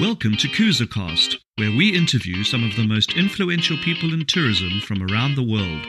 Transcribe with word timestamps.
Welcome 0.00 0.36
to 0.36 0.46
KoozaCast, 0.46 1.38
where 1.56 1.76
we 1.76 1.88
interview 1.88 2.44
some 2.44 2.62
of 2.62 2.76
the 2.76 2.86
most 2.86 3.16
influential 3.16 3.76
people 3.78 4.14
in 4.14 4.26
tourism 4.26 4.80
from 4.80 5.02
around 5.02 5.34
the 5.34 5.42
world. 5.42 5.84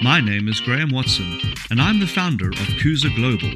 My 0.00 0.20
name 0.20 0.46
is 0.46 0.60
Graham 0.60 0.90
Watson, 0.90 1.40
and 1.68 1.80
I'm 1.80 1.98
the 1.98 2.06
founder 2.06 2.50
of 2.50 2.70
Kooza 2.78 3.12
Global. 3.16 3.52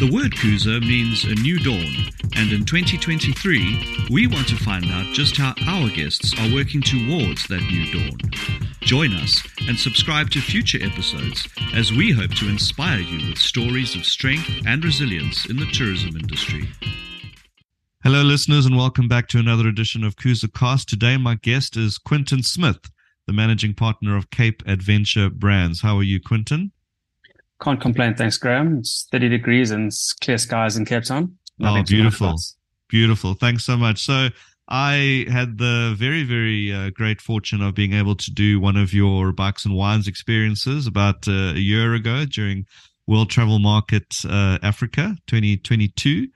The 0.00 0.10
word 0.12 0.32
Kooza 0.32 0.80
means 0.80 1.22
a 1.22 1.36
new 1.36 1.60
dawn, 1.60 2.10
and 2.34 2.50
in 2.50 2.64
2023, 2.64 4.08
we 4.10 4.26
want 4.26 4.48
to 4.48 4.56
find 4.56 4.86
out 4.86 5.14
just 5.14 5.36
how 5.36 5.54
our 5.68 5.88
guests 5.90 6.34
are 6.40 6.52
working 6.52 6.82
towards 6.82 7.46
that 7.46 7.62
new 7.70 7.92
dawn. 7.92 8.18
Join 8.80 9.14
us 9.14 9.40
and 9.68 9.78
subscribe 9.78 10.30
to 10.30 10.40
future 10.40 10.82
episodes 10.82 11.46
as 11.74 11.92
we 11.92 12.10
hope 12.10 12.34
to 12.34 12.48
inspire 12.48 12.98
you 12.98 13.28
with 13.28 13.38
stories 13.38 13.94
of 13.94 14.04
strength 14.04 14.50
and 14.66 14.84
resilience 14.84 15.46
in 15.46 15.58
the 15.58 15.66
tourism 15.66 16.16
industry. 16.16 16.68
Hello, 18.04 18.22
listeners, 18.22 18.66
and 18.66 18.76
welcome 18.76 19.06
back 19.06 19.28
to 19.28 19.38
another 19.38 19.68
edition 19.68 20.02
of 20.02 20.16
KoozaCast. 20.16 20.86
Today, 20.86 21.16
my 21.16 21.36
guest 21.36 21.76
is 21.76 21.98
Quintin 21.98 22.42
Smith, 22.42 22.90
the 23.28 23.32
managing 23.32 23.74
partner 23.74 24.16
of 24.16 24.28
Cape 24.30 24.60
Adventure 24.66 25.30
Brands. 25.30 25.82
How 25.82 25.98
are 25.98 26.02
you, 26.02 26.20
Quintin? 26.20 26.72
Can't 27.62 27.80
complain, 27.80 28.16
thanks, 28.16 28.38
Graham. 28.38 28.78
It's 28.78 29.06
30 29.12 29.28
degrees 29.28 29.70
and 29.70 29.92
clear 30.20 30.36
skies 30.36 30.76
in 30.76 30.84
Cape 30.84 31.04
Town. 31.04 31.38
Nothing 31.60 31.82
oh, 31.82 31.84
beautiful. 31.84 32.34
Beautiful. 32.88 33.34
Thanks 33.34 33.64
so 33.64 33.76
much. 33.76 34.00
So, 34.02 34.30
I 34.66 35.26
had 35.30 35.58
the 35.58 35.94
very, 35.96 36.24
very 36.24 36.72
uh, 36.72 36.90
great 36.90 37.20
fortune 37.20 37.62
of 37.62 37.76
being 37.76 37.92
able 37.92 38.16
to 38.16 38.32
do 38.32 38.58
one 38.58 38.76
of 38.76 38.92
your 38.92 39.30
bikes 39.30 39.64
and 39.64 39.76
wines 39.76 40.08
experiences 40.08 40.88
about 40.88 41.28
uh, 41.28 41.52
a 41.54 41.60
year 41.60 41.94
ago 41.94 42.24
during 42.24 42.66
World 43.06 43.30
Travel 43.30 43.60
Market 43.60 44.24
uh, 44.28 44.58
Africa 44.60 45.14
2022. 45.28 46.26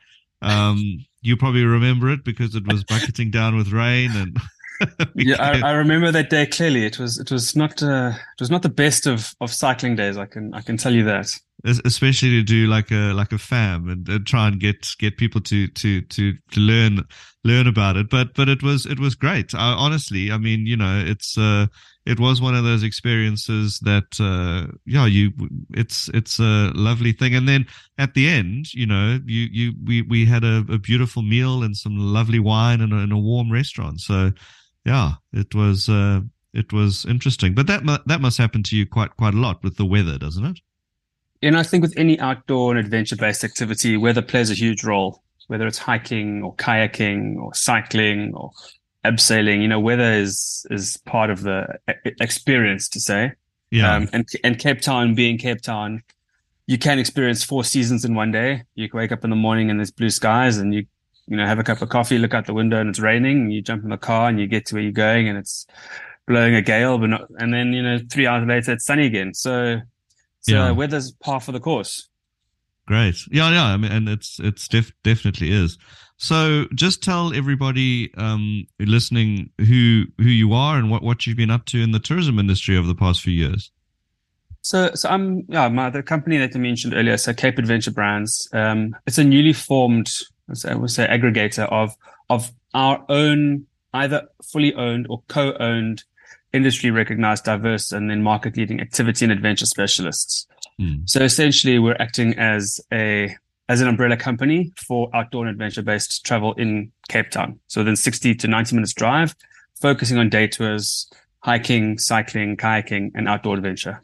Um, 0.43 0.99
you 1.27 1.37
probably 1.37 1.65
remember 1.65 2.09
it 2.09 2.25
because 2.25 2.55
it 2.55 2.67
was 2.67 2.85
bucketing 2.85 3.31
down 3.31 3.57
with 3.57 3.73
rain 3.73 4.11
and. 4.15 4.39
yeah, 5.15 5.43
I, 5.43 5.71
I, 5.71 5.73
remember 5.73 6.13
that 6.13 6.29
day 6.29 6.45
clearly. 6.45 6.85
It 6.85 6.99
was 6.99 7.19
it 7.19 7.31
was 7.31 7.57
not 7.57 7.83
uh, 7.83 8.13
it 8.15 8.41
was 8.41 8.51
not 8.51 8.61
the 8.63 8.69
best 8.69 9.07
of 9.07 9.35
of 9.41 9.51
cycling 9.51 9.97
days. 9.97 10.19
I 10.19 10.27
can 10.27 10.53
I 10.53 10.61
can 10.61 10.77
tell 10.77 10.93
you 10.93 11.03
that. 11.05 11.35
Especially 11.65 12.31
to 12.31 12.43
do 12.43 12.67
like 12.67 12.91
a 12.91 13.13
like 13.15 13.33
a 13.33 13.39
fam 13.39 13.89
and, 13.89 14.09
and 14.09 14.27
try 14.27 14.47
and 14.47 14.61
get 14.61 14.87
get 14.99 15.17
people 15.17 15.41
to 15.41 15.67
to 15.69 16.03
to 16.03 16.35
to 16.51 16.61
learn 16.61 17.03
learn 17.45 17.67
about 17.67 17.97
it. 17.97 18.11
But 18.11 18.35
but 18.35 18.49
it 18.49 18.63
was 18.63 18.85
it 18.87 19.01
was 19.01 19.15
great. 19.15 19.55
I, 19.55 19.73
honestly, 19.73 20.31
I 20.31 20.39
mean, 20.39 20.67
you 20.67 20.77
know, 20.77 21.03
it's 21.05 21.39
uh, 21.39 21.67
it 22.05 22.21
was 22.21 22.41
one 22.41 22.55
of 22.55 22.63
those 22.63 22.83
experiences 22.83 23.81
that 23.81 24.21
uh, 24.21 24.73
yeah, 24.85 25.07
you 25.07 25.33
it's 25.71 26.09
it's 26.15 26.39
a 26.39 26.71
lovely 26.75 27.13
thing. 27.13 27.35
And 27.35 27.49
then 27.49 27.67
at 27.99 28.15
the 28.15 28.29
end, 28.29 28.73
you 28.75 28.87
know, 28.87 29.19
you 29.25 29.49
you 29.51 29.73
we 29.85 30.03
we 30.03 30.27
had 30.27 30.45
a, 30.45 30.59
a 30.71 30.79
beautiful 30.79 31.23
meal 31.23 31.63
and 31.63 31.77
some 31.77 31.99
lovely 31.99 32.39
wine 32.39 32.81
and 32.81 32.93
a, 32.93 33.15
a 33.15 33.19
warm 33.19 33.51
restaurant. 33.51 34.01
So 34.01 34.33
yeah, 34.85 35.15
it 35.33 35.55
was 35.55 35.89
uh, 35.89 36.21
it 36.53 36.73
was 36.73 37.05
interesting. 37.07 37.55
But 37.55 37.67
that 37.67 37.85
mu- 37.85 37.99
that 38.07 38.21
must 38.21 38.39
happen 38.39 38.63
to 38.65 38.77
you 38.77 38.87
quite 38.87 39.17
quite 39.17 39.35
a 39.35 39.41
lot 39.41 39.63
with 39.65 39.77
the 39.77 39.87
weather, 39.87 40.19
doesn't 40.19 40.45
it? 40.45 40.61
And 41.43 41.57
I 41.57 41.63
think 41.63 41.83
with 41.83 41.95
any 41.97 42.19
outdoor 42.19 42.71
and 42.71 42.79
adventure 42.79 43.17
based 43.17 43.45
activity, 43.45 43.97
weather 43.97 44.23
plays 44.23 44.51
a 44.51 44.55
huge 44.55 44.85
role. 44.85 45.23
Whether 45.49 45.67
it's 45.67 45.79
hiking 45.79 46.43
or 46.43 46.55
kayaking 46.57 47.37
or 47.37 47.55
cycling 47.55 48.35
or 48.35 48.51
abseiling, 49.05 49.63
you 49.63 49.69
know, 49.69 49.79
weather 49.79 50.13
is 50.13 50.67
is 50.71 50.97
part 50.99 51.31
of 51.31 51.43
the 51.43 51.67
experience 52.21 52.89
to 52.91 53.01
say. 53.01 53.33
Yeah. 53.71 53.95
Um, 53.95 54.09
and 54.13 54.29
and 54.43 54.59
Cape 54.59 54.81
Town 54.81 55.15
being 55.15 55.39
Cape 55.39 55.61
Town, 55.63 56.03
you 56.67 56.79
can 56.79 56.99
experience 56.99 57.45
four 57.45 57.63
seasons 57.63 58.05
in 58.05 58.15
one 58.15 58.33
day. 58.33 58.65
You 58.75 58.89
wake 58.93 59.13
up 59.13 59.23
in 59.23 59.31
the 59.31 59.37
morning 59.37 59.71
and 59.71 59.79
there's 59.79 59.93
blue 59.93 60.11
skies, 60.11 60.59
and 60.59 60.75
you 60.75 60.87
you 61.27 61.37
know, 61.37 61.47
have 61.47 61.59
a 61.59 61.65
cup 61.65 61.83
of 61.83 61.89
coffee, 61.89 62.19
look 62.19 62.35
out 62.35 62.47
the 62.47 62.55
window 62.55 62.81
and 62.81 62.89
it's 62.89 63.01
raining. 63.01 63.43
And 63.43 63.53
you 63.53 63.63
jump 63.63 63.83
in 63.85 63.91
the 63.91 63.97
car 63.97 64.29
and 64.29 64.39
you 64.39 64.47
get 64.47 64.67
to 64.67 64.75
where 64.75 64.83
you're 64.83 64.93
going 64.93 65.29
and 65.29 65.37
it's 65.37 65.67
blowing 66.27 66.55
a 66.55 66.63
gale, 66.63 66.99
but 66.99 67.07
not, 67.07 67.29
and 67.39 67.53
then, 67.53 67.73
you 67.73 67.83
know, 67.83 67.99
three 68.11 68.27
hours 68.27 68.47
later, 68.47 68.73
it's 68.73 68.85
sunny 68.85 69.07
again. 69.07 69.35
So, 69.35 69.81
so 70.49 70.55
yeah. 70.55 70.71
weather's 70.71 71.13
par 71.13 71.41
for 71.41 71.53
the 71.53 71.61
course. 71.61 72.09
Great. 72.87 73.17
Yeah. 73.31 73.51
Yeah. 73.51 73.65
I 73.65 73.77
mean, 73.77 73.93
and 73.93 74.09
it's, 74.09 74.39
it's 74.41 74.69
def- 74.69 74.93
definitely 75.03 75.51
is. 75.51 75.79
So 76.19 76.67
just 76.75 77.03
tell 77.03 77.35
everybody, 77.35 78.13
um, 78.17 78.67
listening 78.79 79.51
who, 79.59 80.05
who 80.19 80.29
you 80.29 80.53
are 80.53 80.79
and 80.79 80.91
what, 80.91 81.03
what 81.03 81.27
you've 81.27 81.37
been 81.37 81.51
up 81.51 81.67
to 81.67 81.83
in 81.83 81.91
the 81.91 81.99
tourism 81.99 82.39
industry 82.39 82.77
over 82.77 82.87
the 82.87 82.95
past 82.95 83.21
few 83.21 83.33
years. 83.33 83.71
So, 84.63 84.93
so 84.95 85.09
I'm, 85.09 85.45
yeah, 85.49 85.69
my, 85.69 85.91
the 85.91 86.03
company 86.03 86.39
that 86.39 86.57
I 86.57 86.59
mentioned 86.59 86.95
earlier, 86.95 87.17
so 87.17 87.35
Cape 87.35 87.59
Adventure 87.59 87.93
Brands, 87.93 88.49
um, 88.53 88.97
it's 89.07 89.19
a 89.19 89.25
newly 89.25 89.53
formed 89.53 90.11
I 90.65 90.75
would 90.75 90.91
say 90.91 91.07
aggregator 91.07 91.71
of 91.73 91.97
of 92.31 92.53
our 92.75 93.05
own 93.09 93.67
either 93.93 94.29
fully 94.45 94.75
owned 94.75 95.07
or 95.09 95.23
co-owned 95.29 96.05
industry 96.57 96.91
recognized 96.91 97.45
diverse 97.45 97.93
and 97.93 98.11
then 98.11 98.23
market 98.23 98.57
leading 98.57 98.81
activity 98.81 99.25
and 99.25 99.33
adventure 99.33 99.67
specialists. 99.67 100.47
Mm. 100.81 101.09
So 101.09 101.23
essentially 101.23 101.79
we're 101.79 101.97
acting 102.01 102.39
as 102.39 102.81
a 102.93 103.37
as 103.69 103.81
an 103.81 103.89
umbrella 103.89 104.17
company 104.17 104.73
for 104.77 105.11
outdoor 105.15 105.47
and 105.47 105.51
adventure 105.51 105.83
based 105.83 106.25
travel 106.25 106.53
in 106.55 106.93
Cape 107.09 107.31
Town. 107.31 107.59
So 107.67 107.81
within 107.81 107.97
60 107.97 108.35
to 108.37 108.49
90 108.49 108.77
minutes 108.77 108.93
drive, 108.93 109.35
focusing 109.81 110.19
on 110.19 110.29
day 110.29 110.47
tours, 110.47 111.11
hiking, 111.41 111.99
cycling, 111.99 112.57
kayaking, 112.57 113.11
and 113.15 113.29
outdoor 113.29 113.57
adventure. 113.57 114.03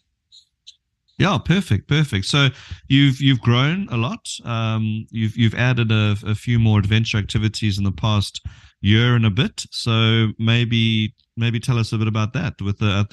Yeah, 1.22 1.38
perfect, 1.38 1.88
perfect. 1.88 2.24
So 2.24 2.48
you've 2.88 3.20
you've 3.20 3.40
grown 3.40 3.86
a 3.90 3.96
lot. 3.96 4.28
Um, 4.44 5.06
you've 5.10 5.36
you've 5.36 5.54
added 5.54 5.92
a, 5.92 6.16
a 6.26 6.34
few 6.34 6.58
more 6.58 6.80
adventure 6.80 7.16
activities 7.16 7.78
in 7.78 7.84
the 7.84 7.92
past 7.92 8.44
year 8.80 9.14
and 9.14 9.24
a 9.24 9.30
bit. 9.30 9.64
So 9.70 10.32
maybe 10.40 11.14
maybe 11.36 11.60
tell 11.60 11.78
us 11.78 11.92
a 11.92 11.98
bit 11.98 12.08
about 12.08 12.32
that 12.32 12.60
with 12.60 12.78
the 12.78 13.06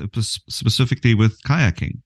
specifically 0.50 1.14
with 1.14 1.40
kayaking. 1.44 2.02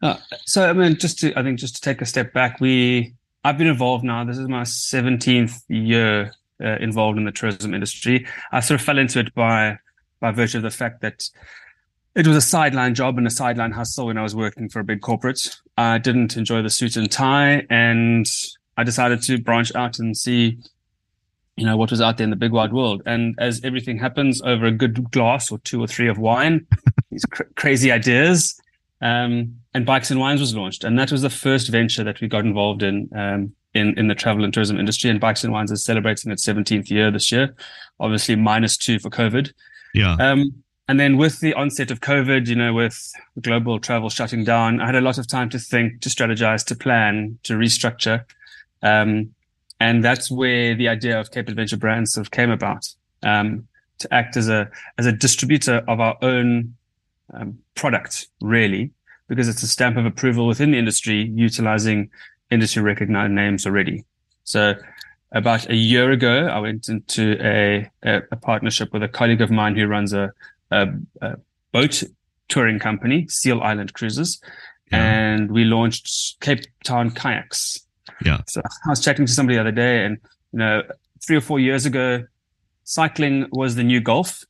Uh, 0.00 0.16
so 0.46 0.70
I 0.70 0.72
mean, 0.72 0.96
just 0.96 1.18
to 1.18 1.36
I 1.36 1.42
think 1.42 1.58
just 1.58 1.74
to 1.74 1.80
take 1.80 2.00
a 2.00 2.06
step 2.06 2.32
back, 2.32 2.60
we 2.60 3.14
I've 3.42 3.58
been 3.58 3.66
involved 3.66 4.04
now. 4.04 4.24
This 4.24 4.38
is 4.38 4.46
my 4.46 4.62
seventeenth 4.62 5.60
year 5.68 6.32
uh, 6.64 6.76
involved 6.76 7.18
in 7.18 7.24
the 7.24 7.32
tourism 7.32 7.74
industry. 7.74 8.26
I 8.52 8.60
sort 8.60 8.80
of 8.80 8.86
fell 8.86 8.98
into 8.98 9.18
it 9.18 9.34
by 9.34 9.76
by 10.20 10.30
virtue 10.30 10.58
of 10.58 10.62
the 10.62 10.70
fact 10.70 11.00
that 11.00 11.28
it 12.14 12.26
was 12.26 12.36
a 12.36 12.40
sideline 12.40 12.94
job 12.94 13.18
and 13.18 13.26
a 13.26 13.30
sideline 13.30 13.72
hustle 13.72 14.06
when 14.06 14.18
I 14.18 14.22
was 14.22 14.34
working 14.34 14.68
for 14.68 14.80
a 14.80 14.84
big 14.84 15.00
corporate. 15.00 15.56
I 15.76 15.98
didn't 15.98 16.36
enjoy 16.36 16.62
the 16.62 16.70
suit 16.70 16.96
and 16.96 17.10
tie 17.10 17.66
and 17.70 18.26
I 18.76 18.82
decided 18.82 19.22
to 19.22 19.40
branch 19.40 19.74
out 19.74 19.98
and 19.98 20.16
see, 20.16 20.58
you 21.56 21.64
know, 21.64 21.76
what 21.76 21.90
was 21.90 22.00
out 22.00 22.16
there 22.16 22.24
in 22.24 22.30
the 22.30 22.36
big 22.36 22.52
wide 22.52 22.72
world. 22.72 23.02
And 23.06 23.34
as 23.38 23.60
everything 23.62 23.98
happens 23.98 24.42
over 24.42 24.66
a 24.66 24.72
good 24.72 25.10
glass 25.12 25.52
or 25.52 25.58
two 25.58 25.80
or 25.80 25.86
three 25.86 26.08
of 26.08 26.18
wine, 26.18 26.66
these 27.10 27.24
cr- 27.26 27.44
crazy 27.56 27.92
ideas, 27.92 28.60
um, 29.00 29.56
and 29.72 29.86
Bikes 29.86 30.10
and 30.10 30.18
Wines 30.18 30.40
was 30.40 30.54
launched. 30.54 30.82
And 30.82 30.98
that 30.98 31.12
was 31.12 31.22
the 31.22 31.30
first 31.30 31.70
venture 31.70 32.02
that 32.04 32.20
we 32.20 32.26
got 32.26 32.44
involved 32.44 32.82
in, 32.82 33.08
um, 33.14 33.54
in, 33.72 33.96
in 33.98 34.08
the 34.08 34.14
travel 34.16 34.42
and 34.44 34.52
tourism 34.52 34.80
industry. 34.80 35.10
And 35.10 35.20
Bikes 35.20 35.44
and 35.44 35.52
Wines 35.52 35.70
is 35.70 35.84
celebrating 35.84 36.32
its 36.32 36.46
17th 36.46 36.90
year 36.90 37.10
this 37.10 37.30
year, 37.30 37.54
obviously 38.00 38.34
minus 38.34 38.76
two 38.76 38.98
for 38.98 39.10
COVID. 39.10 39.52
Yeah. 39.94 40.14
Um, 40.14 40.62
and 40.90 40.98
then 40.98 41.16
with 41.16 41.38
the 41.38 41.54
onset 41.54 41.92
of 41.92 42.00
COVID, 42.00 42.48
you 42.48 42.56
know, 42.56 42.74
with 42.74 43.12
global 43.40 43.78
travel 43.78 44.10
shutting 44.10 44.42
down, 44.42 44.80
I 44.80 44.86
had 44.86 44.96
a 44.96 45.00
lot 45.00 45.18
of 45.18 45.28
time 45.28 45.48
to 45.50 45.58
think, 45.60 46.00
to 46.00 46.08
strategize, 46.08 46.64
to 46.64 46.74
plan, 46.74 47.38
to 47.44 47.52
restructure. 47.52 48.24
Um, 48.82 49.32
and 49.78 50.02
that's 50.02 50.32
where 50.32 50.74
the 50.74 50.88
idea 50.88 51.20
of 51.20 51.30
Cape 51.30 51.48
Adventure 51.48 51.76
Brands 51.76 52.14
sort 52.14 52.26
of 52.26 52.32
came 52.32 52.50
about, 52.50 52.88
um, 53.22 53.68
to 54.00 54.12
act 54.12 54.36
as 54.36 54.48
a, 54.48 54.68
as 54.98 55.06
a 55.06 55.12
distributor 55.12 55.84
of 55.86 56.00
our 56.00 56.16
own 56.22 56.74
um, 57.34 57.56
product, 57.76 58.26
really, 58.40 58.90
because 59.28 59.46
it's 59.46 59.62
a 59.62 59.68
stamp 59.68 59.96
of 59.96 60.06
approval 60.06 60.48
within 60.48 60.72
the 60.72 60.78
industry, 60.78 61.30
utilizing 61.36 62.10
industry 62.50 62.82
recognized 62.82 63.32
names 63.32 63.64
already. 63.64 64.04
So 64.42 64.74
about 65.30 65.70
a 65.70 65.76
year 65.76 66.10
ago, 66.10 66.48
I 66.48 66.58
went 66.58 66.88
into 66.88 67.38
a, 67.40 67.88
a, 68.02 68.22
a 68.32 68.36
partnership 68.36 68.92
with 68.92 69.04
a 69.04 69.08
colleague 69.08 69.40
of 69.40 69.52
mine 69.52 69.76
who 69.76 69.86
runs 69.86 70.12
a, 70.12 70.32
a, 70.70 70.88
a 71.20 71.36
boat 71.72 72.02
touring 72.48 72.78
company, 72.78 73.26
Seal 73.28 73.60
Island 73.62 73.94
Cruises, 73.94 74.40
yeah. 74.90 75.02
and 75.02 75.50
we 75.50 75.64
launched 75.64 76.40
Cape 76.40 76.64
Town 76.84 77.10
Kayaks. 77.10 77.80
Yeah. 78.24 78.40
So 78.46 78.60
I 78.60 78.90
was 78.90 79.00
chatting 79.00 79.26
to 79.26 79.32
somebody 79.32 79.56
the 79.56 79.60
other 79.60 79.72
day, 79.72 80.04
and 80.04 80.18
you 80.52 80.58
know, 80.58 80.82
three 81.26 81.36
or 81.36 81.40
four 81.40 81.60
years 81.60 81.86
ago, 81.86 82.24
cycling 82.84 83.46
was 83.52 83.76
the 83.76 83.84
new 83.84 84.00
golf, 84.00 84.42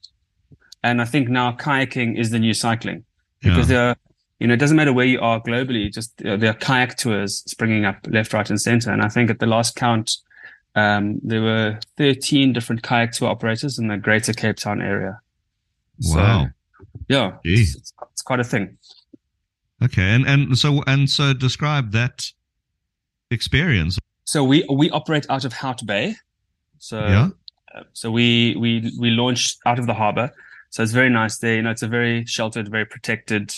and 0.82 1.00
I 1.00 1.04
think 1.04 1.28
now 1.28 1.52
kayaking 1.52 2.18
is 2.18 2.30
the 2.30 2.38
new 2.38 2.54
cycling 2.54 3.04
because 3.42 3.70
yeah. 3.70 3.76
there 3.76 3.88
are, 3.88 3.96
you 4.38 4.46
know, 4.46 4.54
it 4.54 4.58
doesn't 4.58 4.76
matter 4.76 4.92
where 4.92 5.06
you 5.06 5.20
are 5.20 5.40
globally, 5.40 5.92
just 5.92 6.12
you 6.20 6.26
know, 6.26 6.36
there 6.36 6.50
are 6.50 6.54
kayak 6.54 6.96
tours 6.96 7.42
springing 7.46 7.84
up 7.84 7.96
left, 8.10 8.32
right, 8.32 8.48
and 8.48 8.60
center. 8.60 8.90
And 8.90 9.02
I 9.02 9.08
think 9.08 9.30
at 9.30 9.38
the 9.38 9.46
last 9.46 9.76
count, 9.76 10.16
um, 10.74 11.20
there 11.22 11.42
were 11.42 11.78
13 11.96 12.52
different 12.52 12.82
kayak 12.82 13.12
tour 13.12 13.28
operators 13.28 13.78
in 13.78 13.88
the 13.88 13.96
greater 13.96 14.32
Cape 14.32 14.56
Town 14.56 14.80
area. 14.80 15.20
Wow. 16.02 16.44
So, 16.44 16.84
yeah, 17.08 17.32
it's, 17.44 17.92
it's, 18.12 18.22
quite 18.22 18.40
a 18.40 18.44
thing. 18.44 18.78
Okay, 19.82 20.14
and 20.14 20.26
and 20.26 20.56
so 20.56 20.82
and 20.86 21.08
so 21.08 21.32
describe 21.32 21.92
that 21.92 22.30
experience. 23.30 23.98
So 24.24 24.44
we 24.44 24.64
we 24.70 24.90
operate 24.90 25.26
out 25.28 25.44
of 25.44 25.52
Hout 25.52 25.84
Bay. 25.84 26.16
So 26.78 27.00
yeah. 27.00 27.28
Uh, 27.74 27.82
so 27.92 28.10
we 28.10 28.56
we 28.56 28.92
we 28.98 29.10
launched 29.10 29.58
out 29.66 29.78
of 29.78 29.86
the 29.86 29.94
harbor. 29.94 30.30
So 30.70 30.82
it's 30.82 30.92
very 30.92 31.10
nice 31.10 31.38
there. 31.38 31.56
You 31.56 31.62
know, 31.62 31.70
it's 31.70 31.82
a 31.82 31.88
very 31.88 32.24
sheltered, 32.26 32.70
very 32.70 32.84
protected 32.84 33.54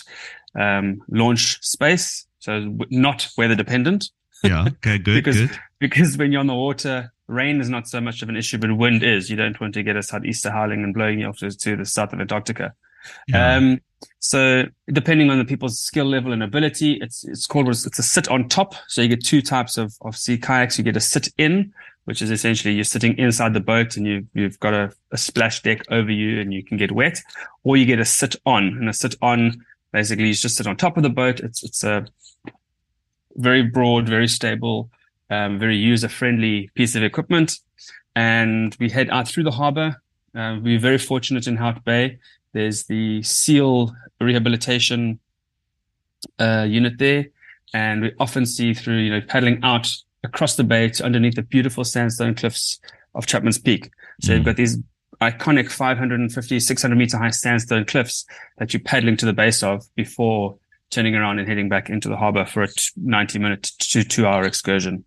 um, 0.58 1.02
launch 1.08 1.62
space. 1.62 2.26
So 2.38 2.76
not 2.90 3.28
weather 3.36 3.54
dependent. 3.54 4.10
Yeah. 4.42 4.66
Okay. 4.66 4.98
Good. 4.98 5.14
because 5.14 5.38
good. 5.38 5.58
Because 5.82 6.16
when 6.16 6.30
you're 6.30 6.40
on 6.40 6.46
the 6.46 6.54
water, 6.54 7.12
rain 7.26 7.60
is 7.60 7.68
not 7.68 7.88
so 7.88 8.00
much 8.00 8.22
of 8.22 8.28
an 8.28 8.36
issue, 8.36 8.56
but 8.56 8.74
wind 8.76 9.02
is. 9.02 9.28
You 9.28 9.36
don't 9.36 9.60
want 9.60 9.74
to 9.74 9.82
get 9.82 9.96
a 9.96 10.02
southeaster 10.02 10.50
howling 10.50 10.84
and 10.84 10.94
blowing 10.94 11.18
you 11.18 11.26
off 11.26 11.38
to, 11.38 11.76
the 11.76 11.84
south 11.84 12.12
of 12.12 12.20
Antarctica. 12.20 12.72
Yeah. 13.26 13.56
Um, 13.56 13.80
so 14.20 14.64
depending 14.86 15.28
on 15.28 15.38
the 15.38 15.44
people's 15.44 15.80
skill 15.80 16.06
level 16.06 16.32
and 16.32 16.42
ability, 16.42 16.98
it's 17.02 17.24
it's 17.24 17.46
called 17.46 17.68
it's 17.68 17.98
a 17.98 18.02
sit 18.02 18.28
on 18.28 18.48
top. 18.48 18.74
So 18.86 19.02
you 19.02 19.08
get 19.08 19.24
two 19.24 19.42
types 19.42 19.76
of 19.76 19.94
of 20.02 20.16
sea 20.16 20.38
kayaks. 20.38 20.78
You 20.78 20.84
get 20.84 20.96
a 20.96 21.00
sit 21.00 21.28
in, 21.36 21.72
which 22.04 22.22
is 22.22 22.30
essentially 22.30 22.74
you're 22.74 22.84
sitting 22.84 23.18
inside 23.18 23.54
the 23.54 23.60
boat 23.60 23.96
and 23.96 24.06
you 24.06 24.26
you've 24.34 24.60
got 24.60 24.74
a, 24.74 24.92
a 25.10 25.18
splash 25.18 25.62
deck 25.62 25.82
over 25.90 26.12
you 26.12 26.40
and 26.40 26.54
you 26.54 26.62
can 26.64 26.76
get 26.76 26.92
wet, 26.92 27.20
or 27.64 27.76
you 27.76 27.84
get 27.84 27.98
a 27.98 28.04
sit 28.04 28.36
on. 28.46 28.64
And 28.68 28.88
a 28.88 28.92
sit 28.92 29.16
on 29.20 29.64
basically 29.92 30.28
you 30.28 30.34
just 30.34 30.56
sit 30.56 30.68
on 30.68 30.76
top 30.76 30.96
of 30.96 31.02
the 31.02 31.10
boat. 31.10 31.40
It's 31.40 31.64
it's 31.64 31.82
a 31.82 32.06
very 33.34 33.62
broad, 33.62 34.08
very 34.08 34.28
stable, 34.28 34.90
um, 35.32 35.58
very 35.58 35.76
user 35.76 36.08
friendly 36.08 36.70
piece 36.74 36.94
of 36.94 37.02
equipment. 37.02 37.58
And 38.14 38.76
we 38.78 38.90
head 38.90 39.08
out 39.10 39.26
through 39.28 39.44
the 39.44 39.50
harbor. 39.50 40.02
Uh, 40.34 40.58
we're 40.62 40.78
very 40.78 40.98
fortunate 40.98 41.46
in 41.46 41.56
Hout 41.56 41.84
Bay. 41.84 42.18
There's 42.52 42.84
the 42.84 43.22
SEAL 43.22 43.94
rehabilitation 44.20 45.18
uh, 46.38 46.66
unit 46.68 46.98
there. 46.98 47.26
And 47.72 48.02
we 48.02 48.12
often 48.20 48.44
see 48.44 48.74
through, 48.74 48.98
you 48.98 49.10
know, 49.10 49.22
paddling 49.22 49.60
out 49.62 49.88
across 50.22 50.56
the 50.56 50.64
bay 50.64 50.90
to 50.90 51.04
underneath 51.04 51.36
the 51.36 51.42
beautiful 51.42 51.84
sandstone 51.84 52.34
cliffs 52.34 52.78
of 53.14 53.26
Chapman's 53.26 53.58
Peak. 53.58 53.90
So 54.20 54.34
you've 54.34 54.44
got 54.44 54.56
these 54.56 54.78
iconic 55.22 55.70
550, 55.70 56.60
600 56.60 56.96
meter 56.96 57.16
high 57.16 57.30
sandstone 57.30 57.86
cliffs 57.86 58.26
that 58.58 58.72
you're 58.72 58.82
paddling 58.82 59.16
to 59.16 59.26
the 59.26 59.32
base 59.32 59.62
of 59.62 59.84
before 59.96 60.58
turning 60.90 61.14
around 61.14 61.38
and 61.38 61.48
heading 61.48 61.70
back 61.70 61.88
into 61.88 62.08
the 62.08 62.16
harbor 62.16 62.44
for 62.44 62.62
a 62.62 62.68
90 62.96 63.38
minute 63.38 63.62
to 63.62 64.04
two 64.04 64.26
hour 64.26 64.44
excursion. 64.44 65.04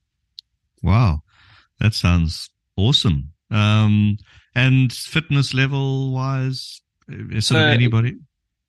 Wow. 0.86 1.24
That 1.80 1.94
sounds 1.94 2.50
awesome. 2.78 3.32
Um, 3.52 4.18
and 4.56 4.92
fitness 4.94 5.54
level 5.54 6.12
wise, 6.14 6.82
is 7.10 7.48
So- 7.48 7.58
it 7.58 7.74
anybody? 7.74 8.16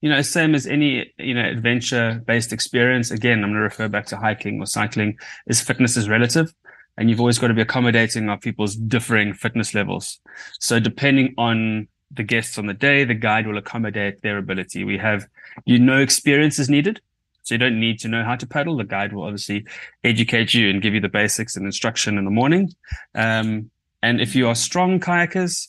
you 0.03 0.11
know, 0.11 0.21
same 0.23 0.55
as 0.55 0.67
any, 0.67 1.11
you 1.19 1.35
know, 1.35 1.43
adventure 1.45 2.23
based 2.27 2.53
experience. 2.53 3.11
Again, 3.11 3.39
I'm 3.39 3.51
going 3.51 3.55
to 3.55 3.61
refer 3.61 3.89
back 3.89 4.07
to 4.07 4.17
hiking 4.17 4.61
or 4.61 4.67
cycling 4.67 5.17
is 5.47 5.61
fitness 5.61 5.97
is 5.97 6.09
relative 6.09 6.53
and 6.97 7.09
you've 7.09 7.19
always 7.19 7.39
got 7.39 7.49
to 7.49 7.55
be 7.55 7.63
accommodating 7.63 8.29
of 8.29 8.41
people's 8.41 8.77
differing 8.77 9.33
fitness 9.33 9.75
levels. 9.75 10.21
So 10.61 10.79
depending 10.79 11.35
on 11.39 11.89
the 12.11 12.23
guests 12.23 12.57
on 12.59 12.67
the 12.67 12.75
day, 12.75 13.05
the 13.05 13.15
guide 13.15 13.47
will 13.47 13.59
accommodate 13.59 14.23
their 14.23 14.39
ability. 14.39 14.85
We 14.85 14.99
have, 14.99 15.27
you 15.65 15.79
know, 15.79 15.99
experience 15.99 16.59
is 16.59 16.69
needed. 16.69 17.01
So 17.47 17.55
you 17.55 17.59
don't 17.59 17.79
need 17.79 18.01
to 18.01 18.09
know 18.09 18.25
how 18.25 18.35
to 18.35 18.45
paddle. 18.45 18.77
The 18.77 18.83
guide 18.83 19.13
will 19.13 19.23
obviously 19.23 19.65
educate 20.03 20.53
you 20.53 20.69
and 20.69 20.83
give 20.83 20.95
you 20.95 21.01
the 21.01 21.09
basics 21.09 21.55
and 21.55 21.65
instruction 21.65 22.19
in 22.19 22.25
the 22.25 22.31
morning. 22.31 22.75
Um, 23.15 23.71
and 24.03 24.21
if 24.21 24.35
you 24.35 24.49
are 24.49 24.57
strong 24.57 24.99
kayakers, 24.99 25.69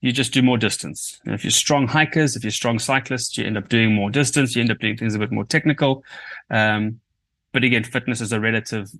you 0.00 0.10
just 0.10 0.32
do 0.32 0.40
more 0.40 0.56
distance. 0.56 1.20
And 1.26 1.34
if 1.34 1.44
you're 1.44 1.50
strong 1.50 1.86
hikers, 1.86 2.34
if 2.34 2.44
you're 2.44 2.50
strong 2.50 2.78
cyclists, 2.78 3.36
you 3.36 3.44
end 3.44 3.58
up 3.58 3.68
doing 3.68 3.94
more 3.94 4.08
distance. 4.08 4.56
You 4.56 4.62
end 4.62 4.70
up 4.70 4.78
doing 4.78 4.96
things 4.96 5.14
a 5.14 5.18
bit 5.18 5.30
more 5.30 5.44
technical. 5.44 6.02
Um, 6.48 6.98
but 7.52 7.62
again, 7.62 7.84
fitness 7.84 8.22
is 8.22 8.32
a 8.32 8.40
relative 8.40 8.90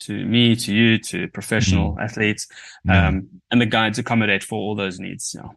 to 0.00 0.26
me, 0.26 0.56
to 0.56 0.74
you, 0.74 0.98
to 0.98 1.28
professional 1.28 1.96
athletes. 2.00 2.48
Yeah. 2.84 3.06
Um, 3.06 3.28
and 3.52 3.60
the 3.60 3.66
guides 3.66 4.00
accommodate 4.00 4.42
for 4.42 4.56
all 4.56 4.74
those 4.74 4.98
needs. 4.98 5.32
Yeah. 5.38 5.50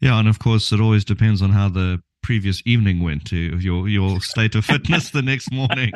Yeah, 0.00 0.18
and 0.18 0.28
of 0.28 0.38
course, 0.38 0.72
it 0.72 0.80
always 0.80 1.06
depends 1.06 1.40
on 1.40 1.50
how 1.50 1.70
the 1.70 2.02
previous 2.22 2.62
evening 2.64 3.02
went 3.02 3.24
to 3.26 3.36
your 3.36 3.88
your 3.88 4.20
state 4.32 4.54
of 4.54 4.64
fitness 4.64 5.10
the 5.10 5.22
next 5.22 5.52
morning. 5.52 5.92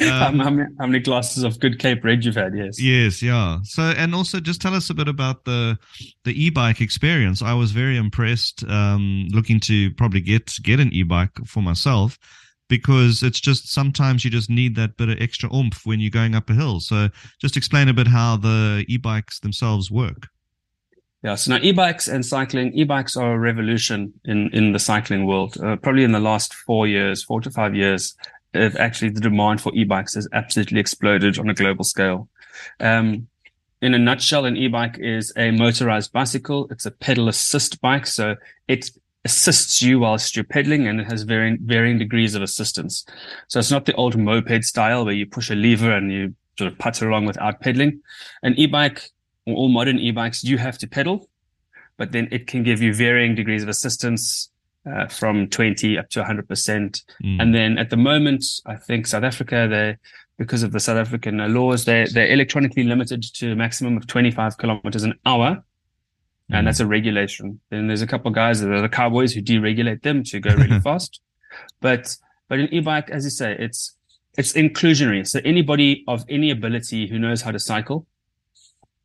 Um, 0.00 0.38
how, 0.38 0.50
many, 0.50 0.68
how 0.78 0.86
many 0.86 1.00
glasses 1.00 1.44
of 1.44 1.60
good 1.60 1.78
Cape 1.78 2.02
Red 2.02 2.24
you've 2.24 2.34
had? 2.34 2.56
Yes. 2.56 2.80
yes, 2.80 3.22
yeah. 3.22 3.58
So, 3.62 3.82
and 3.82 4.14
also, 4.14 4.40
just 4.40 4.62
tell 4.62 4.74
us 4.74 4.88
a 4.88 4.94
bit 4.94 5.06
about 5.06 5.44
the 5.44 5.78
the 6.24 6.44
e-bike 6.44 6.80
experience. 6.80 7.42
I 7.42 7.52
was 7.52 7.72
very 7.72 7.98
impressed. 7.98 8.64
Um, 8.64 9.28
looking 9.32 9.60
to 9.60 9.90
probably 9.92 10.22
get 10.22 10.50
get 10.62 10.80
an 10.80 10.92
e-bike 10.94 11.38
for 11.46 11.62
myself 11.62 12.18
because 12.70 13.22
it's 13.22 13.40
just 13.40 13.70
sometimes 13.70 14.24
you 14.24 14.30
just 14.30 14.48
need 14.48 14.76
that 14.76 14.96
bit 14.96 15.10
of 15.10 15.20
extra 15.20 15.54
oomph 15.54 15.82
when 15.84 16.00
you're 16.00 16.10
going 16.10 16.34
up 16.34 16.48
a 16.48 16.54
hill. 16.54 16.80
So, 16.80 17.10
just 17.38 17.58
explain 17.58 17.88
a 17.88 17.94
bit 17.94 18.06
how 18.06 18.38
the 18.38 18.86
e-bikes 18.88 19.40
themselves 19.40 19.90
work. 19.90 20.28
Yeah. 21.22 21.36
So 21.36 21.52
now 21.52 21.62
e-bikes 21.62 22.08
and 22.08 22.26
cycling, 22.26 22.72
e-bikes 22.74 23.16
are 23.16 23.34
a 23.34 23.38
revolution 23.38 24.12
in, 24.24 24.50
in 24.52 24.72
the 24.72 24.78
cycling 24.80 25.24
world. 25.24 25.56
Uh, 25.62 25.76
probably 25.76 26.02
in 26.02 26.12
the 26.12 26.20
last 26.20 26.52
four 26.52 26.88
years, 26.88 27.22
four 27.22 27.40
to 27.40 27.50
five 27.50 27.76
years, 27.76 28.16
actually 28.54 29.10
the 29.10 29.20
demand 29.20 29.60
for 29.60 29.72
e-bikes 29.74 30.14
has 30.14 30.28
absolutely 30.32 30.80
exploded 30.80 31.38
on 31.38 31.48
a 31.48 31.54
global 31.54 31.84
scale. 31.84 32.28
Um, 32.80 33.28
in 33.80 33.94
a 33.94 33.98
nutshell, 33.98 34.44
an 34.44 34.56
e-bike 34.56 34.98
is 34.98 35.32
a 35.36 35.50
motorized 35.52 36.12
bicycle. 36.12 36.68
It's 36.70 36.86
a 36.86 36.90
pedal 36.90 37.28
assist 37.28 37.80
bike. 37.80 38.06
So 38.06 38.36
it 38.68 38.90
assists 39.24 39.80
you 39.80 40.00
whilst 40.00 40.34
you're 40.34 40.44
pedaling 40.44 40.88
and 40.88 41.00
it 41.00 41.04
has 41.04 41.22
varying, 41.22 41.58
varying 41.62 41.98
degrees 41.98 42.34
of 42.34 42.42
assistance. 42.42 43.04
So 43.48 43.60
it's 43.60 43.70
not 43.70 43.84
the 43.84 43.94
old 43.94 44.16
moped 44.16 44.64
style 44.64 45.04
where 45.04 45.14
you 45.14 45.26
push 45.26 45.50
a 45.50 45.54
lever 45.54 45.92
and 45.92 46.12
you 46.12 46.34
sort 46.58 46.72
of 46.72 46.78
putter 46.78 47.08
along 47.08 47.26
without 47.26 47.60
pedaling. 47.60 48.00
An 48.42 48.54
e-bike 48.56 49.10
all 49.46 49.68
modern 49.68 49.98
e-bikes, 49.98 50.44
you 50.44 50.58
have 50.58 50.78
to 50.78 50.86
pedal, 50.86 51.28
but 51.96 52.12
then 52.12 52.28
it 52.30 52.46
can 52.46 52.62
give 52.62 52.80
you 52.80 52.94
varying 52.94 53.34
degrees 53.34 53.62
of 53.62 53.68
assistance 53.68 54.50
uh, 54.90 55.06
from 55.06 55.48
20 55.48 55.98
up 55.98 56.08
to 56.10 56.22
100%. 56.22 56.46
Mm. 57.22 57.40
And 57.40 57.54
then 57.54 57.78
at 57.78 57.90
the 57.90 57.96
moment, 57.96 58.44
I 58.66 58.76
think 58.76 59.06
South 59.06 59.24
Africa, 59.24 59.66
they 59.70 59.96
because 60.38 60.62
of 60.62 60.72
the 60.72 60.80
South 60.80 60.96
African 60.96 61.36
laws, 61.54 61.84
they 61.84 62.06
they're 62.12 62.32
electronically 62.32 62.82
limited 62.84 63.22
to 63.34 63.52
a 63.52 63.56
maximum 63.56 63.96
of 63.96 64.06
25 64.06 64.56
kilometers 64.58 65.04
an 65.04 65.14
hour. 65.26 65.62
And 66.50 66.62
Mm. 66.62 66.64
that's 66.66 66.80
a 66.80 66.86
regulation. 66.86 67.60
Then 67.70 67.86
there's 67.86 68.02
a 68.02 68.06
couple 68.06 68.28
of 68.28 68.34
guys 68.34 68.60
that 68.60 68.70
are 68.70 68.80
the 68.82 68.88
cowboys 68.88 69.32
who 69.32 69.40
deregulate 69.40 70.02
them 70.02 70.24
to 70.24 70.40
go 70.40 70.54
really 70.54 70.80
fast. 70.88 71.20
But 71.80 72.16
but 72.48 72.58
an 72.58 72.68
e-bike, 72.74 73.08
as 73.10 73.24
you 73.24 73.30
say, 73.30 73.56
it's 73.58 73.96
it's 74.36 74.52
inclusionary. 74.54 75.26
So 75.26 75.40
anybody 75.44 76.04
of 76.08 76.24
any 76.28 76.50
ability 76.50 77.06
who 77.06 77.18
knows 77.18 77.42
how 77.42 77.50
to 77.52 77.58
cycle 77.58 78.06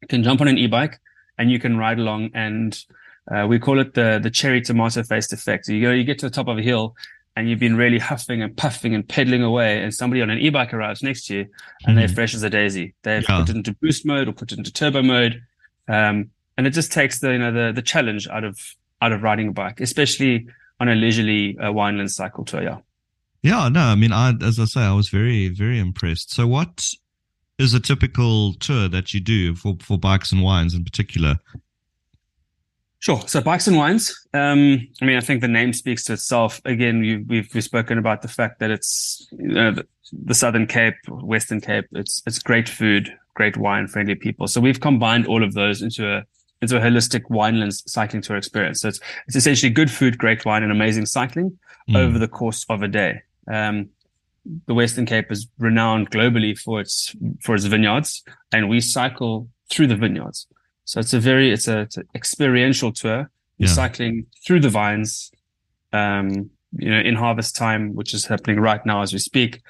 can 0.09 0.23
jump 0.23 0.41
on 0.41 0.47
an 0.47 0.57
e-bike 0.57 0.99
and 1.37 1.51
you 1.51 1.59
can 1.59 1.77
ride 1.77 1.99
along 1.99 2.31
and 2.33 2.83
uh, 3.31 3.45
we 3.47 3.59
call 3.59 3.79
it 3.79 3.93
the 3.93 4.19
the 4.21 4.29
cherry 4.31 4.61
tomato 4.61 5.03
faced 5.03 5.33
effect. 5.33 5.65
So 5.65 5.73
you 5.73 5.81
go, 5.81 5.91
you 5.91 6.03
get 6.03 6.19
to 6.19 6.25
the 6.29 6.35
top 6.35 6.47
of 6.47 6.57
a 6.57 6.61
hill 6.61 6.95
and 7.35 7.49
you've 7.49 7.59
been 7.59 7.75
really 7.75 7.99
huffing 7.99 8.41
and 8.41 8.55
puffing 8.57 8.95
and 8.95 9.07
pedaling 9.07 9.43
away, 9.43 9.83
and 9.83 9.93
somebody 9.93 10.21
on 10.23 10.29
an 10.31 10.39
e-bike 10.39 10.73
arrives 10.73 11.03
next 11.03 11.27
to 11.27 11.35
you 11.35 11.45
and 11.85 11.97
they're 11.97 12.07
Mhm. 12.07 12.15
fresh 12.15 12.33
as 12.33 12.41
a 12.43 12.49
daisy. 12.49 12.93
They've 13.03 13.23
Yeah. 13.27 13.39
put 13.39 13.49
it 13.49 13.55
into 13.57 13.73
boost 13.81 14.05
mode 14.05 14.27
or 14.27 14.31
put 14.31 14.51
it 14.51 14.57
into 14.57 14.71
turbo 14.73 15.03
mode, 15.03 15.41
um, 15.87 16.31
and 16.57 16.65
it 16.65 16.71
just 16.71 16.91
takes 16.91 17.19
the 17.19 17.33
you 17.33 17.37
know 17.37 17.51
the 17.51 17.71
the 17.73 17.81
challenge 17.83 18.27
out 18.29 18.43
of 18.43 18.57
out 19.01 19.11
of 19.11 19.21
riding 19.21 19.49
a 19.49 19.51
bike, 19.51 19.79
especially 19.81 20.47
on 20.79 20.89
a 20.89 20.95
leisurely 20.95 21.55
uh, 21.59 21.71
wineland 21.71 22.09
cycle 22.09 22.43
tour. 22.45 22.63
Yeah. 22.63 22.77
Yeah, 23.43 23.69
no, 23.69 23.81
I 23.81 23.95
mean, 23.95 24.11
I 24.11 24.33
as 24.41 24.59
I 24.59 24.65
say, 24.65 24.81
I 24.81 24.93
was 24.93 25.09
very, 25.09 25.47
very 25.49 25.77
impressed. 25.79 26.31
So, 26.33 26.47
what 26.47 26.89
is 27.59 27.73
a 27.73 27.79
typical 27.79 28.53
tour 28.53 28.87
that 28.87 29.13
you 29.13 29.19
do 29.19 29.55
for 29.55 29.77
for 29.81 29.97
bikes 29.97 30.31
and 30.31 30.41
wines 30.43 30.73
in 30.73 30.83
particular? 30.83 31.39
Sure. 32.99 33.21
So 33.27 33.41
bikes 33.41 33.67
and 33.67 33.77
wines. 33.77 34.11
Um, 34.33 34.87
I 35.01 35.05
mean, 35.05 35.17
I 35.17 35.21
think 35.21 35.41
the 35.41 35.47
name 35.47 35.71
speaks 35.71 36.03
to 36.05 36.13
itself. 36.13 36.59
Again, 36.65 37.03
you, 37.03 37.23
we've 37.27 37.49
we've 37.53 37.63
spoken 37.63 37.97
about 37.97 38.21
the 38.23 38.27
fact 38.27 38.59
that 38.59 38.71
it's 38.71 39.27
you 39.31 39.49
know, 39.49 39.71
the, 39.71 39.87
the 40.11 40.33
Southern 40.33 40.65
Cape, 40.65 40.95
Western 41.07 41.61
Cape. 41.61 41.85
It's 41.91 42.23
it's 42.25 42.39
great 42.39 42.67
food, 42.67 43.13
great 43.35 43.55
wine, 43.55 43.87
friendly 43.87 44.15
people. 44.15 44.47
So 44.47 44.59
we've 44.59 44.79
combined 44.79 45.27
all 45.27 45.43
of 45.43 45.53
those 45.53 45.81
into 45.81 46.11
a 46.11 46.23
into 46.59 46.75
a 46.75 46.79
holistic 46.81 47.21
winelands 47.29 47.87
cycling 47.87 48.23
tour 48.23 48.35
experience. 48.35 48.81
So 48.81 48.87
it's 48.87 48.99
it's 49.27 49.35
essentially 49.35 49.71
good 49.71 49.91
food, 49.91 50.17
great 50.17 50.43
wine, 50.43 50.63
and 50.63 50.71
amazing 50.71 51.05
cycling 51.05 51.57
Mm. 51.89 51.95
over 51.95 52.19
the 52.19 52.27
course 52.27 52.65
of 52.67 52.81
a 52.81 52.87
day. 52.89 53.21
Um, 53.49 53.91
the 54.65 54.73
Western 54.73 55.05
Cape 55.05 55.31
is 55.31 55.47
renowned 55.57 56.11
globally 56.11 56.57
for 56.57 56.79
its 56.81 57.15
for 57.41 57.55
its 57.55 57.65
vineyards, 57.65 58.23
and 58.51 58.69
we 58.69 58.79
cycle 58.81 59.47
through 59.69 59.87
the 59.87 59.95
vineyards. 59.95 60.47
So 60.85 60.99
it's 60.99 61.13
a 61.13 61.19
very 61.19 61.51
it's 61.51 61.67
a 61.67 61.79
it's 61.81 61.97
an 61.97 62.07
experiential 62.15 62.91
tour. 62.91 63.29
You're 63.57 63.69
Yeah. 63.69 63.73
cycling 63.75 64.25
through 64.45 64.59
the 64.61 64.69
vines, 64.69 65.31
um, 65.93 66.49
you 66.77 66.89
know, 66.91 66.99
in 66.99 67.15
harvest 67.15 67.55
time, 67.55 67.93
which 67.95 68.13
is 68.13 68.25
happening 68.25 68.59
right 68.59 68.85
now 68.85 69.01
as 69.01 69.11
we 69.13 69.19
speak. 69.19 69.61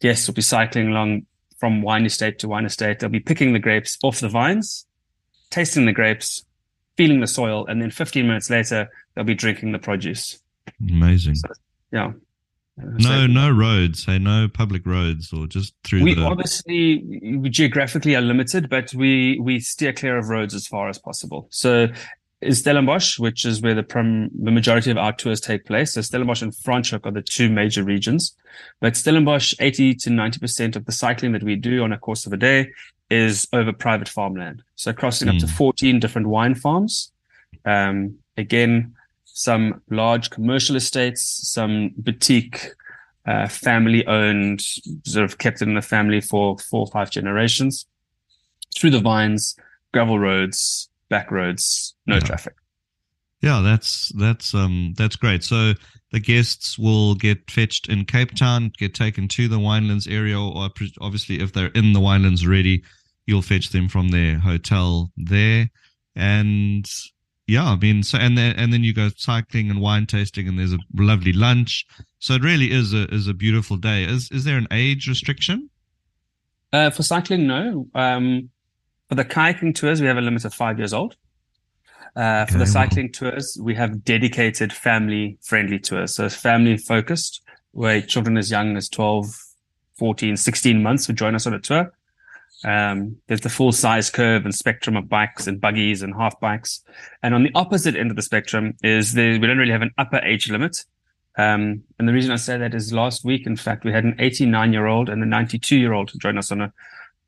Guests 0.00 0.26
will 0.26 0.34
be 0.34 0.42
cycling 0.42 0.88
along 0.88 1.26
from 1.58 1.80
wine 1.82 2.04
estate 2.04 2.38
to 2.40 2.48
wine 2.48 2.64
estate. 2.66 2.98
They'll 2.98 3.08
be 3.08 3.20
picking 3.20 3.52
the 3.52 3.58
grapes 3.58 3.96
off 4.02 4.20
the 4.20 4.28
vines, 4.28 4.84
tasting 5.50 5.86
the 5.86 5.92
grapes, 5.92 6.44
feeling 6.96 7.20
the 7.20 7.26
soil, 7.26 7.64
and 7.66 7.80
then 7.80 7.90
15 7.90 8.26
minutes 8.26 8.50
later 8.50 8.88
they'll 9.14 9.24
be 9.24 9.34
drinking 9.34 9.72
the 9.72 9.78
produce. 9.78 10.40
Amazing. 10.80 11.36
Yeah. 11.92 12.12
No, 12.84 13.26
no 13.26 13.50
roads. 13.50 14.04
Hey, 14.04 14.18
no 14.18 14.48
public 14.48 14.86
roads, 14.86 15.32
or 15.32 15.46
just 15.46 15.74
through 15.84 16.02
we 16.02 16.14
the. 16.14 16.22
obviously 16.22 17.02
we 17.36 17.48
geographically 17.48 18.16
are 18.16 18.20
limited, 18.20 18.68
but 18.68 18.92
we 18.94 19.38
we 19.40 19.60
steer 19.60 19.92
clear 19.92 20.18
of 20.18 20.28
roads 20.28 20.54
as 20.54 20.66
far 20.66 20.88
as 20.88 20.98
possible. 20.98 21.46
So 21.50 21.88
is 22.42 22.58
Stellenbosch, 22.58 23.18
which 23.18 23.44
is 23.44 23.62
where 23.62 23.74
the 23.74 23.82
prim, 23.82 24.30
the 24.34 24.50
majority 24.50 24.90
of 24.90 24.98
our 24.98 25.12
tours 25.12 25.40
take 25.40 25.64
place. 25.64 25.92
So 25.92 26.00
Stellenbosch 26.00 26.42
and 26.42 26.52
Franschhoek 26.52 27.06
are 27.06 27.12
the 27.12 27.22
two 27.22 27.48
major 27.48 27.84
regions. 27.84 28.36
But 28.80 28.96
Stellenbosch, 28.96 29.54
80 29.60 29.94
to 29.94 30.10
90% 30.10 30.76
of 30.76 30.84
the 30.84 30.92
cycling 30.92 31.32
that 31.32 31.42
we 31.42 31.56
do 31.56 31.82
on 31.82 31.92
a 31.92 31.98
course 31.98 32.26
of 32.26 32.32
a 32.32 32.36
day 32.36 32.70
is 33.10 33.46
over 33.52 33.72
private 33.72 34.08
farmland. 34.08 34.62
So 34.74 34.92
crossing 34.92 35.28
mm. 35.28 35.34
up 35.34 35.40
to 35.40 35.46
hmm. 35.46 35.52
14 35.52 36.00
different 36.00 36.28
wine 36.28 36.54
farms. 36.54 37.12
Um, 37.64 38.18
again, 38.36 38.94
some 39.32 39.80
large 39.90 40.30
commercial 40.30 40.76
estates, 40.76 41.50
some 41.50 41.92
boutique, 41.96 42.72
uh, 43.26 43.48
family 43.48 44.06
owned, 44.06 44.60
sort 45.04 45.24
of 45.24 45.38
kept 45.38 45.62
in 45.62 45.74
the 45.74 45.82
family 45.82 46.20
for 46.20 46.58
four 46.58 46.80
or 46.80 46.86
five 46.88 47.10
generations 47.10 47.86
through 48.76 48.90
the 48.90 49.00
vines, 49.00 49.56
gravel 49.92 50.18
roads, 50.18 50.88
back 51.08 51.30
roads, 51.30 51.94
no 52.06 52.16
yeah. 52.16 52.20
traffic. 52.20 52.54
Yeah, 53.40 53.60
that's 53.60 54.12
that's 54.14 54.54
um 54.54 54.94
that's 54.96 55.16
great. 55.16 55.42
So 55.42 55.72
the 56.12 56.20
guests 56.20 56.78
will 56.78 57.14
get 57.16 57.50
fetched 57.50 57.88
in 57.88 58.04
Cape 58.04 58.34
Town, 58.36 58.70
get 58.78 58.94
taken 58.94 59.26
to 59.28 59.48
the 59.48 59.58
Winelands 59.58 60.10
area, 60.10 60.38
or 60.38 60.70
obviously 61.00 61.40
if 61.40 61.52
they're 61.52 61.66
in 61.68 61.92
the 61.92 62.00
Winelands 62.00 62.46
already, 62.46 62.84
you'll 63.26 63.42
fetch 63.42 63.70
them 63.70 63.88
from 63.88 64.08
their 64.08 64.38
hotel 64.38 65.10
there. 65.16 65.70
And 66.14 66.88
yeah, 67.46 67.70
I 67.70 67.76
mean, 67.76 68.02
so 68.02 68.18
and 68.18 68.38
then 68.38 68.54
and 68.56 68.72
then 68.72 68.84
you 68.84 68.94
go 68.94 69.10
cycling 69.16 69.70
and 69.70 69.80
wine 69.80 70.06
tasting, 70.06 70.46
and 70.48 70.58
there's 70.58 70.72
a 70.72 70.78
lovely 70.94 71.32
lunch. 71.32 71.84
So 72.18 72.34
it 72.34 72.42
really 72.42 72.70
is 72.70 72.94
a 72.94 73.12
is 73.12 73.26
a 73.26 73.34
beautiful 73.34 73.76
day. 73.76 74.04
Is 74.04 74.30
is 74.30 74.44
there 74.44 74.56
an 74.56 74.68
age 74.70 75.08
restriction? 75.08 75.68
Uh, 76.72 76.90
for 76.90 77.02
cycling, 77.02 77.46
no. 77.46 77.86
Um, 77.94 78.50
for 79.08 79.16
the 79.16 79.24
kayaking 79.24 79.74
tours, 79.74 80.00
we 80.00 80.06
have 80.06 80.16
a 80.16 80.22
limit 80.22 80.44
of 80.44 80.54
five 80.54 80.78
years 80.78 80.94
old. 80.94 81.16
Uh, 82.14 82.46
for 82.46 82.52
okay, 82.52 82.58
the 82.58 82.66
cycling 82.66 83.06
wow. 83.06 83.30
tours, 83.30 83.58
we 83.60 83.74
have 83.74 84.04
dedicated 84.04 84.72
family 84.72 85.38
friendly 85.42 85.78
tours. 85.78 86.14
So 86.14 86.26
it's 86.26 86.34
family 86.34 86.76
focused, 86.76 87.42
where 87.72 88.00
children 88.00 88.36
as 88.36 88.50
young 88.50 88.76
as 88.76 88.88
12, 88.88 89.34
14, 89.96 90.36
16 90.36 90.82
months 90.82 91.08
would 91.08 91.16
join 91.16 91.34
us 91.34 91.46
on 91.46 91.54
a 91.54 91.58
tour. 91.58 91.92
Um, 92.64 93.16
there's 93.26 93.40
the 93.40 93.48
full 93.48 93.72
size 93.72 94.10
curve 94.10 94.44
and 94.44 94.54
spectrum 94.54 94.96
of 94.96 95.08
bikes 95.08 95.46
and 95.46 95.60
buggies 95.60 96.02
and 96.02 96.14
half 96.14 96.38
bikes. 96.40 96.82
And 97.22 97.34
on 97.34 97.42
the 97.42 97.50
opposite 97.54 97.96
end 97.96 98.10
of 98.10 98.16
the 98.16 98.22
spectrum 98.22 98.74
is 98.82 99.14
the, 99.14 99.38
we 99.38 99.46
don't 99.46 99.58
really 99.58 99.72
have 99.72 99.82
an 99.82 99.92
upper 99.98 100.18
age 100.18 100.50
limit. 100.50 100.84
Um, 101.36 101.82
and 101.98 102.08
the 102.08 102.12
reason 102.12 102.30
I 102.30 102.36
say 102.36 102.58
that 102.58 102.74
is 102.74 102.92
last 102.92 103.24
week, 103.24 103.46
in 103.46 103.56
fact, 103.56 103.84
we 103.84 103.92
had 103.92 104.04
an 104.04 104.16
89 104.18 104.72
year 104.72 104.86
old 104.86 105.08
and 105.08 105.22
a 105.22 105.26
92 105.26 105.76
year 105.76 105.92
old 105.92 106.12
join 106.20 106.38
us 106.38 106.52
on 106.52 106.60
a 106.60 106.72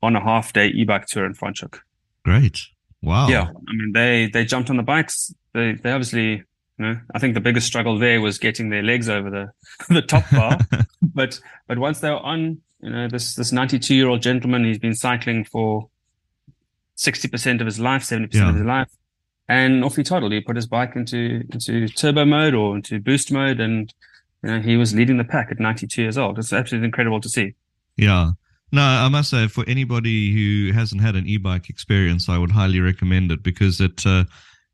on 0.03 0.15
a 0.15 0.21
half 0.21 0.53
day 0.53 0.67
e-bike 0.67 1.07
tour 1.07 1.25
in 1.25 1.33
Franschhoek. 1.33 1.79
Great. 2.23 2.61
Wow. 3.01 3.27
Yeah. 3.27 3.43
I 3.43 3.73
mean, 3.73 3.91
they, 3.93 4.29
they 4.31 4.45
jumped 4.45 4.69
on 4.69 4.77
the 4.77 4.83
bikes. 4.83 5.33
They, 5.53 5.73
they 5.73 5.91
obviously, 5.91 6.31
you 6.31 6.45
know, 6.77 6.99
I 7.13 7.19
think 7.19 7.33
the 7.33 7.39
biggest 7.39 7.67
struggle 7.67 7.97
there 7.97 8.21
was 8.21 8.37
getting 8.37 8.69
their 8.69 8.83
legs 8.83 9.09
over 9.09 9.29
the, 9.29 9.51
the 9.93 10.01
top 10.01 10.29
bar. 10.31 10.59
but, 11.01 11.39
but 11.67 11.79
once 11.79 11.99
they 11.99 12.09
were 12.09 12.17
on, 12.17 12.61
you 12.81 12.89
know, 12.89 13.07
this, 13.07 13.35
this 13.35 13.51
92 13.51 13.95
year 13.95 14.07
old 14.07 14.21
gentleman, 14.21 14.65
he's 14.65 14.79
been 14.79 14.95
cycling 14.95 15.43
for 15.43 15.89
60% 16.97 17.59
of 17.59 17.65
his 17.65 17.79
life, 17.79 18.03
70% 18.03 18.33
yeah. 18.33 18.49
of 18.49 18.55
his 18.55 18.65
life. 18.65 18.89
And 19.47 19.83
off 19.83 19.95
he 19.95 20.03
toddled. 20.03 20.31
He 20.31 20.41
put 20.41 20.55
his 20.55 20.67
bike 20.67 20.95
into, 20.95 21.43
into 21.51 21.87
turbo 21.89 22.25
mode 22.25 22.55
or 22.55 22.75
into 22.75 22.99
boost 22.99 23.31
mode. 23.31 23.59
And, 23.59 23.93
you 24.43 24.49
know, 24.49 24.59
he 24.59 24.75
was 24.77 24.93
leading 24.93 25.17
the 25.17 25.23
pack 25.23 25.49
at 25.51 25.59
92 25.59 26.01
years 26.01 26.17
old. 26.17 26.39
It's 26.39 26.53
absolutely 26.53 26.85
incredible 26.85 27.21
to 27.21 27.29
see. 27.29 27.53
Yeah. 27.95 28.31
No, 28.71 28.81
I 28.81 29.07
must 29.09 29.29
say, 29.29 29.47
for 29.47 29.63
anybody 29.67 30.33
who 30.33 30.73
hasn't 30.73 31.01
had 31.01 31.15
an 31.15 31.27
e-bike 31.27 31.69
experience, 31.69 32.27
I 32.27 32.37
would 32.37 32.51
highly 32.51 32.79
recommend 32.79 33.31
it 33.31 33.43
because 33.43 33.79
it, 33.79 34.05
uh, 34.05 34.25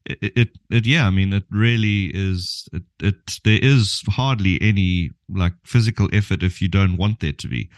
it, 0.06 0.34
it, 0.36 0.50
it, 0.70 0.86
yeah, 0.86 1.06
I 1.06 1.10
mean, 1.10 1.34
it 1.34 1.44
really 1.52 2.12
is. 2.14 2.68
It, 2.74 2.84
it, 3.02 3.40
there 3.44 3.60
is 3.62 4.02
hardly 4.08 4.62
any 4.62 5.12
like 5.30 5.54
physical 5.66 6.10
effort 6.14 6.44
if 6.44 6.62
you 6.62 6.68
don't 6.68 6.98
want 6.98 7.20
there 7.20 7.34
to 7.34 7.48
be, 7.48 7.70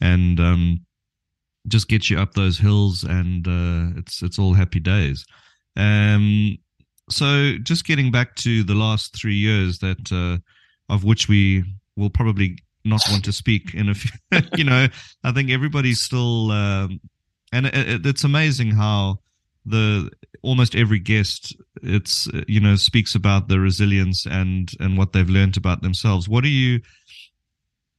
and 0.00 0.38
um, 0.38 0.86
just 1.68 1.88
gets 1.88 2.10
you 2.10 2.18
up 2.18 2.34
those 2.34 2.58
hills, 2.58 3.04
and 3.04 3.46
uh, 3.46 3.98
it's 3.98 4.22
it's 4.22 4.38
all 4.38 4.54
happy 4.54 4.80
days. 4.80 5.24
Um, 5.76 6.58
so 7.10 7.56
just 7.62 7.86
getting 7.86 8.10
back 8.10 8.36
to 8.36 8.62
the 8.62 8.74
last 8.74 9.16
three 9.16 9.34
years 9.34 9.78
that 9.78 10.12
uh, 10.12 10.38
of 10.92 11.04
which 11.04 11.28
we 11.28 11.64
will 11.96 12.10
probably 12.10 12.58
not 12.84 13.02
want 13.10 13.24
to 13.24 13.32
speak 13.32 13.74
in 13.74 13.88
a 13.88 13.94
few, 13.94 14.10
you 14.56 14.64
know, 14.64 14.88
I 15.24 15.32
think 15.32 15.50
everybody's 15.50 16.00
still, 16.00 16.50
um, 16.50 17.00
and 17.52 17.66
it, 17.66 18.06
it's 18.06 18.24
amazing 18.24 18.70
how 18.70 19.18
the 19.64 20.10
almost 20.42 20.74
every 20.74 20.98
guest 20.98 21.56
it's 21.82 22.28
you 22.48 22.60
know 22.60 22.74
speaks 22.74 23.14
about 23.14 23.48
the 23.48 23.60
resilience 23.60 24.26
and 24.26 24.72
and 24.80 24.98
what 24.98 25.12
they've 25.12 25.30
learned 25.30 25.56
about 25.56 25.82
themselves 25.82 26.28
what 26.28 26.42
do 26.42 26.50
you 26.50 26.80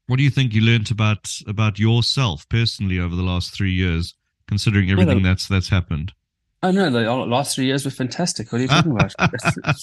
what 0.07 0.17
do 0.17 0.23
you 0.23 0.29
think 0.29 0.53
you 0.53 0.61
learned 0.61 0.91
about 0.91 1.31
about 1.47 1.79
yourself 1.79 2.47
personally 2.49 2.99
over 2.99 3.15
the 3.15 3.23
last 3.23 3.53
three 3.53 3.71
years 3.71 4.13
considering 4.47 4.91
everything 4.91 5.15
well, 5.23 5.31
that's 5.31 5.47
that's 5.47 5.69
happened 5.69 6.11
Oh 6.65 6.71
no, 6.71 6.89
the 6.89 7.01
last 7.25 7.55
three 7.55 7.65
years 7.65 7.83
were 7.83 7.91
fantastic. 7.91 8.49
What 8.53 8.59
are 8.59 8.61
you 8.61 8.67
talking 8.69 8.93
about? 8.93 9.13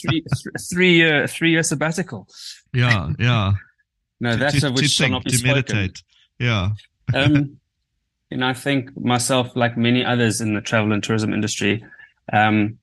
three, 0.01 0.25
three 0.73 0.95
year, 0.95 1.27
three 1.27 1.51
year 1.51 1.63
sabbatical. 1.63 2.27
Yeah, 2.73 3.11
yeah. 3.19 3.53
No, 4.23 4.37
that's 4.37 4.61
to, 4.61 4.67
a 4.67 4.73
which 4.73 4.91
shall 4.91 5.09
not 5.09 5.25
be 5.25 5.31
to 5.31 5.37
spoken. 5.39 5.55
meditate. 5.55 6.03
Yeah. 6.39 6.71
um, 7.15 7.57
know, 8.39 8.49
I 8.49 8.53
think 8.55 8.97
myself, 9.01 9.55
like 9.57 9.77
many 9.77 10.05
others 10.05 10.41
in 10.41 10.55
the 10.55 10.61
travel 10.61 10.93
and 10.93 11.03
tourism 11.03 11.35
industry, 11.35 11.85
um, 12.33 12.79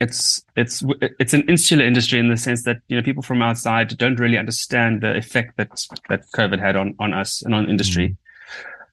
it's 0.00 0.44
it's 0.56 0.84
it's 1.18 1.32
an 1.32 1.42
insular 1.48 1.84
industry 1.84 2.18
in 2.18 2.28
the 2.28 2.36
sense 2.36 2.64
that 2.64 2.78
you 2.88 2.96
know 2.96 3.02
people 3.02 3.22
from 3.22 3.40
outside 3.40 3.96
don't 3.96 4.20
really 4.20 4.36
understand 4.36 5.00
the 5.00 5.16
effect 5.16 5.56
that 5.56 5.70
that 6.08 6.30
COVID 6.32 6.58
had 6.58 6.76
on 6.76 6.94
on 6.98 7.14
us 7.14 7.42
and 7.42 7.54
on 7.54 7.70
industry. 7.70 8.16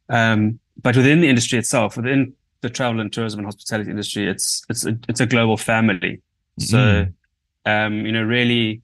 Mm. 0.09 0.15
Um, 0.15 0.59
but 0.81 0.95
within 0.95 1.21
the 1.21 1.29
industry 1.29 1.59
itself, 1.59 1.97
within 1.97 2.33
the 2.61 2.69
travel 2.69 3.01
and 3.01 3.11
tourism 3.11 3.39
and 3.39 3.45
hospitality 3.45 3.91
industry, 3.91 4.27
it's 4.27 4.63
it's 4.69 4.85
a, 4.85 4.97
it's 5.09 5.19
a 5.19 5.25
global 5.25 5.57
family. 5.57 6.21
So, 6.59 6.77
mm. 6.77 7.13
um, 7.65 8.05
you 8.05 8.11
know, 8.11 8.23
really 8.23 8.81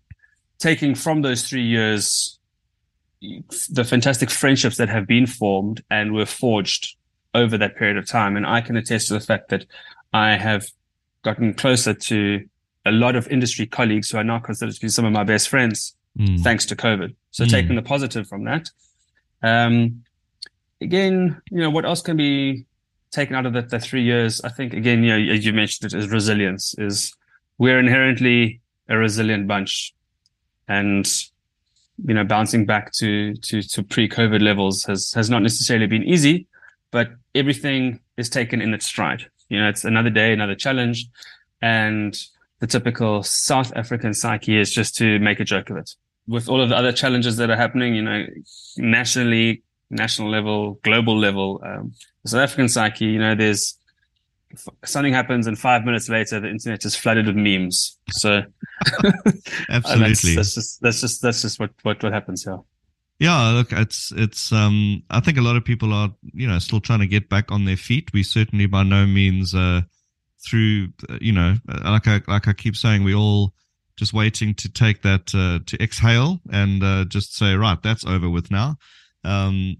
taking 0.58 0.96
from 0.96 1.22
those 1.22 1.48
three 1.48 1.66
years 1.66 2.39
the 3.22 3.84
fantastic 3.84 4.30
friendships 4.30 4.78
that 4.78 4.90
have 4.90 5.06
been 5.06 5.26
formed 5.26 5.84
and 5.90 6.14
were 6.14 6.26
forged 6.26 6.96
over 7.34 7.58
that 7.58 7.76
period 7.76 7.98
of 7.98 8.08
time. 8.08 8.38
And 8.38 8.46
I 8.46 8.62
can 8.62 8.78
attest 8.78 9.08
to 9.08 9.14
the 9.14 9.20
fact 9.20 9.50
that 9.50 9.66
I 10.14 10.36
have 10.36 10.68
gotten 11.24 11.54
closer 11.54 11.94
to 11.94 12.46
a 12.86 12.92
lot 12.92 13.16
of 13.16 13.28
industry 13.28 13.66
colleagues 13.66 14.10
who 14.10 14.18
are 14.18 14.24
now 14.24 14.40
considered 14.40 14.74
to 14.74 14.82
be 14.82 14.90
some 14.90 15.06
of 15.06 15.12
my 15.12 15.24
best 15.24 15.50
friends 15.50 15.96
mm. 16.18 16.40
thanks 16.42 16.66
to 16.68 16.76
COVID. 16.76 17.14
So 17.32 17.44
mm. 17.44 17.50
taking 17.50 17.76
the 17.76 17.82
positive 17.82 18.28
from 18.28 18.46
that. 18.46 18.70
Um, 19.44 20.04
again, 20.82 21.42
you 21.52 21.60
know, 21.60 21.70
what 21.70 21.86
else 21.86 22.02
can 22.02 22.18
be 22.18 22.66
taken 23.12 23.36
out 23.36 23.46
of 23.46 23.54
the, 23.54 23.62
the 23.62 23.80
three 23.80 24.04
years? 24.04 24.42
I 24.42 24.50
think 24.50 24.74
again, 24.74 25.04
you 25.04 25.18
know, 25.18 25.34
as 25.34 25.46
you 25.46 25.54
mentioned 25.54 25.94
it 25.94 25.98
is 25.98 26.10
resilience 26.10 26.74
is 26.78 27.14
we're 27.58 27.80
inherently 27.80 28.62
a 28.88 28.98
resilient 28.98 29.48
bunch 29.48 29.94
and 30.68 31.08
you 32.06 32.14
know, 32.14 32.24
bouncing 32.24 32.66
back 32.66 32.92
to 32.94 33.36
to 33.36 33.62
to 33.62 33.84
pre-COVID 33.84 34.42
levels 34.42 34.84
has 34.86 35.12
has 35.14 35.30
not 35.30 35.42
necessarily 35.42 35.88
been 35.88 36.04
easy, 36.04 36.48
but 36.92 37.10
everything 37.36 38.00
is 38.18 38.30
taken 38.30 38.62
in 38.62 38.74
its 38.74 38.86
stride. 38.86 39.26
You 39.50 39.60
know, 39.60 39.70
it's 39.70 39.84
another 39.84 40.10
day, 40.10 40.34
another 40.34 40.56
challenge, 40.56 41.08
and 41.62 42.18
the 42.60 42.68
typical 42.68 43.24
South 43.24 43.72
African 43.76 44.14
psyche 44.14 44.58
is 44.58 44.72
just 44.72 44.96
to 44.98 45.20
make 45.20 45.40
a 45.40 45.46
joke 45.46 45.70
of 45.70 45.78
it. 45.78 45.96
With 46.28 46.48
all 46.48 46.62
of 46.62 46.70
the 46.70 46.76
other 46.76 46.92
challenges 46.92 47.38
that 47.38 47.50
are 47.50 47.56
happening, 47.56 47.96
you 47.96 48.04
know, 48.04 48.26
nationally, 48.78 49.64
national 49.90 50.30
level, 50.30 50.80
global 50.84 51.18
level, 51.18 51.62
um, 51.66 51.94
South 52.26 52.42
African 52.42 52.70
psyche, 52.70 53.06
you 53.06 53.20
know, 53.20 53.34
there's 53.34 53.79
something 54.84 55.14
happens 55.14 55.48
and 55.48 55.58
five 55.58 55.86
minutes 55.86 56.10
later 56.10 56.40
the 56.40 56.50
internet 56.50 56.84
is 56.86 56.96
flooded 56.96 57.28
with 57.28 57.36
memes. 57.36 57.98
So 58.10 58.44
absolutely. 59.70 60.36
that's, 60.36 60.36
that's, 60.36 60.56
just 60.56 60.82
that's 60.82 61.02
just 61.02 61.22
that's 61.22 61.42
just 61.42 61.60
what 61.60 61.72
what, 61.84 62.02
what 62.02 62.14
happens 62.14 62.44
here. 62.44 62.60
Yeah 63.20 63.50
look 63.50 63.74
it's 63.74 64.14
it's 64.16 64.52
um 64.54 65.04
i 65.10 65.20
think 65.20 65.38
a 65.38 65.42
lot 65.42 65.58
of 65.58 65.66
people 65.66 65.94
are 65.94 66.10
you 66.22 66.48
know 66.48 66.58
still 66.60 66.80
trying 66.80 67.00
to 67.00 67.08
get 67.08 67.30
back 67.30 67.52
on 67.52 67.66
their 67.66 67.78
feet. 67.78 68.12
We 68.14 68.24
certainly 68.24 68.66
by 68.66 68.84
no 68.84 69.06
means 69.06 69.54
uh 69.54 69.82
through 70.48 70.88
you 71.20 71.34
know 71.34 71.56
like 71.84 72.08
i 72.08 72.22
like 72.28 72.48
i 72.48 72.54
keep 72.54 72.78
saying 72.78 73.04
we 73.04 73.14
all 73.14 73.54
just 73.98 74.14
waiting 74.14 74.54
to 74.56 74.72
take 74.72 75.02
that 75.02 75.36
uh, 75.36 75.60
to 75.66 75.84
exhale 75.84 76.40
and 76.54 76.82
uh, 76.82 77.04
just 77.04 77.36
say 77.36 77.54
right 77.56 77.84
that's 77.84 78.06
over 78.06 78.30
with 78.30 78.50
now. 78.50 78.78
Um 79.26 79.76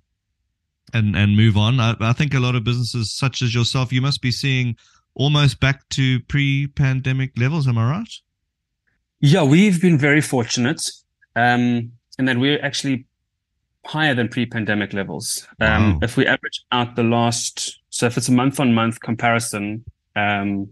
and 0.94 1.16
and 1.16 1.36
move 1.36 1.58
on. 1.58 1.80
I, 1.80 1.96
I 2.00 2.14
think 2.14 2.34
a 2.34 2.40
lot 2.40 2.56
of 2.56 2.64
businesses 2.64 3.12
such 3.12 3.42
as 3.42 3.54
yourself, 3.54 3.92
you 3.92 4.02
must 4.02 4.22
be 4.22 4.32
seeing 4.32 4.76
almost 5.16 5.60
back 5.60 5.88
to 5.90 6.20
pre-pandemic 6.22 7.38
levels. 7.38 7.68
Am 7.68 7.78
I 7.78 7.92
right? 7.92 8.14
Yeah, 9.20 9.44
we've 9.44 9.82
been 9.82 9.98
very 9.98 10.22
fortunate, 10.22 10.90
um, 11.36 11.92
and 12.18 12.28
that 12.28 12.38
we're 12.38 12.64
actually 12.64 13.06
higher 13.86 14.14
than 14.14 14.30
pre-pandemic 14.30 14.94
levels. 14.94 15.48
Um, 15.60 15.94
wow. 15.94 16.00
If 16.04 16.16
we 16.16 16.26
average 16.26 16.64
out 16.72 16.96
the 16.96 17.04
last, 17.04 17.80
so 17.90 18.06
if 18.06 18.18
it's 18.18 18.30
a 18.30 18.32
month-on-month 18.32 19.02
comparison, 19.02 19.84
um, 20.16 20.70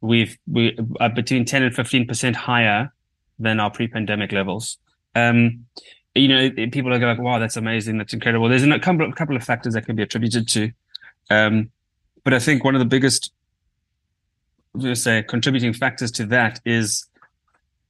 we've 0.00 0.38
we 0.46 0.78
are 1.00 1.10
between 1.10 1.44
10 1.44 1.62
and 1.62 1.74
15 1.74 2.06
percent 2.06 2.36
higher 2.36 2.92
than 3.38 3.60
our 3.60 3.70
pre-pandemic 3.70 4.32
levels. 4.32 4.78
Um, 5.14 5.66
you 6.18 6.28
know, 6.28 6.50
people 6.72 6.92
are 6.92 6.98
going 6.98 7.16
like, 7.16 7.24
"Wow, 7.24 7.38
that's 7.38 7.56
amazing! 7.56 7.98
That's 7.98 8.12
incredible." 8.12 8.48
There's 8.48 8.62
a 8.62 8.78
couple 8.78 9.06
of, 9.06 9.14
couple 9.14 9.36
of 9.36 9.44
factors 9.44 9.74
that 9.74 9.86
can 9.86 9.96
be 9.96 10.02
attributed 10.02 10.48
to, 10.48 10.70
um, 11.30 11.70
but 12.24 12.34
I 12.34 12.38
think 12.38 12.64
one 12.64 12.74
of 12.74 12.80
the 12.80 12.86
biggest, 12.86 13.32
let's 14.74 15.02
say, 15.02 15.22
contributing 15.22 15.72
factors 15.72 16.10
to 16.12 16.26
that 16.26 16.60
is 16.64 17.06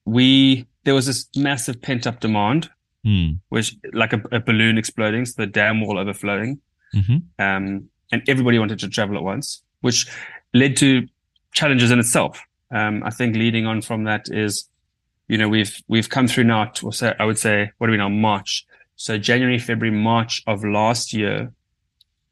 we 0.04 0.66
there 0.84 0.94
was 0.94 1.06
this 1.06 1.28
massive 1.36 1.80
pent 1.82 2.06
up 2.06 2.20
demand, 2.20 2.70
mm. 3.04 3.38
which 3.50 3.76
like 3.92 4.12
a, 4.12 4.22
a, 4.32 4.40
balloon 4.40 4.78
exploding, 4.78 5.26
so 5.26 5.34
the 5.36 5.46
dam 5.46 5.80
wall 5.80 5.98
overflowing, 5.98 6.60
mm-hmm. 6.94 7.16
um, 7.38 7.88
and 8.10 8.22
everybody 8.26 8.58
wanted 8.58 8.78
to 8.78 8.88
travel 8.88 9.16
at 9.16 9.22
once, 9.22 9.62
which 9.80 10.06
led 10.54 10.76
to 10.78 11.06
challenges 11.52 11.90
in 11.90 11.98
itself. 11.98 12.40
Um, 12.70 13.02
I 13.04 13.10
think 13.10 13.36
leading 13.36 13.66
on 13.66 13.82
from 13.82 14.04
that 14.04 14.26
is, 14.30 14.68
you 15.28 15.38
know, 15.38 15.48
we've 15.48 15.80
we've 15.88 16.08
come 16.08 16.26
through 16.26 16.44
now. 16.44 16.64
To, 16.64 17.16
I 17.20 17.24
would 17.24 17.38
say, 17.38 17.70
what 17.78 17.88
are 17.88 17.92
we 17.92 17.98
now? 17.98 18.08
March. 18.08 18.66
So 18.96 19.16
January, 19.18 19.58
February, 19.58 19.96
March 19.96 20.42
of 20.46 20.64
last 20.64 21.12
year 21.12 21.52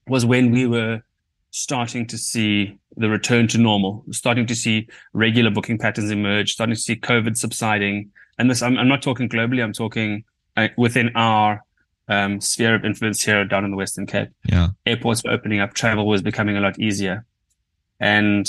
was 0.09 0.27
when 0.27 0.51
we 0.51 0.67
were 0.67 1.03
starting 1.51 2.07
to 2.07 2.19
see 2.19 2.79
the 2.97 3.09
return 3.09 3.49
to 3.49 3.59
normal, 3.59 4.05
starting 4.11 4.47
to 4.47 4.55
see 4.55 4.89
regular 5.13 5.51
booking 5.51 5.79
patterns 5.79 6.11
emerge, 6.11 6.53
starting 6.53 6.75
to 6.75 6.81
see 6.81 6.97
COVID 6.97 7.37
subsiding. 7.37 8.11
And 8.39 8.51
this, 8.51 8.63
I'm, 8.63 8.77
I'm 8.79 8.89
not 8.89 9.03
talking 9.03 9.29
globally. 9.29 9.63
I'm 9.63 9.73
talking 9.73 10.25
uh, 10.57 10.69
within 10.77 11.11
our 11.15 11.63
um, 12.09 12.41
sphere 12.41 12.75
of 12.75 12.85
influence 12.85 13.23
here 13.23 13.45
down 13.45 13.65
in 13.65 13.71
the 13.71 13.77
Western 13.77 14.07
Cape. 14.07 14.31
Yeah, 14.45 14.69
airports 14.87 15.23
were 15.23 15.31
opening 15.31 15.61
up, 15.61 15.75
travel 15.75 16.07
was 16.07 16.23
becoming 16.23 16.57
a 16.57 16.61
lot 16.61 16.79
easier, 16.79 17.25
and 18.01 18.47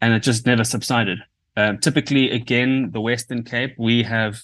and 0.00 0.12
it 0.12 0.20
just 0.20 0.44
never 0.46 0.64
subsided. 0.64 1.18
Um, 1.56 1.78
typically, 1.78 2.30
again, 2.30 2.90
the 2.92 3.00
Western 3.00 3.42
Cape, 3.42 3.74
we 3.78 4.02
have 4.02 4.42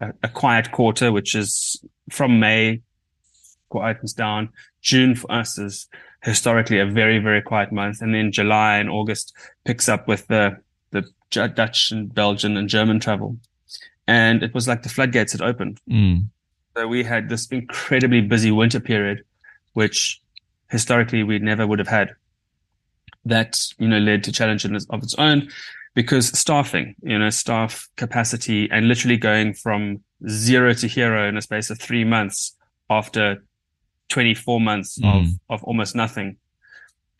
a, 0.00 0.12
a, 0.22 0.28
quiet 0.28 0.72
quarter, 0.72 1.12
which 1.12 1.34
is 1.34 1.82
from 2.10 2.40
May, 2.40 2.80
quietens 3.70 4.14
down. 4.14 4.48
June 4.80 5.14
for 5.14 5.30
us 5.30 5.58
is 5.58 5.88
historically 6.22 6.78
a 6.78 6.86
very, 6.86 7.18
very 7.18 7.42
quiet 7.42 7.70
month. 7.70 8.00
And 8.00 8.14
then 8.14 8.32
July 8.32 8.78
and 8.78 8.88
August 8.88 9.34
picks 9.64 9.88
up 9.88 10.08
with 10.08 10.26
the, 10.28 10.56
the 10.90 11.04
Dutch 11.30 11.90
and 11.90 12.12
Belgian 12.12 12.56
and 12.56 12.68
German 12.68 12.98
travel. 12.98 13.36
And 14.06 14.42
it 14.42 14.54
was 14.54 14.66
like 14.66 14.82
the 14.82 14.88
floodgates 14.88 15.32
had 15.32 15.42
opened. 15.42 15.80
Mm. 15.88 16.24
So 16.76 16.88
we 16.88 17.04
had 17.04 17.28
this 17.28 17.46
incredibly 17.48 18.20
busy 18.22 18.50
winter 18.50 18.80
period, 18.80 19.22
which 19.74 20.20
historically 20.70 21.22
we 21.22 21.38
never 21.38 21.66
would 21.66 21.78
have 21.78 21.88
had 21.88 22.14
that 23.24 23.58
you 23.78 23.88
know 23.88 23.98
led 23.98 24.24
to 24.24 24.32
challenges 24.32 24.86
of 24.90 25.02
its 25.02 25.14
own 25.14 25.48
because 25.94 26.36
staffing, 26.38 26.94
you 27.02 27.18
know, 27.18 27.30
staff 27.30 27.88
capacity 27.96 28.68
and 28.70 28.88
literally 28.88 29.16
going 29.16 29.54
from 29.54 30.02
zero 30.28 30.72
to 30.74 30.88
hero 30.88 31.28
in 31.28 31.36
a 31.36 31.42
space 31.42 31.70
of 31.70 31.80
three 31.80 32.04
months 32.04 32.56
after 32.90 33.44
24 34.08 34.60
months 34.60 34.98
mm. 34.98 35.22
of, 35.22 35.28
of 35.48 35.64
almost 35.64 35.94
nothing. 35.94 36.36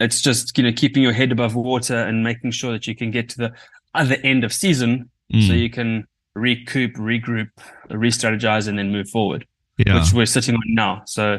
It's 0.00 0.21
just, 0.21 0.57
you 0.59 0.64
know, 0.64 0.73
keeping 0.73 1.02
your 1.02 1.12
head 1.12 1.31
above 1.31 1.54
water 1.54 1.97
and 1.97 2.25
making 2.25 2.50
sure 2.50 2.73
that 2.73 2.87
you 2.87 2.97
can 2.97 3.11
get 3.11 3.28
to 3.31 3.38
the 3.38 3.52
other 3.95 4.16
end 4.25 4.43
of 4.43 4.52
season 4.52 5.09
mm. 5.33 5.47
so 5.47 5.52
you 5.52 5.71
can 5.71 6.07
recoup, 6.35 6.95
regroup, 6.95 7.50
re-strategize 7.90 8.66
and 8.66 8.76
then 8.76 8.90
move 8.90 9.09
forward, 9.09 9.47
yeah. 9.78 10.00
which 10.00 10.12
we're 10.12 10.26
sitting 10.26 10.57
on 10.57 10.62
now. 10.66 11.02
So 11.07 11.38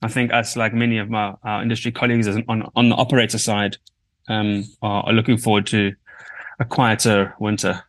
I 0.00 0.08
think 0.08 0.32
us, 0.32 0.56
like 0.56 0.72
many 0.72 0.96
of 0.96 1.10
my 1.10 1.34
our 1.44 1.60
industry 1.60 1.92
colleagues 1.92 2.26
on, 2.26 2.66
on 2.74 2.88
the 2.88 2.94
operator 2.96 3.36
side, 3.36 3.76
um, 4.28 4.64
are, 4.80 5.04
are 5.04 5.12
looking 5.12 5.36
forward 5.36 5.66
to 5.68 5.92
a 6.60 6.64
quieter 6.64 7.34
winter. 7.40 7.82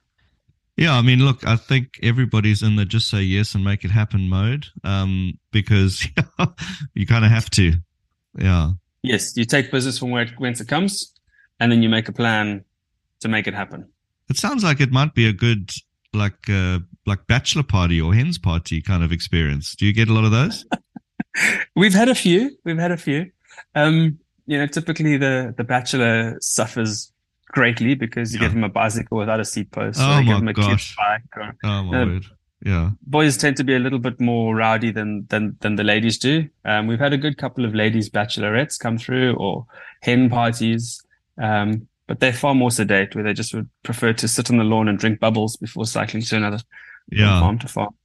Yeah, 0.78 0.98
I 0.98 1.01
mean, 1.01 1.20
look, 1.20 1.46
I 1.46 1.58
think 1.58 2.00
everybody's 2.01 2.64
in 2.64 2.77
the 2.77 2.86
just 2.86 3.10
say 3.10 3.22
yes 3.22 3.53
and 3.53 3.64
make 3.64 3.84
it 3.84 3.92
happen 3.92 4.29
mode 4.29 4.66
um, 4.84 5.38
because 5.51 6.07
you 6.96 7.05
kind 7.05 7.25
of 7.25 7.29
have 7.29 7.50
to. 7.51 7.74
Yeah. 8.36 8.72
Yes, 9.03 9.36
you 9.36 9.46
take 9.46 9.72
business 9.72 10.00
from 10.00 10.12
where 10.12 10.24
it, 10.24 10.31
whence 10.38 10.62
it 10.62 10.68
comes, 10.68 11.14
and 11.60 11.72
then 11.72 11.84
you 11.84 11.90
make 11.90 12.07
a 12.07 12.14
plan 12.14 12.64
to 13.20 13.27
make 13.27 13.48
it 13.48 13.53
happen. 13.53 13.90
It 14.29 14.38
sounds 14.38 14.64
like 14.64 14.79
it 14.79 14.92
might 14.92 15.14
be 15.14 15.27
a 15.27 15.34
good 15.34 15.72
like 16.14 16.50
uh, 16.50 16.79
like 17.05 17.27
bachelor 17.27 17.64
party 17.64 18.00
or 18.00 18.14
hens 18.14 18.38
party 18.38 18.81
kind 18.81 19.03
of 19.03 19.12
experience. 19.12 19.75
Do 19.75 19.86
you 19.86 19.94
get 19.94 20.07
a 20.07 20.14
lot 20.14 20.24
of 20.24 20.31
those? 20.31 20.66
We've 21.75 21.94
had 21.94 22.10
a 22.10 22.16
few. 22.16 22.57
We've 22.64 22.77
had 22.77 22.92
a 22.92 22.98
few. 22.98 23.31
Um, 23.75 24.20
you 24.46 24.57
know, 24.57 24.68
typically 24.68 25.18
the 25.18 25.53
the 25.57 25.64
bachelor 25.64 26.38
suffers 26.40 27.10
greatly 27.51 27.96
because 27.96 28.33
you 28.33 28.40
yeah. 28.40 28.48
give 28.48 28.55
him 28.55 28.64
a 28.64 28.70
bicycle 28.70 29.18
without 29.18 29.40
a 29.40 29.46
seat 29.46 29.72
post. 29.72 30.00
Oh 30.00 30.03
so 30.03 30.07
my 30.07 30.24
give 30.24 30.37
him 30.37 30.48
a 30.48 30.53
gosh! 30.53 30.96
Bike 30.96 31.22
or, 31.35 31.55
oh 31.64 31.83
my 31.83 32.01
uh, 32.01 32.05
word! 32.05 32.25
Yeah, 32.64 32.92
boys 33.01 33.37
tend 33.37 33.57
to 33.57 33.64
be 33.64 33.75
a 33.75 33.79
little 33.79 34.00
bit 34.00 34.20
more 34.20 34.55
rowdy 34.55 34.92
than 34.92 35.25
than 35.29 35.57
than 35.61 35.75
the 35.75 35.83
ladies 35.83 36.18
do. 36.18 36.48
Um, 36.66 36.87
we've 36.87 37.00
had 37.00 37.14
a 37.14 37.18
good 37.18 37.37
couple 37.37 37.66
of 37.66 37.74
ladies 37.74 38.09
bachelorettes 38.09 38.79
come 38.79 38.98
through 38.98 39.35
or 39.35 39.66
hen 40.01 40.29
parties. 40.29 41.01
Um, 41.42 41.87
but 42.07 42.20
they're 42.20 42.33
far 42.33 42.53
more 42.53 42.72
sedate, 42.72 43.16
where 43.16 43.24
they 43.24 43.33
just 43.33 43.53
would 43.53 43.70
prefer 43.83 44.11
to 44.11 44.27
sit 44.27 44.51
on 44.51 44.57
the 44.57 44.66
lawn 44.66 44.90
and 44.90 45.00
drink 45.00 45.22
bubbles 45.22 45.55
before 45.55 45.85
cycling 45.85 46.22
to 46.24 46.35
another 46.35 46.59
yeah. 47.09 47.40
farm 47.40 47.57
to 47.59 47.70
farm. 47.70 47.96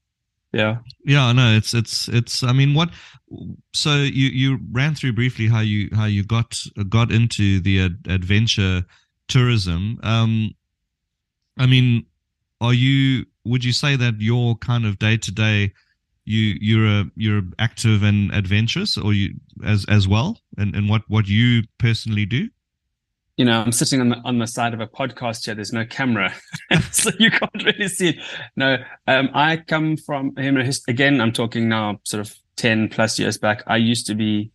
Yeah, 0.53 0.77
yeah, 1.05 1.33
no, 1.33 1.57
it's 1.57 1.75
it's 1.75 2.09
it's. 2.09 2.43
I 2.45 2.53
mean, 2.53 2.73
what? 2.73 2.91
So 3.75 3.97
you 3.97 4.29
you 4.29 4.59
ran 4.71 4.95
through 4.95 5.15
briefly 5.15 5.49
how 5.49 5.59
you 5.59 5.91
how 5.93 6.05
you 6.05 6.23
got 6.23 6.57
got 6.89 7.11
into 7.11 7.59
the 7.61 7.83
ad- 7.83 8.07
adventure 8.09 8.85
tourism. 9.29 9.99
Um, 10.03 10.55
I 11.59 11.67
mean, 11.67 12.07
are 12.61 12.75
you? 12.75 13.27
Would 13.45 13.65
you 13.65 13.73
say 13.73 13.97
that 13.97 14.21
your 14.21 14.57
kind 14.57 14.87
of 14.87 14.99
day 14.99 15.17
to 15.17 15.33
day? 15.33 15.73
you 16.29 16.59
you're 16.61 16.87
a 16.87 17.05
you're 17.15 17.43
active 17.61 18.03
and 18.03 18.35
adventurous 18.35 18.99
or 18.99 19.15
you 19.15 19.33
as 19.65 19.85
as 19.89 20.09
well 20.09 20.37
and 20.59 20.75
and 20.75 20.89
what 20.89 21.03
what 21.07 21.29
you 21.29 21.63
personally 21.79 22.27
do 22.27 22.49
you 23.37 23.45
know, 23.45 23.61
I'm 23.61 23.73
sitting 23.73 24.01
on 24.01 24.09
the 24.09 24.17
on 24.25 24.39
the 24.39 24.47
side 24.47 24.73
of 24.73 24.81
a 24.81 24.87
podcast 24.87 25.45
here. 25.45 25.55
There's 25.55 25.73
no 25.73 25.85
camera, 25.85 26.33
so 26.91 27.11
you 27.19 27.31
can't 27.31 27.65
really 27.65 27.89
see 27.89 28.09
it. 28.09 28.17
No, 28.57 28.79
um, 29.07 29.29
I 29.35 29.59
come 29.59 29.99
from. 29.99 30.33
Again, 30.89 31.21
I'm 31.21 31.33
talking 31.33 31.69
now, 31.69 32.01
sort 32.05 32.23
of 32.23 32.35
ten 32.57 32.89
plus 32.89 33.19
years 33.19 33.37
back. 33.37 33.63
I 33.67 33.77
used 33.77 34.07
to 34.07 34.15
be, 34.15 34.53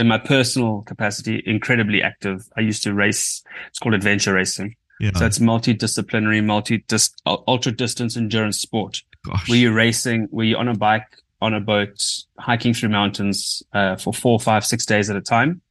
in 0.00 0.08
my 0.08 0.18
personal 0.18 0.82
capacity, 0.82 1.42
incredibly 1.46 2.02
active. 2.02 2.48
I 2.56 2.60
used 2.60 2.82
to 2.84 2.94
race. 2.94 3.42
It's 3.68 3.78
called 3.78 3.94
adventure 3.94 4.34
racing. 4.34 4.76
Yeah. 4.98 5.12
So 5.16 5.26
it's 5.26 5.38
multidisciplinary, 5.38 6.44
multi 6.44 6.84
ultra 7.26 7.72
distance 7.72 8.16
endurance 8.16 8.60
sport. 8.60 9.02
Gosh. 9.24 9.48
Were 9.48 9.56
you 9.56 9.72
racing? 9.72 10.28
Were 10.30 10.44
you 10.44 10.56
on 10.56 10.68
a 10.68 10.74
bike, 10.74 11.06
on 11.40 11.54
a 11.54 11.60
boat, 11.60 12.04
hiking 12.38 12.74
through 12.74 12.90
mountains 12.90 13.62
uh, 13.72 13.96
for 13.96 14.12
four, 14.12 14.40
five, 14.40 14.64
six 14.64 14.84
days 14.84 15.08
at 15.08 15.16
a 15.16 15.20
time? 15.20 15.62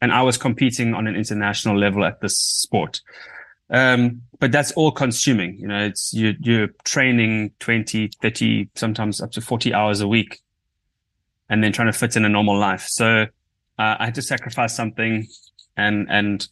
and 0.00 0.12
I 0.12 0.22
was 0.22 0.36
competing 0.36 0.94
on 0.94 1.06
an 1.06 1.16
international 1.16 1.78
level 1.78 2.04
at 2.04 2.20
this 2.20 2.38
sport. 2.38 3.00
Um, 3.70 4.22
but 4.38 4.52
that's 4.52 4.72
all 4.72 4.92
consuming, 4.92 5.58
you 5.58 5.66
know, 5.66 5.84
it's 5.84 6.12
you, 6.14 6.34
you're 6.40 6.68
training 6.84 7.52
20, 7.58 8.10
30, 8.22 8.68
sometimes 8.74 9.20
up 9.20 9.32
to 9.32 9.40
40 9.40 9.74
hours 9.74 10.00
a 10.00 10.06
week 10.06 10.40
and 11.48 11.64
then 11.64 11.72
trying 11.72 11.90
to 11.90 11.98
fit 11.98 12.16
in 12.16 12.24
a 12.24 12.28
normal 12.28 12.56
life. 12.56 12.86
So, 12.86 13.26
uh, 13.78 13.96
I 13.98 14.06
had 14.06 14.14
to 14.14 14.22
sacrifice 14.22 14.74
something 14.74 15.26
and, 15.76 16.06
and 16.10 16.46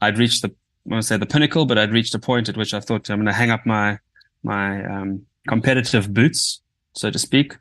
I'd 0.00 0.18
reached 0.18 0.42
the, 0.42 0.48
I 0.48 0.52
want 0.84 1.02
to 1.02 1.06
say 1.06 1.16
the 1.16 1.26
pinnacle, 1.26 1.66
but 1.66 1.78
I'd 1.78 1.92
reached 1.92 2.14
a 2.14 2.18
point 2.18 2.48
at 2.48 2.56
which 2.56 2.74
I 2.74 2.80
thought 2.80 3.08
I'm 3.10 3.18
going 3.18 3.26
to 3.26 3.32
hang 3.32 3.50
up 3.50 3.66
my, 3.66 3.98
my, 4.42 4.84
um, 4.84 5.26
competitive 5.48 6.12
boots, 6.12 6.60
so 6.94 7.10
to 7.10 7.18
speak. 7.18 7.56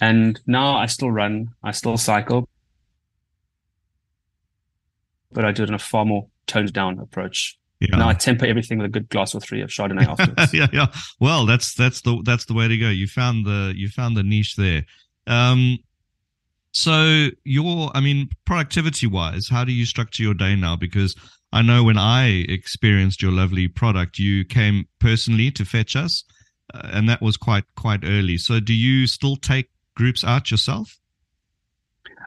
And 0.00 0.40
now 0.46 0.76
I 0.76 0.86
still 0.86 1.10
run, 1.10 1.48
I 1.62 1.70
still 1.70 1.96
cycle, 1.96 2.48
but 5.32 5.44
I 5.44 5.52
do 5.52 5.62
it 5.62 5.68
in 5.68 5.74
a 5.74 5.78
far 5.78 6.04
more 6.04 6.26
toned 6.46 6.72
down 6.72 6.98
approach. 6.98 7.58
Yeah. 7.80 7.96
Now 7.96 8.08
I 8.08 8.14
temper 8.14 8.46
everything 8.46 8.78
with 8.78 8.86
a 8.86 8.90
good 8.90 9.08
glass 9.10 9.34
or 9.34 9.40
three 9.40 9.60
of 9.60 9.68
Chardonnay 9.68 10.06
afterwards. 10.06 10.54
yeah, 10.54 10.66
yeah. 10.72 10.86
Well, 11.20 11.44
that's 11.44 11.74
that's 11.74 12.00
the 12.00 12.22
that's 12.24 12.46
the 12.46 12.54
way 12.54 12.68
to 12.68 12.76
go. 12.78 12.88
You 12.88 13.06
found 13.06 13.44
the 13.44 13.74
you 13.76 13.88
found 13.88 14.16
the 14.16 14.22
niche 14.22 14.56
there. 14.56 14.86
Um, 15.26 15.78
so 16.76 17.28
your, 17.44 17.90
I 17.94 18.00
mean, 18.00 18.28
productivity 18.44 19.06
wise, 19.06 19.48
how 19.48 19.64
do 19.64 19.72
you 19.72 19.86
structure 19.86 20.22
your 20.22 20.34
day 20.34 20.54
now? 20.54 20.76
Because 20.76 21.16
I 21.50 21.62
know 21.62 21.82
when 21.82 21.96
I 21.96 22.44
experienced 22.50 23.22
your 23.22 23.32
lovely 23.32 23.66
product, 23.66 24.18
you 24.18 24.44
came 24.44 24.86
personally 24.98 25.50
to 25.52 25.64
fetch 25.64 25.96
us, 25.96 26.22
uh, 26.74 26.90
and 26.92 27.08
that 27.08 27.22
was 27.22 27.38
quite 27.38 27.64
quite 27.76 28.00
early. 28.04 28.36
So 28.36 28.60
do 28.60 28.74
you 28.74 29.06
still 29.06 29.36
take 29.36 29.70
groups 29.94 30.22
out 30.22 30.50
yourself? 30.50 30.98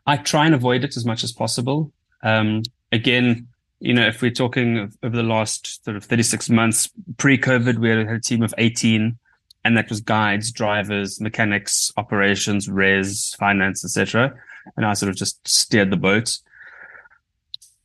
I 0.08 0.18
try 0.18 0.48
and 0.48 0.56
avoid 0.56 0.84
it 0.84 0.98
as 0.98 1.06
much 1.06 1.24
as 1.24 1.32
possible. 1.32 1.92
Um, 2.24 2.64
again, 2.92 3.50
you 3.80 3.94
know, 3.94 4.08
if 4.08 4.20
we're 4.24 4.32
talking 4.32 4.92
over 5.04 5.16
the 5.16 5.22
last 5.22 5.86
sort 5.86 5.96
of 5.96 6.06
36 6.06 6.50
months 6.50 6.90
pre-COVID, 7.18 7.78
we 7.78 7.90
had 7.90 8.00
a 8.00 8.20
team 8.20 8.42
of 8.42 8.56
18, 8.58 9.16
and 9.64 9.78
that 9.78 9.90
was 9.90 10.02
guides, 10.02 10.52
drivers, 10.52 11.20
mechanics, 11.20 11.92
operations, 11.98 12.70
res, 12.70 13.36
finance, 13.38 13.84
etc. 13.84 14.34
And 14.78 14.86
I 14.86 14.94
sort 14.94 15.10
of 15.10 15.16
just 15.16 15.46
steered 15.48 15.92
the 15.92 15.98
boat 15.98 16.38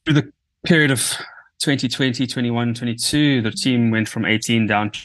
through 0.04 0.14
the 0.14 0.32
period 0.64 0.90
of 0.90 1.00
2020, 1.60 2.26
21, 2.26 2.74
22, 2.74 3.42
the 3.42 3.50
team 3.50 3.90
went 3.90 4.08
from 4.08 4.24
18 4.24 4.66
down 4.66 4.90
to 4.90 5.00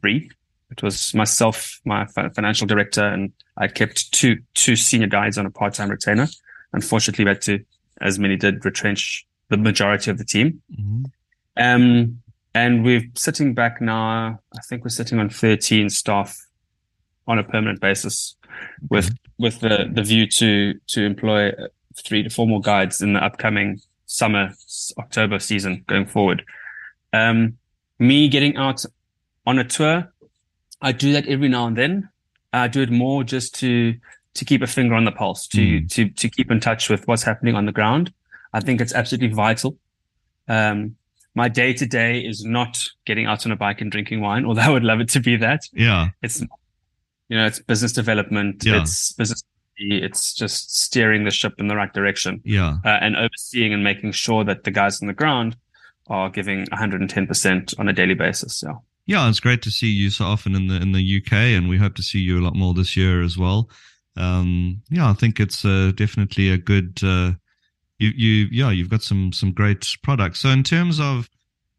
three. 0.00 0.30
It 0.70 0.82
was 0.82 1.14
myself, 1.14 1.80
my 1.84 2.06
financial 2.06 2.66
director, 2.66 3.04
and 3.04 3.32
I 3.56 3.66
kept 3.66 4.12
two 4.12 4.38
two 4.54 4.76
senior 4.76 5.08
guides 5.08 5.36
on 5.36 5.44
a 5.44 5.50
part 5.50 5.74
time 5.74 5.90
retainer. 5.90 6.28
Unfortunately, 6.72 7.24
we 7.24 7.30
had 7.30 7.42
to, 7.42 7.58
as 8.00 8.20
many 8.20 8.36
did, 8.36 8.64
retrench 8.64 9.26
the 9.48 9.56
majority 9.56 10.12
of 10.12 10.18
the 10.18 10.24
team. 10.24 10.62
Mm-hmm. 10.72 11.04
Um, 11.56 12.22
and 12.54 12.84
we're 12.84 13.02
sitting 13.14 13.54
back 13.54 13.80
now. 13.80 14.40
I 14.56 14.60
think 14.68 14.84
we're 14.84 14.90
sitting 14.90 15.18
on 15.18 15.30
13 15.30 15.90
staff 15.90 16.36
on 17.26 17.38
a 17.38 17.44
permanent 17.44 17.80
basis, 17.80 18.36
with 18.88 19.06
mm-hmm. 19.06 19.42
with 19.42 19.60
the 19.60 19.88
the 19.92 20.02
view 20.02 20.26
to 20.26 20.74
to 20.88 21.04
employ 21.04 21.52
three 22.04 22.22
to 22.22 22.30
four 22.30 22.46
more 22.46 22.60
guides 22.60 23.00
in 23.00 23.12
the 23.12 23.24
upcoming 23.24 23.80
summer 24.06 24.52
October 24.98 25.38
season 25.38 25.84
going 25.86 26.06
forward. 26.06 26.44
Um, 27.12 27.58
me 27.98 28.28
getting 28.28 28.56
out 28.56 28.84
on 29.46 29.58
a 29.58 29.64
tour, 29.64 30.12
I 30.82 30.92
do 30.92 31.12
that 31.12 31.26
every 31.28 31.48
now 31.48 31.66
and 31.66 31.76
then. 31.76 32.08
I 32.52 32.68
do 32.68 32.82
it 32.82 32.90
more 32.90 33.22
just 33.22 33.54
to 33.56 33.94
to 34.34 34.44
keep 34.44 34.62
a 34.62 34.66
finger 34.66 34.94
on 34.94 35.04
the 35.04 35.12
pulse, 35.12 35.46
to 35.48 35.58
mm. 35.58 35.92
to 35.92 36.08
to 36.10 36.28
keep 36.28 36.50
in 36.50 36.60
touch 36.60 36.88
with 36.88 37.06
what's 37.06 37.22
happening 37.22 37.54
on 37.54 37.66
the 37.66 37.72
ground. 37.72 38.12
I 38.52 38.60
think 38.60 38.80
it's 38.80 38.92
absolutely 38.92 39.34
vital. 39.34 39.76
Um, 40.48 40.96
my 41.34 41.48
day 41.48 41.72
to 41.72 41.86
day 41.86 42.20
is 42.20 42.44
not 42.44 42.78
getting 43.06 43.26
out 43.26 43.46
on 43.46 43.52
a 43.52 43.56
bike 43.56 43.80
and 43.80 43.90
drinking 43.90 44.20
wine, 44.20 44.44
although 44.44 44.62
I 44.62 44.70
would 44.70 44.84
love 44.84 45.00
it 45.00 45.08
to 45.10 45.20
be 45.20 45.36
that. 45.36 45.60
Yeah, 45.72 46.08
it's 46.22 46.40
you 46.40 47.36
know, 47.36 47.46
it's 47.46 47.60
business 47.60 47.92
development. 47.92 48.64
Yeah. 48.64 48.82
It's 48.82 49.12
business 49.12 49.42
it's 49.80 50.34
just 50.34 50.78
steering 50.78 51.24
the 51.24 51.30
ship 51.30 51.54
in 51.58 51.68
the 51.68 51.76
right 51.76 51.92
direction. 51.92 52.42
Yeah. 52.44 52.76
Uh, 52.84 52.98
and 53.00 53.16
overseeing 53.16 53.72
and 53.72 53.82
making 53.82 54.12
sure 54.12 54.44
that 54.44 54.64
the 54.64 54.70
guys 54.70 55.00
on 55.00 55.08
the 55.08 55.14
ground 55.14 55.56
are 56.08 56.28
giving 56.28 56.66
110% 56.66 57.78
on 57.78 57.88
a 57.88 57.92
daily 57.92 58.14
basis. 58.14 58.62
Yeah. 58.62 58.74
Yeah, 59.06 59.28
it's 59.28 59.40
great 59.40 59.62
to 59.62 59.70
see 59.70 59.88
you 59.88 60.10
so 60.10 60.26
often 60.26 60.54
in 60.54 60.68
the 60.68 60.76
in 60.76 60.92
the 60.92 61.16
UK, 61.16 61.32
and 61.32 61.68
we 61.68 61.78
hope 61.78 61.96
to 61.96 62.02
see 62.02 62.20
you 62.20 62.38
a 62.38 62.44
lot 62.44 62.54
more 62.54 62.74
this 62.74 62.96
year 62.96 63.22
as 63.22 63.36
well. 63.36 63.68
Um, 64.16 64.82
yeah, 64.88 65.10
I 65.10 65.14
think 65.14 65.40
it's 65.40 65.64
uh, 65.64 65.90
definitely 65.96 66.50
a 66.50 66.58
good. 66.58 67.00
Uh, 67.02 67.32
you 68.00 68.10
you 68.16 68.48
yeah, 68.50 68.70
you've 68.70 68.88
got 68.88 69.02
some 69.02 69.32
some 69.32 69.52
great 69.52 69.86
products. 70.02 70.40
So 70.40 70.48
in 70.48 70.64
terms 70.64 70.98
of 70.98 71.28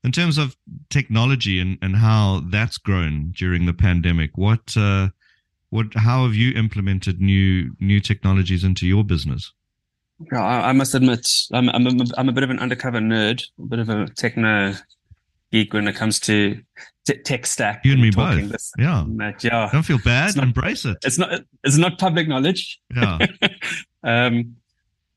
in 0.03 0.12
terms 0.12 0.38
of 0.38 0.55
technology 0.89 1.60
and 1.60 1.77
and 1.81 1.97
how 1.97 2.43
that's 2.49 2.77
grown 2.77 3.34
during 3.36 3.65
the 3.65 3.73
pandemic, 3.73 4.38
what 4.38 4.77
uh, 4.77 5.10
what? 5.69 5.93
How 5.95 6.23
have 6.23 6.36
you 6.36 6.53
implemented 6.53 7.19
new 7.19 7.75
new 7.79 7.99
technologies 7.99 8.63
into 8.63 8.88
your 8.88 9.03
business? 9.03 9.51
I, 10.31 10.69
I 10.69 10.71
must 10.71 10.93
admit, 10.93 11.27
I'm 11.51 11.69
I'm 11.69 11.88
a, 11.88 12.05
I'm 12.17 12.29
a 12.29 12.31
bit 12.31 12.43
of 12.43 12.51
an 12.51 12.60
undercover 12.60 12.99
nerd, 12.99 13.43
a 13.60 13.65
bit 13.65 13.79
of 13.79 13.89
a 13.89 14.07
techno 14.07 14.75
geek 15.51 15.73
when 15.73 15.88
it 15.88 15.95
comes 15.95 16.19
to 16.21 16.62
t- 17.05 17.17
tech 17.23 17.45
stack. 17.45 17.84
You 17.84 17.93
and 17.93 18.01
me 18.01 18.12
both. 18.12 18.49
This, 18.49 18.71
yeah. 18.77 19.05
yeah. 19.41 19.69
Don't 19.71 19.84
feel 19.84 19.99
bad. 20.03 20.36
Not, 20.36 20.45
Embrace 20.45 20.86
it. 20.86 20.97
It's 21.03 21.17
not. 21.17 21.41
It's 21.63 21.77
not 21.77 21.97
public 21.97 22.27
knowledge. 22.27 22.79
Yeah. 22.95 23.19
um, 24.03 24.55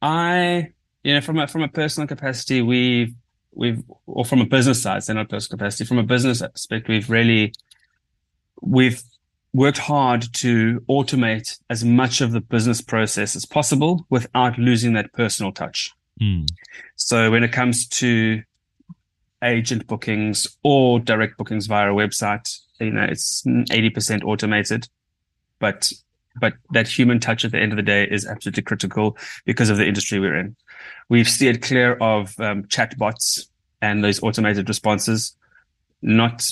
I, 0.03 0.73
you 1.05 1.15
know, 1.15 1.21
from 1.21 1.39
a 1.39 1.47
from 1.47 1.63
a 1.63 1.69
personal 1.69 2.09
capacity, 2.09 2.63
we've 2.63 3.15
we've, 3.55 3.83
or 4.07 4.25
from 4.25 4.41
a 4.41 4.47
business 4.47 4.83
side, 4.83 5.05
so 5.05 5.13
not 5.13 5.29
personal 5.29 5.59
capacity, 5.59 5.85
from 5.85 5.99
a 5.99 6.03
business 6.03 6.43
aspect, 6.43 6.89
we've 6.89 7.09
really, 7.09 7.53
we've 8.61 9.03
worked 9.53 9.79
hard 9.79 10.27
to 10.33 10.81
automate 10.89 11.59
as 11.71 11.85
much 11.85 12.21
of 12.21 12.33
the 12.33 12.41
business 12.41 12.81
process 12.81 13.37
as 13.37 13.45
possible 13.45 14.05
without 14.11 14.59
losing 14.59 14.95
that 14.95 15.13
personal 15.13 15.53
touch. 15.53 15.93
Mm. 16.21 16.47
So 16.97 17.31
when 17.31 17.45
it 17.45 17.53
comes 17.53 17.87
to 17.89 18.43
agent 19.43 19.87
bookings 19.87 20.57
or 20.63 20.99
direct 20.99 21.37
bookings 21.37 21.67
via 21.67 21.93
a 21.93 21.95
website, 21.95 22.59
you 22.81 22.91
know, 22.91 23.05
it's 23.05 23.43
80% 23.45 24.25
automated, 24.25 24.89
but 25.61 25.93
but 26.41 26.55
that 26.73 26.89
human 26.89 27.21
touch 27.21 27.45
at 27.45 27.53
the 27.53 27.59
end 27.59 27.73
of 27.73 27.77
the 27.77 27.83
day 27.83 28.09
is 28.11 28.27
absolutely 28.27 28.65
critical 28.65 29.17
because 29.45 29.71
of 29.71 29.77
the 29.77 29.87
industry 29.87 30.19
we're 30.19 30.37
in. 30.37 30.57
We've 31.09 31.29
steered 31.29 31.63
clear 31.63 31.95
of 31.95 32.39
um, 32.41 32.65
chatbots 32.65 33.47
and 33.81 34.03
those 34.03 34.23
automated 34.23 34.69
responses, 34.69 35.37
not 36.03 36.49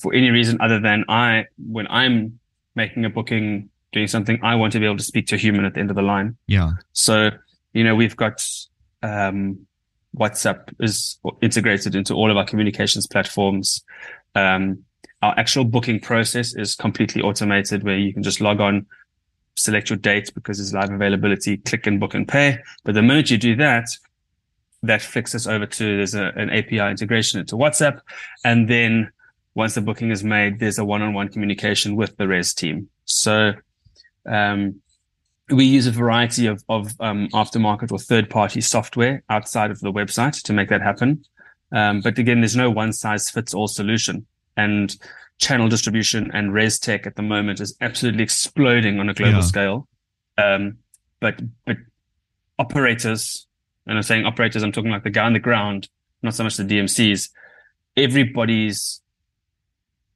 for 0.00 0.14
any 0.14 0.30
reason 0.30 0.58
other 0.60 0.80
than 0.80 1.04
I, 1.08 1.46
when 1.58 1.86
I'm 1.88 2.38
making 2.74 3.04
a 3.04 3.10
booking, 3.10 3.70
doing 3.92 4.06
something, 4.06 4.38
I 4.42 4.54
want 4.54 4.72
to 4.74 4.80
be 4.80 4.86
able 4.86 4.96
to 4.98 5.04
speak 5.04 5.26
to 5.28 5.34
a 5.34 5.38
human 5.38 5.64
at 5.64 5.74
the 5.74 5.80
end 5.80 5.90
of 5.90 5.96
the 5.96 6.02
line. 6.02 6.36
Yeah. 6.46 6.72
So, 6.92 7.30
you 7.72 7.84
know, 7.84 7.94
we've 7.94 8.16
got, 8.16 8.44
um, 9.02 9.66
WhatsApp 10.16 10.72
is 10.80 11.18
integrated 11.42 11.94
into 11.94 12.14
all 12.14 12.30
of 12.30 12.36
our 12.36 12.44
communications 12.44 13.06
platforms. 13.06 13.84
Um, 14.34 14.84
our 15.22 15.34
actual 15.38 15.64
booking 15.64 16.00
process 16.00 16.54
is 16.54 16.74
completely 16.74 17.22
automated 17.22 17.82
where 17.82 17.98
you 17.98 18.12
can 18.12 18.22
just 18.22 18.40
log 18.40 18.60
on, 18.60 18.86
select 19.56 19.90
your 19.90 19.96
date 19.96 20.32
because 20.34 20.58
there's 20.58 20.74
live 20.74 20.90
availability, 20.90 21.56
click 21.58 21.86
and 21.86 21.98
book 21.98 22.14
and 22.14 22.28
pay. 22.28 22.58
But 22.84 22.94
the 22.94 23.02
minute 23.02 23.30
you 23.30 23.38
do 23.38 23.56
that, 23.56 23.88
that 24.82 25.02
flicks 25.02 25.34
us 25.34 25.46
over 25.46 25.66
to 25.66 25.96
there's 25.96 26.14
a, 26.14 26.26
an 26.36 26.50
API 26.50 26.78
integration 26.90 27.40
into 27.40 27.56
WhatsApp. 27.56 28.00
And 28.44 28.68
then 28.68 29.10
once 29.54 29.74
the 29.74 29.80
booking 29.80 30.10
is 30.10 30.22
made, 30.22 30.60
there's 30.60 30.78
a 30.78 30.84
one-on-one 30.84 31.28
communication 31.30 31.96
with 31.96 32.16
the 32.16 32.28
res 32.28 32.52
team. 32.54 32.88
So, 33.04 33.54
um, 34.26 34.80
we 35.48 35.64
use 35.64 35.86
a 35.86 35.92
variety 35.92 36.46
of, 36.46 36.64
of 36.68 36.92
um, 37.00 37.28
aftermarket 37.32 37.92
or 37.92 37.98
third-party 37.98 38.60
software 38.60 39.22
outside 39.30 39.70
of 39.70 39.80
the 39.80 39.92
website 39.92 40.42
to 40.42 40.52
make 40.52 40.68
that 40.70 40.82
happen. 40.82 41.24
Um, 41.72 42.00
but 42.00 42.18
again, 42.18 42.40
there's 42.40 42.56
no 42.56 42.70
one-size-fits-all 42.70 43.68
solution. 43.68 44.26
And 44.56 44.96
channel 45.38 45.68
distribution 45.68 46.30
and 46.32 46.52
res 46.52 46.78
tech 46.78 47.06
at 47.06 47.16
the 47.16 47.22
moment 47.22 47.60
is 47.60 47.76
absolutely 47.80 48.22
exploding 48.22 48.98
on 48.98 49.08
a 49.08 49.14
global 49.14 49.38
yeah. 49.38 49.40
scale. 49.40 49.88
Um, 50.38 50.78
but 51.20 51.40
but 51.64 51.76
operators, 52.58 53.46
and 53.86 53.96
I'm 53.96 54.02
saying 54.02 54.24
operators, 54.24 54.62
I'm 54.62 54.72
talking 54.72 54.90
like 54.90 55.04
the 55.04 55.10
guy 55.10 55.24
on 55.24 55.32
the 55.32 55.38
ground, 55.38 55.88
not 56.22 56.34
so 56.34 56.44
much 56.44 56.56
the 56.56 56.64
DMCs. 56.64 57.30
Everybody's 57.96 59.00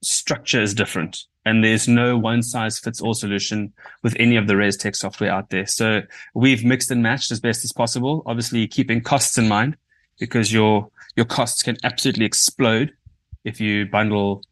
structure 0.01 0.61
is 0.61 0.73
different 0.73 1.25
and 1.45 1.63
there's 1.63 1.87
no 1.87 2.17
one 2.17 2.43
size 2.43 2.79
fits 2.79 3.01
all 3.01 3.13
solution 3.13 3.73
with 4.03 4.15
any 4.19 4.35
of 4.35 4.47
the 4.47 4.55
res 4.55 4.77
tech 4.77 4.95
software 4.95 5.31
out 5.31 5.49
there. 5.49 5.65
So 5.65 6.01
we've 6.33 6.63
mixed 6.63 6.91
and 6.91 7.01
matched 7.01 7.31
as 7.31 7.39
best 7.39 7.63
as 7.63 7.71
possible, 7.71 8.23
obviously 8.25 8.67
keeping 8.67 9.01
costs 9.01 9.37
in 9.37 9.47
mind 9.47 9.75
because 10.19 10.53
your, 10.53 10.89
your 11.15 11.25
costs 11.25 11.63
can 11.63 11.77
absolutely 11.83 12.25
explode 12.25 12.93
if 13.43 13.59
you 13.59 13.87
bundle 13.87 14.43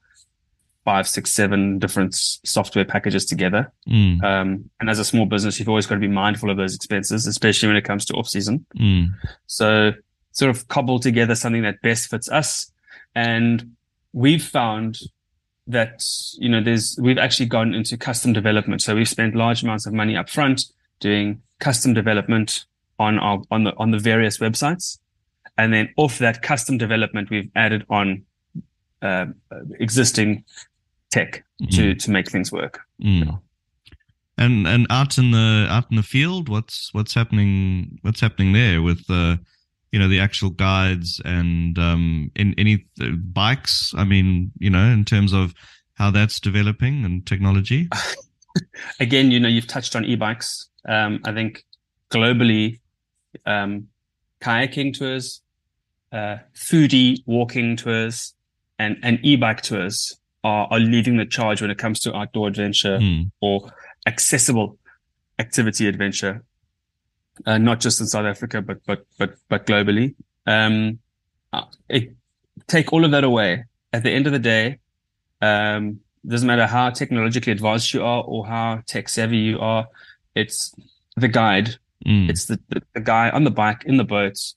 five, 0.89 1.07
six, 1.07 1.31
seven 1.31 1.77
different 1.77 2.15
software 2.15 2.83
packages 2.83 3.23
together. 3.23 3.71
Mm. 3.87 4.23
Um, 4.23 4.69
and 4.79 4.89
as 4.89 4.97
a 4.97 5.05
small 5.05 5.27
business, 5.27 5.59
you've 5.59 5.69
always 5.69 5.85
got 5.85 5.93
to 5.93 6.01
be 6.01 6.07
mindful 6.07 6.49
of 6.49 6.57
those 6.57 6.73
expenses, 6.73 7.27
especially 7.27 7.67
when 7.67 7.77
it 7.77 7.83
comes 7.83 8.05
to 8.05 8.13
off 8.15 8.27
season. 8.27 8.65
Mm. 8.75 9.09
So 9.45 9.91
sort 10.31 10.49
of 10.49 10.67
cobble 10.67 10.99
together 10.99 11.35
something 11.35 11.61
that 11.61 11.79
best 11.83 12.09
fits 12.09 12.27
us. 12.31 12.71
And 13.13 13.75
we've 14.13 14.43
found 14.43 14.97
that 15.67 16.01
you 16.39 16.49
know 16.49 16.63
there's 16.63 16.97
we've 16.99 17.19
actually 17.19 17.45
gone 17.45 17.75
into 17.75 17.95
custom 17.95 18.33
development 18.33 18.81
so 18.81 18.95
we've 18.95 19.07
spent 19.07 19.35
large 19.35 19.61
amounts 19.61 19.85
of 19.85 19.93
money 19.93 20.17
up 20.17 20.27
front 20.27 20.63
doing 20.99 21.39
custom 21.59 21.93
development 21.93 22.65
on 22.97 23.19
our 23.19 23.39
on 23.51 23.65
the 23.65 23.73
on 23.77 23.91
the 23.91 23.99
various 23.99 24.39
websites 24.39 24.97
and 25.59 25.71
then 25.71 25.87
off 25.95 26.17
that 26.17 26.41
custom 26.41 26.79
development 26.79 27.29
we've 27.29 27.51
added 27.55 27.85
on 27.87 28.25
uh, 29.01 29.27
existing 29.79 30.43
tech 31.11 31.43
mm. 31.61 31.69
to 31.75 31.95
to 31.95 32.11
make 32.11 32.29
things 32.29 32.51
work 32.51 32.81
mm. 33.01 33.39
and 34.37 34.67
and 34.67 34.87
out 34.89 35.17
in 35.17 35.31
the 35.31 35.67
out 35.69 35.85
in 35.89 35.97
the 35.97 36.03
field 36.03 36.49
what's 36.49 36.93
what's 36.93 37.13
happening 37.13 37.99
what's 38.01 38.19
happening 38.19 38.53
there 38.53 38.81
with 38.81 39.05
the 39.07 39.39
uh, 39.39 39.43
you 39.91 39.99
know 39.99 40.07
the 40.07 40.19
actual 40.19 40.49
guides 40.51 41.21
and 41.25 41.77
um, 41.79 42.31
in 42.35 42.53
any 42.57 42.85
uh, 43.01 43.09
bikes. 43.11 43.93
I 43.95 44.03
mean, 44.03 44.51
you 44.59 44.69
know, 44.69 44.85
in 44.85 45.05
terms 45.05 45.33
of 45.33 45.53
how 45.95 46.11
that's 46.11 46.39
developing 46.39 47.03
and 47.03 47.25
technology. 47.25 47.89
Again, 48.99 49.31
you 49.31 49.39
know, 49.39 49.47
you've 49.47 49.67
touched 49.67 49.95
on 49.95 50.05
e-bikes. 50.05 50.69
Um, 50.87 51.19
I 51.25 51.33
think 51.33 51.65
globally, 52.09 52.79
um, 53.45 53.87
kayaking 54.41 54.97
tours, 54.97 55.41
uh, 56.11 56.37
foodie 56.55 57.23
walking 57.25 57.75
tours, 57.75 58.33
and 58.77 58.97
and 59.03 59.19
e-bike 59.23 59.61
tours 59.61 60.18
are 60.43 60.67
are 60.71 60.79
leading 60.79 61.17
the 61.17 61.25
charge 61.25 61.61
when 61.61 61.71
it 61.71 61.77
comes 61.77 61.99
to 61.99 62.15
outdoor 62.15 62.47
adventure 62.47 62.97
mm. 62.99 63.29
or 63.41 63.71
accessible 64.05 64.77
activity 65.37 65.87
adventure 65.87 66.43
uh, 67.45 67.57
not 67.57 67.79
just 67.79 67.99
in 67.99 68.07
South 68.07 68.25
Africa, 68.25 68.61
but 68.61 68.79
but 68.85 69.05
but 69.17 69.35
but 69.47 69.65
globally. 69.65 70.15
Um, 70.45 70.99
uh, 71.53 71.63
it, 71.87 72.13
take 72.67 72.93
all 72.93 73.05
of 73.05 73.11
that 73.11 73.23
away. 73.23 73.65
At 73.91 74.03
the 74.03 74.11
end 74.11 74.27
of 74.27 74.33
the 74.33 74.39
day, 74.39 74.79
um, 75.41 75.99
doesn't 76.27 76.47
matter 76.47 76.67
how 76.67 76.89
technologically 76.91 77.51
advanced 77.51 77.93
you 77.93 78.03
are 78.03 78.23
or 78.23 78.45
how 78.45 78.83
tech 78.85 79.09
savvy 79.09 79.37
you 79.37 79.59
are. 79.59 79.87
It's 80.35 80.75
the 81.15 81.27
guide. 81.27 81.77
Mm. 82.05 82.29
It's 82.29 82.45
the, 82.45 82.59
the, 82.69 82.81
the 82.93 83.01
guy 83.01 83.29
on 83.29 83.43
the 83.43 83.51
bike 83.51 83.83
in 83.85 83.97
the 83.97 84.03
boats 84.03 84.55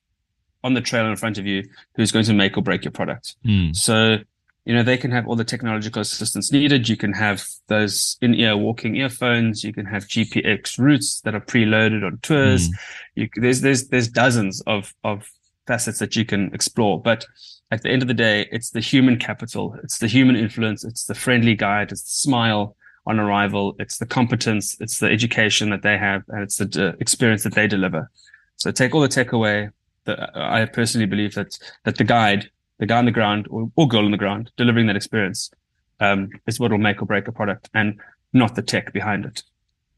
on 0.64 0.74
the 0.74 0.80
trail 0.80 1.06
in 1.06 1.16
front 1.16 1.38
of 1.38 1.46
you 1.46 1.64
who's 1.96 2.12
going 2.12 2.24
to 2.24 2.34
make 2.34 2.56
or 2.56 2.62
break 2.62 2.84
your 2.84 2.92
product. 2.92 3.34
Mm. 3.44 3.74
So, 3.74 4.18
you 4.64 4.74
know, 4.74 4.82
they 4.82 4.96
can 4.96 5.10
have 5.10 5.26
all 5.26 5.34
the 5.34 5.44
technological 5.44 6.02
assistance 6.02 6.52
needed. 6.52 6.88
You 6.88 6.96
can 6.96 7.12
have 7.12 7.44
those 7.66 8.16
in 8.20 8.34
ear 8.34 8.56
walking 8.56 8.96
earphones. 8.96 9.64
You 9.64 9.72
can 9.72 9.86
have 9.86 10.04
GPX 10.04 10.78
routes 10.78 11.20
that 11.22 11.34
are 11.34 11.40
preloaded 11.40 12.06
on 12.06 12.18
tours. 12.22 12.68
Mm. 12.68 12.74
You, 13.16 13.28
there's, 13.36 13.60
there's, 13.60 13.88
there's 13.88 14.08
dozens 14.08 14.60
of, 14.62 14.94
of 15.02 15.28
facets 15.66 15.98
that 15.98 16.14
you 16.14 16.24
can 16.24 16.54
explore. 16.54 17.00
But 17.00 17.26
at 17.72 17.82
the 17.82 17.90
end 17.90 18.02
of 18.02 18.08
the 18.08 18.14
day, 18.14 18.48
it's 18.52 18.70
the 18.70 18.80
human 18.80 19.18
capital. 19.18 19.76
It's 19.82 19.98
the 19.98 20.06
human 20.06 20.36
influence. 20.36 20.84
It's 20.84 21.06
the 21.06 21.14
friendly 21.14 21.56
guide. 21.56 21.90
It's 21.90 22.02
the 22.02 22.28
smile 22.28 22.76
on 23.06 23.18
arrival. 23.18 23.74
It's 23.80 23.98
the 23.98 24.06
competence. 24.06 24.76
It's 24.80 25.00
the 25.00 25.10
education 25.10 25.70
that 25.70 25.82
they 25.82 25.98
have 25.98 26.22
and 26.28 26.42
it's 26.42 26.58
the 26.58 26.90
uh, 26.90 26.92
experience 27.00 27.42
that 27.42 27.54
they 27.54 27.66
deliver. 27.66 28.10
So 28.56 28.70
take 28.70 28.94
all 28.94 29.00
the 29.00 29.08
tech 29.08 29.32
away. 29.32 29.70
The, 30.04 30.30
I 30.36 30.66
personally 30.66 31.06
believe 31.06 31.34
that, 31.34 31.58
that 31.84 31.96
the 31.96 32.04
guide, 32.04 32.50
the 32.82 32.86
guy 32.86 32.98
on 32.98 33.04
the 33.04 33.12
ground 33.12 33.46
or, 33.48 33.70
or 33.76 33.86
girl 33.86 34.04
on 34.04 34.10
the 34.10 34.16
ground 34.16 34.50
delivering 34.56 34.88
that 34.88 34.96
experience, 34.96 35.52
um, 36.00 36.28
is 36.48 36.58
what 36.58 36.72
will 36.72 36.78
make 36.78 37.00
or 37.00 37.06
break 37.06 37.28
a 37.28 37.32
product 37.32 37.70
and 37.74 38.00
not 38.32 38.56
the 38.56 38.62
tech 38.62 38.92
behind 38.92 39.24
it. 39.24 39.44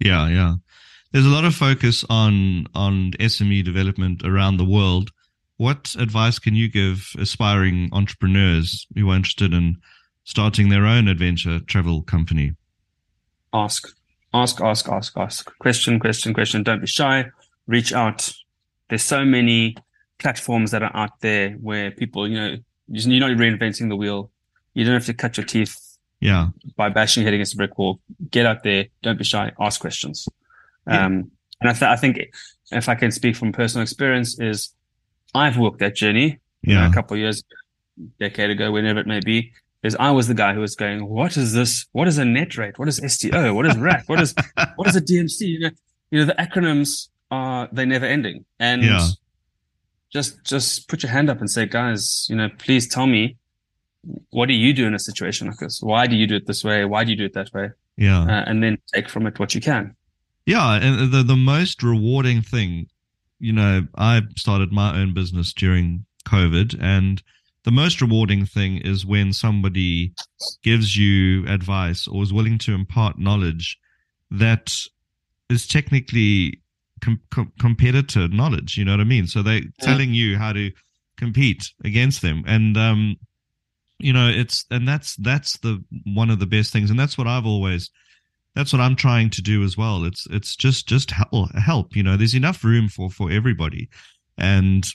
Yeah. 0.01 0.29
Yeah. 0.29 0.57
There's 1.11 1.25
a 1.25 1.31
lot 1.31 1.47
of 1.47 1.55
focus 1.55 2.05
on, 2.11 2.67
on 2.75 3.13
SME 3.13 3.65
development 3.65 4.21
around 4.23 4.59
the 4.59 4.67
world. 4.67 5.13
What 5.57 5.97
advice 5.99 6.39
can 6.39 6.57
you 6.57 6.69
give 6.69 7.13
aspiring 7.19 7.89
entrepreneurs 7.91 8.87
who 8.95 9.11
are 9.11 9.17
interested 9.17 9.55
in 9.55 9.79
starting 10.25 10.69
their 10.69 10.85
own 10.85 11.09
adventure 11.09 11.61
travel 11.61 12.03
company? 12.03 12.53
Ask, 13.55 13.97
ask, 14.35 14.61
ask, 14.61 14.91
ask, 14.91 15.17
ask. 15.17 15.51
Question, 15.59 15.99
question, 16.01 16.35
question. 16.35 16.63
Don't 16.63 16.83
be 16.83 16.87
shy. 16.87 17.31
Reach 17.67 17.95
out. 17.95 18.31
There's 18.91 19.03
so 19.03 19.25
many 19.25 19.77
platforms 20.19 20.71
that 20.73 20.83
are 20.83 20.95
out 20.95 21.21
there 21.21 21.53
where 21.53 21.91
people, 21.91 22.29
you 22.29 22.37
know, 22.37 22.57
you're 22.89 23.21
not 23.21 23.31
reinventing 23.37 23.89
the 23.89 23.97
wheel. 23.97 24.31
You 24.75 24.85
don't 24.85 24.95
have 24.95 25.07
to 25.07 25.15
cut 25.15 25.37
your 25.37 25.47
teeth 25.47 25.77
yeah. 26.21 26.49
by 26.77 26.89
bashing 26.89 27.23
your 27.23 27.29
head 27.29 27.35
against 27.35 27.55
a 27.55 27.57
brick 27.57 27.79
wall. 27.79 28.01
Get 28.31 28.47
out 28.47 28.63
there. 28.63 28.87
Don't 29.03 29.19
be 29.19 29.25
shy. 29.25 29.53
Ask 29.61 29.81
questions. 29.81 30.27
Yeah. 30.87 31.07
Um, 31.07 31.31
and 31.61 31.71
I, 31.71 31.73
th- 31.73 31.83
I 31.83 31.97
think 31.97 32.19
if 32.73 32.89
I 32.89 32.95
can 32.95 33.11
speak 33.11 33.37
from 33.37 33.53
personal 33.53 33.83
experience 33.83 34.39
is 34.41 34.71
I've 35.35 35.57
walked 35.57 35.79
that 35.79 35.95
journey 35.95 36.39
you 36.63 36.75
know, 36.75 36.81
Yeah. 36.83 36.91
a 36.91 36.93
couple 36.93 37.15
of 37.15 37.21
years, 37.21 37.43
decade 38.19 38.51
ago, 38.51 38.73
whenever 38.73 39.01
it 39.01 39.07
may 39.07 39.21
be, 39.21 39.53
is 39.83 39.95
I 39.97 40.11
was 40.11 40.29
the 40.29 40.35
guy 40.35 40.55
who 40.55 40.61
was 40.61 40.75
going, 40.75 41.07
what 41.07 41.37
is 41.37 41.53
this? 41.53 41.87
What 41.93 42.09
is 42.09 42.19
a 42.19 42.25
net 42.25 42.57
rate? 42.57 42.79
What 42.79 42.89
is 42.89 43.01
STO? 43.07 43.55
What 43.55 43.67
is 43.67 43.77
RAC? 43.77 44.09
What 44.09 44.21
is, 44.21 44.35
what 44.77 44.89
is 44.89 44.97
a 44.97 45.01
DMC? 45.01 45.41
You 45.43 45.61
know, 45.61 45.71
you 46.11 46.19
know, 46.21 46.25
the 46.27 46.35
acronyms 46.35 47.09
are, 47.31 47.69
they're 47.71 47.87
never 47.87 48.07
ending. 48.07 48.45
And 48.59 48.83
Yeah. 48.83 49.07
Just, 50.15 50.43
just 50.45 50.89
put 50.89 51.03
your 51.03 51.13
hand 51.13 51.29
up 51.29 51.41
and 51.41 51.51
say, 51.51 51.67
guys, 51.67 52.27
you 52.31 52.37
know, 52.37 52.49
please 52.59 52.89
tell 52.89 53.07
me, 53.07 53.37
what 54.31 54.47
do 54.47 54.55
you 54.55 54.73
do 54.73 54.87
in 54.87 54.95
a 54.95 54.99
situation 54.99 55.49
like 55.49 55.59
this? 55.59 55.81
Why 55.83 56.07
do 56.07 56.17
you 56.17 56.27
do 56.27 56.37
it 56.37 56.47
this 56.47 56.65
way? 56.65 56.85
Why 56.85 57.05
do 57.05 57.11
you 57.11 57.17
do 57.17 57.25
it 57.25 57.35
that 57.35 57.53
way? 57.53 57.71
Yeah. 57.97 58.23
Uh, 58.23 58.45
and 58.47 58.63
then 58.63 58.79
take 58.95 59.09
from 59.09 59.27
it 59.27 59.39
what 59.39 59.55
you 59.55 59.61
can. 59.61 59.95
Yeah, 60.47 60.75
and 60.75 61.11
the 61.11 61.23
the 61.23 61.37
most 61.37 61.83
rewarding 61.83 62.43
thing, 62.43 62.89
you 63.39 63.53
know, 63.53 63.87
I 63.97 64.23
started 64.37 64.73
my 64.73 64.95
own 64.95 65.15
business 65.15 65.55
during 65.55 66.05
COVID, 66.29 66.77
and 66.81 67.23
the 67.65 67.71
most 67.71 68.03
rewarding 68.03 68.45
thing 68.45 68.79
is 68.79 69.07
when 69.07 69.33
somebody 69.33 70.13
gives 70.63 70.99
you 70.99 71.47
advice 71.47 72.07
or 72.07 72.23
is 72.23 72.33
willing 72.33 72.59
to 72.59 72.75
impart 72.75 73.19
knowledge 73.19 73.79
that 74.31 74.75
is 75.49 75.67
technically 75.67 76.61
com- 77.05 77.21
com- 77.31 77.53
competitor 77.61 78.29
knowledge. 78.29 78.77
You 78.77 78.85
know 78.85 78.93
what 78.93 79.01
I 79.01 79.05
mean? 79.05 79.27
So 79.27 79.43
they're 79.43 79.63
telling 79.81 80.15
you 80.15 80.39
how 80.39 80.53
to 80.53 80.71
compete 81.17 81.71
against 81.85 82.23
them, 82.23 82.45
and 82.47 82.77
um, 82.77 83.17
you 83.99 84.13
know, 84.13 84.29
it's 84.29 84.65
and 84.71 84.89
that's 84.89 85.17
that's 85.17 85.59
the 85.59 85.83
one 86.05 86.31
of 86.31 86.39
the 86.39 86.47
best 86.47 86.73
things, 86.73 86.91
and 86.91 86.99
that's 86.99 87.19
what 87.19 87.27
I've 87.27 87.47
always 87.47 87.91
that's 88.55 88.73
what 88.73 88.81
I'm 88.81 88.97
trying 88.97 89.31
to 89.31 89.43
do 89.43 89.63
as 89.63 89.77
well. 89.77 90.05
It's 90.05 90.27
it's 90.31 90.57
just 90.57 90.89
just 90.89 91.11
help, 91.11 91.55
help. 91.55 91.97
You 91.97 92.03
know, 92.03 92.17
there's 92.17 92.35
enough 92.35 92.65
room 92.65 92.89
for 92.89 93.11
for 93.11 93.31
everybody, 93.31 93.89
and 94.39 94.87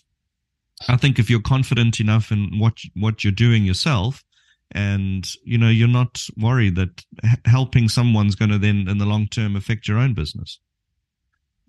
I 0.87 0.97
think 0.97 1.19
if 1.19 1.29
you're 1.29 1.41
confident 1.41 1.99
enough 1.99 2.31
in 2.31 2.59
what 2.59 2.77
what 2.95 3.23
you're 3.23 3.31
doing 3.31 3.65
yourself, 3.65 4.23
and 4.71 5.27
you 5.43 5.57
know 5.57 5.69
you're 5.69 5.87
not 5.87 6.21
worried 6.37 6.75
that 6.75 7.03
helping 7.45 7.89
someone's 7.89 8.35
going 8.35 8.51
to 8.51 8.57
then 8.57 8.87
in 8.87 8.97
the 8.97 9.05
long 9.05 9.27
term 9.27 9.55
affect 9.55 9.87
your 9.87 9.97
own 9.97 10.13
business. 10.13 10.59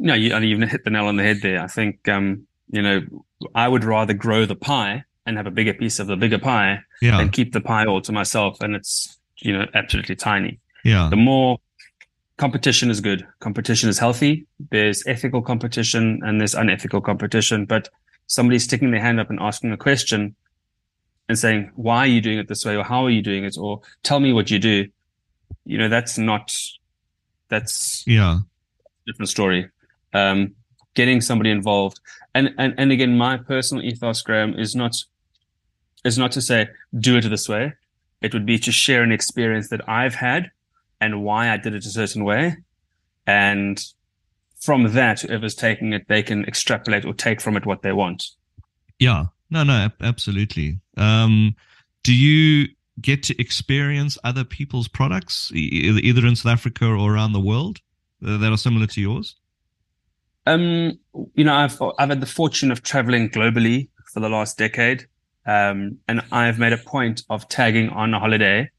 No, 0.02 0.14
you, 0.14 0.34
and 0.34 0.44
you've 0.44 0.68
hit 0.68 0.84
the 0.84 0.90
nail 0.90 1.06
on 1.06 1.16
the 1.16 1.22
head 1.22 1.40
there. 1.42 1.62
I 1.62 1.66
think, 1.66 2.08
um, 2.08 2.46
you 2.70 2.80
know, 2.80 3.02
I 3.54 3.68
would 3.68 3.84
rather 3.84 4.14
grow 4.14 4.46
the 4.46 4.56
pie 4.56 5.04
and 5.26 5.36
have 5.36 5.46
a 5.46 5.50
bigger 5.50 5.74
piece 5.74 5.98
of 5.98 6.06
the 6.06 6.16
bigger 6.16 6.38
pie 6.38 6.80
Yeah, 7.02 7.18
than 7.18 7.28
keep 7.28 7.52
the 7.52 7.60
pie 7.60 7.84
all 7.84 8.00
to 8.02 8.12
myself. 8.12 8.60
And 8.62 8.74
it's, 8.74 9.18
you 9.36 9.52
know, 9.52 9.66
absolutely 9.74 10.16
tiny. 10.16 10.58
yeah, 10.84 11.08
The 11.10 11.16
more 11.16 11.58
competition 12.38 12.90
is 12.90 13.02
good. 13.02 13.26
Competition 13.40 13.90
is 13.90 13.98
healthy. 13.98 14.46
There's 14.70 15.06
ethical 15.06 15.42
competition 15.42 16.20
and 16.24 16.40
there's 16.40 16.54
unethical 16.54 17.02
competition, 17.02 17.66
but 17.66 17.90
somebody 18.26 18.58
sticking 18.58 18.90
their 18.92 19.02
hand 19.02 19.20
up 19.20 19.28
and 19.28 19.38
asking 19.38 19.72
a 19.72 19.76
question 19.76 20.34
and 21.28 21.38
saying, 21.38 21.70
why 21.74 21.98
are 21.98 22.06
you 22.06 22.22
doing 22.22 22.38
it 22.38 22.48
this 22.48 22.64
way? 22.64 22.74
Or 22.76 22.84
how 22.84 23.04
are 23.04 23.10
you 23.10 23.22
doing 23.22 23.44
it? 23.44 23.56
Or 23.58 23.82
tell 24.02 24.20
me 24.20 24.32
what 24.32 24.50
you 24.50 24.58
do. 24.58 24.88
You 25.66 25.76
know, 25.76 25.88
that's 25.90 26.16
not, 26.16 26.56
that's 27.48 28.02
yeah, 28.06 28.38
different 29.06 29.28
story. 29.28 29.68
Um, 30.12 30.54
getting 30.94 31.20
somebody 31.20 31.50
involved, 31.50 32.00
and 32.34 32.54
and 32.58 32.74
and 32.78 32.92
again, 32.92 33.16
my 33.16 33.36
personal 33.36 33.84
ethos, 33.84 34.22
Graham, 34.22 34.58
is 34.58 34.74
not 34.74 34.94
is 36.04 36.18
not 36.18 36.32
to 36.32 36.42
say 36.42 36.68
do 36.98 37.16
it 37.16 37.28
this 37.28 37.48
way. 37.48 37.72
It 38.20 38.34
would 38.34 38.46
be 38.46 38.58
to 38.58 38.72
share 38.72 39.02
an 39.02 39.12
experience 39.12 39.68
that 39.68 39.88
I've 39.88 40.14
had 40.14 40.50
and 41.00 41.24
why 41.24 41.50
I 41.50 41.56
did 41.56 41.74
it 41.74 41.86
a 41.86 41.90
certain 41.90 42.24
way, 42.24 42.56
and 43.26 43.82
from 44.60 44.92
that, 44.92 45.20
whoever's 45.20 45.54
taking 45.54 45.94
it, 45.94 46.06
they 46.08 46.22
can 46.22 46.44
extrapolate 46.44 47.06
or 47.06 47.14
take 47.14 47.40
from 47.40 47.56
it 47.56 47.64
what 47.64 47.82
they 47.82 47.92
want. 47.92 48.24
yeah. 48.98 49.26
No, 49.50 49.64
no, 49.64 49.72
ab- 49.72 50.00
absolutely. 50.00 50.78
Um, 50.96 51.56
do 52.04 52.14
you 52.14 52.68
get 53.00 53.22
to 53.24 53.40
experience 53.40 54.16
other 54.22 54.44
people's 54.44 54.88
products, 54.88 55.50
either 55.52 56.26
in 56.26 56.36
South 56.36 56.52
Africa 56.52 56.86
or 56.86 57.14
around 57.14 57.32
the 57.32 57.40
world, 57.40 57.80
uh, 58.24 58.36
that 58.36 58.52
are 58.52 58.56
similar 58.56 58.86
to 58.86 59.00
yours? 59.00 59.34
Um, 60.46 60.98
you 61.34 61.44
know, 61.44 61.54
I've 61.54 61.80
I've 61.98 62.08
had 62.08 62.20
the 62.20 62.26
fortune 62.26 62.70
of 62.70 62.82
traveling 62.82 63.28
globally 63.30 63.88
for 64.12 64.20
the 64.20 64.28
last 64.28 64.58
decade, 64.58 65.06
um, 65.46 65.98
and 66.08 66.22
I've 66.32 66.58
made 66.58 66.72
a 66.72 66.78
point 66.78 67.22
of 67.30 67.48
tagging 67.48 67.90
on 67.90 68.14
a 68.14 68.18
holiday, 68.20 68.70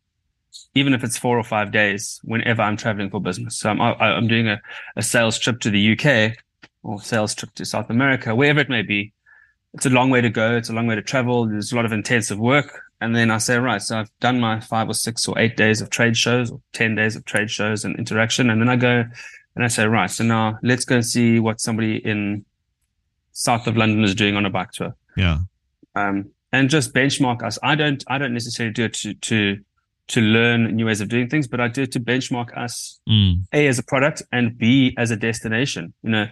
even 0.76 0.93
if 0.93 1.04
it's 1.04 1.17
four 1.17 1.38
or 1.38 1.43
five 1.43 1.71
days, 1.71 2.19
whenever 2.24 2.62
I'm 2.62 2.78
traveling 2.78 3.10
for 3.10 3.21
business. 3.21 3.58
So 3.60 3.69
I'm 3.69 3.82
I- 3.82 3.93
I'm 4.17 4.28
doing 4.28 4.47
a, 4.47 4.62
a 4.95 5.02
sales 5.04 5.38
trip 5.38 5.60
to 5.62 5.69
the 5.69 5.93
UK 5.93 6.38
or 6.84 7.02
sales 7.02 7.36
trip 7.36 7.54
to 7.56 7.65
South 7.65 7.89
America, 7.89 8.36
wherever 8.36 8.60
it 8.60 8.69
may 8.69 8.82
be. 8.82 9.13
It's 9.74 9.86
a 9.86 9.89
long 9.89 10.10
way 10.10 10.19
to 10.19 10.30
go. 10.30 10.58
It's 10.58 10.69
a 10.69 10.74
long 10.74 10.88
way 10.88 10.95
to 10.95 11.02
travel. 11.02 11.47
There's 11.47 11.71
a 11.71 11.76
lot 11.76 11.86
of 11.86 11.93
intensive 11.93 12.38
work. 12.39 12.82
And 13.00 13.15
then 13.15 13.32
I 13.32 13.38
say, 13.38 13.58
right, 13.58 13.82
so 13.82 14.00
I've 14.00 14.12
done 14.19 14.39
my 14.39 14.60
five 14.60 14.89
or 14.89 14.93
six 14.93 15.28
or 15.28 15.39
eight 15.39 15.56
days 15.56 15.80
of 15.82 15.89
trade 15.89 16.17
shows 16.17 16.52
or 16.52 16.60
10 16.74 16.95
days 16.95 17.15
of 17.15 17.24
trade 17.26 17.50
shows 17.50 17.86
and 17.86 17.97
interaction. 17.97 18.50
And 18.50 18.62
then 18.62 18.67
I 18.69 18.76
go 18.76 19.06
and 19.55 19.63
I 19.65 19.67
said, 19.67 19.89
right, 19.89 20.09
so 20.09 20.23
now 20.23 20.57
let's 20.63 20.85
go 20.85 20.95
and 20.95 21.05
see 21.05 21.39
what 21.39 21.59
somebody 21.59 21.97
in 21.97 22.45
south 23.33 23.67
of 23.67 23.77
London 23.77 24.03
is 24.03 24.15
doing 24.15 24.35
on 24.35 24.45
a 24.45 24.49
bike 24.49 24.71
tour. 24.71 24.95
Yeah, 25.17 25.39
Um, 25.95 26.31
and 26.53 26.69
just 26.69 26.93
benchmark 26.93 27.43
us. 27.43 27.57
I 27.63 27.75
don't, 27.75 28.03
I 28.07 28.17
don't 28.17 28.33
necessarily 28.33 28.73
do 28.73 28.85
it 28.85 28.93
to, 28.95 29.13
to, 29.13 29.59
to 30.07 30.21
learn 30.21 30.75
new 30.75 30.85
ways 30.85 31.01
of 31.01 31.09
doing 31.09 31.29
things, 31.29 31.47
but 31.47 31.61
I 31.61 31.67
do 31.67 31.83
it 31.83 31.91
to 31.93 31.99
benchmark 31.99 32.57
us 32.57 32.99
mm, 33.09 33.41
A 33.53 33.67
as 33.67 33.79
a 33.79 33.83
product 33.83 34.21
and 34.31 34.57
B 34.57 34.93
as 34.97 35.11
a 35.11 35.15
destination. 35.15 35.93
You 36.03 36.09
know, 36.11 36.27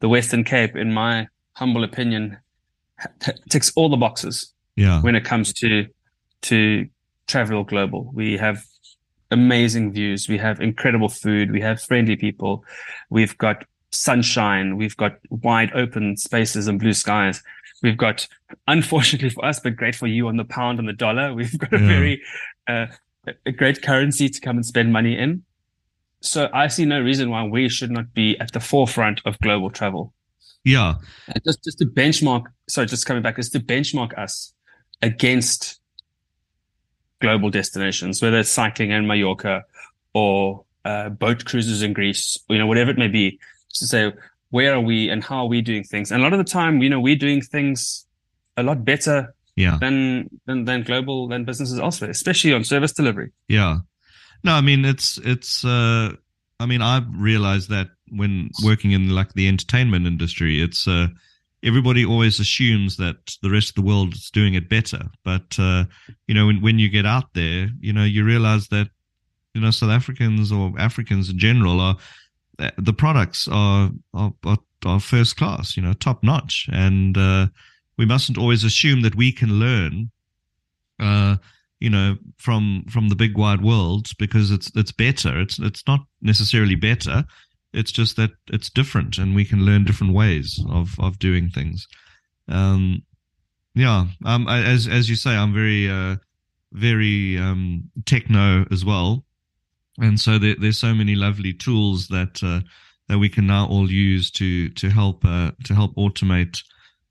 the 0.00 0.08
Western 0.08 0.44
Cape, 0.44 0.76
in 0.76 0.92
my 0.92 1.26
humble 1.54 1.84
opinion, 1.84 2.38
t- 3.20 3.32
ticks 3.48 3.72
all 3.74 3.88
the 3.88 3.96
boxes 3.96 4.52
yeah, 4.76 5.00
when 5.02 5.14
it 5.16 5.24
comes 5.24 5.52
to 5.54 5.86
to 6.42 6.86
travel 7.26 7.64
global. 7.64 8.10
We 8.12 8.36
have 8.36 8.64
amazing 9.34 9.92
views. 9.92 10.28
We 10.28 10.38
have 10.38 10.60
incredible 10.60 11.08
food. 11.10 11.50
We 11.50 11.60
have 11.60 11.82
friendly 11.82 12.16
people. 12.16 12.64
We've 13.10 13.36
got 13.36 13.64
sunshine. 13.90 14.76
We've 14.76 14.96
got 14.96 15.18
wide 15.30 15.70
open 15.74 16.16
spaces 16.16 16.66
and 16.68 16.80
blue 16.80 16.94
skies. 16.94 17.42
We've 17.82 17.96
got, 17.96 18.26
unfortunately 18.66 19.28
for 19.30 19.44
us, 19.44 19.60
but 19.60 19.76
great 19.76 19.94
for 19.94 20.06
you 20.06 20.28
on 20.28 20.36
the 20.38 20.44
pound 20.44 20.78
and 20.78 20.88
the 20.88 20.92
dollar. 20.94 21.34
We've 21.38 21.58
got 21.58 21.72
a 21.74 21.78
Yeah. 21.78 21.86
very 21.88 22.22
uh, 22.66 22.86
a 23.46 23.52
great 23.52 23.82
currency 23.82 24.28
to 24.28 24.40
come 24.40 24.56
and 24.56 24.64
spend 24.66 24.92
money 24.92 25.18
in. 25.18 25.42
So 26.20 26.48
I 26.54 26.68
see 26.68 26.84
no 26.86 27.00
reason 27.00 27.28
why 27.30 27.42
we 27.44 27.68
should 27.68 27.90
not 27.90 28.14
be 28.14 28.38
at 28.40 28.52
the 28.52 28.60
forefront 28.60 29.20
of 29.26 29.38
global 29.40 29.70
travel. 29.70 30.12
yeah, 30.64 30.94
And 31.28 31.42
just 31.44 31.62
just 31.64 31.78
to 31.78 31.86
benchmark, 31.86 32.44
sorry, 32.68 32.86
just 32.86 33.04
coming 33.06 33.22
back, 33.22 33.38
is 33.38 33.50
to 33.50 33.60
benchmark 33.60 34.16
us 34.18 34.54
against 35.02 35.80
global 37.20 37.50
destinations, 37.50 38.20
whether 38.20 38.38
it's 38.38 38.50
cycling 38.50 38.90
in 38.90 39.06
Mallorca 39.06 39.64
or 40.12 40.64
uh, 40.84 41.08
boat 41.08 41.44
cruises 41.44 41.82
in 41.82 41.92
Greece, 41.92 42.38
you 42.48 42.58
know, 42.58 42.66
whatever 42.66 42.90
it 42.90 42.98
may 42.98 43.08
be, 43.08 43.38
to 43.74 43.86
say 43.86 44.12
where 44.50 44.74
are 44.74 44.80
we 44.80 45.08
and 45.08 45.24
how 45.24 45.38
are 45.38 45.46
we 45.46 45.60
doing 45.60 45.82
things. 45.82 46.12
And 46.12 46.20
a 46.20 46.24
lot 46.24 46.32
of 46.32 46.38
the 46.38 46.44
time, 46.44 46.82
you 46.82 46.90
know, 46.90 47.00
we're 47.00 47.16
doing 47.16 47.40
things 47.40 48.06
a 48.56 48.62
lot 48.62 48.84
better 48.84 49.34
yeah. 49.56 49.78
than, 49.80 50.28
than 50.46 50.64
than 50.64 50.82
global 50.82 51.28
than 51.28 51.44
businesses 51.44 51.78
elsewhere, 51.78 52.10
especially 52.10 52.52
on 52.52 52.64
service 52.64 52.92
delivery. 52.92 53.32
Yeah. 53.48 53.78
No, 54.44 54.52
I 54.52 54.60
mean 54.60 54.84
it's 54.84 55.18
it's 55.18 55.64
uh 55.64 56.12
I 56.60 56.66
mean 56.66 56.82
I've 56.82 57.06
realized 57.16 57.70
that 57.70 57.88
when 58.10 58.50
working 58.62 58.92
in 58.92 59.10
like 59.10 59.32
the 59.32 59.48
entertainment 59.48 60.06
industry, 60.06 60.62
it's 60.62 60.86
uh 60.86 61.08
everybody 61.64 62.04
always 62.04 62.38
assumes 62.38 62.96
that 62.98 63.16
the 63.42 63.50
rest 63.50 63.70
of 63.70 63.74
the 63.74 63.82
world 63.82 64.14
is 64.14 64.30
doing 64.30 64.54
it 64.54 64.68
better. 64.68 65.00
But 65.24 65.58
uh, 65.58 65.84
you 66.28 66.34
know, 66.34 66.46
when 66.46 66.60
when 66.60 66.78
you 66.78 66.88
get 66.88 67.06
out 67.06 67.32
there, 67.34 67.68
you 67.80 67.92
know, 67.92 68.04
you 68.04 68.24
realize 68.24 68.68
that 68.68 68.88
you 69.54 69.60
know 69.60 69.70
South 69.70 69.90
Africans 69.90 70.52
or 70.52 70.72
Africans 70.78 71.30
in 71.30 71.38
general 71.38 71.80
are 71.80 71.96
the 72.78 72.92
products 72.92 73.48
are 73.50 73.90
are, 74.12 74.32
are, 74.44 74.58
are 74.84 75.00
first 75.00 75.36
class, 75.36 75.76
you 75.76 75.82
know, 75.82 75.92
top 75.94 76.22
notch, 76.22 76.68
and 76.72 77.16
uh, 77.16 77.46
we 77.96 78.06
mustn't 78.06 78.38
always 78.38 78.64
assume 78.64 79.02
that 79.02 79.16
we 79.16 79.32
can 79.32 79.58
learn. 79.58 80.10
Uh, 81.00 81.36
you 81.80 81.90
know, 81.90 82.16
from 82.38 82.84
from 82.88 83.08
the 83.08 83.16
big 83.16 83.36
wide 83.36 83.62
world 83.62 84.08
because 84.18 84.50
it's 84.50 84.70
it's 84.74 84.92
better. 84.92 85.40
It's 85.40 85.58
it's 85.58 85.82
not 85.86 86.00
necessarily 86.22 86.76
better. 86.76 87.24
It's 87.74 87.92
just 87.92 88.16
that 88.16 88.30
it's 88.48 88.70
different, 88.70 89.18
and 89.18 89.34
we 89.34 89.44
can 89.44 89.64
learn 89.64 89.84
different 89.84 90.14
ways 90.14 90.62
of 90.70 90.98
of 90.98 91.18
doing 91.18 91.50
things. 91.50 91.86
Um, 92.48 93.02
yeah, 93.74 94.06
um, 94.24 94.46
I, 94.48 94.62
as 94.62 94.86
as 94.86 95.10
you 95.10 95.16
say, 95.16 95.30
I'm 95.30 95.52
very 95.52 95.90
uh, 95.90 96.16
very 96.72 97.38
um, 97.38 97.90
techno 98.06 98.66
as 98.70 98.84
well, 98.84 99.24
and 99.98 100.20
so 100.20 100.38
there, 100.38 100.56
there's 100.58 100.78
so 100.78 100.94
many 100.94 101.14
lovely 101.14 101.52
tools 101.52 102.08
that 102.08 102.42
uh, 102.42 102.60
that 103.08 103.18
we 103.18 103.28
can 103.28 103.46
now 103.46 103.66
all 103.66 103.90
use 103.90 104.30
to 104.32 104.68
to 104.70 104.90
help 104.90 105.24
uh, 105.24 105.50
to 105.64 105.74
help 105.74 105.94
automate 105.96 106.62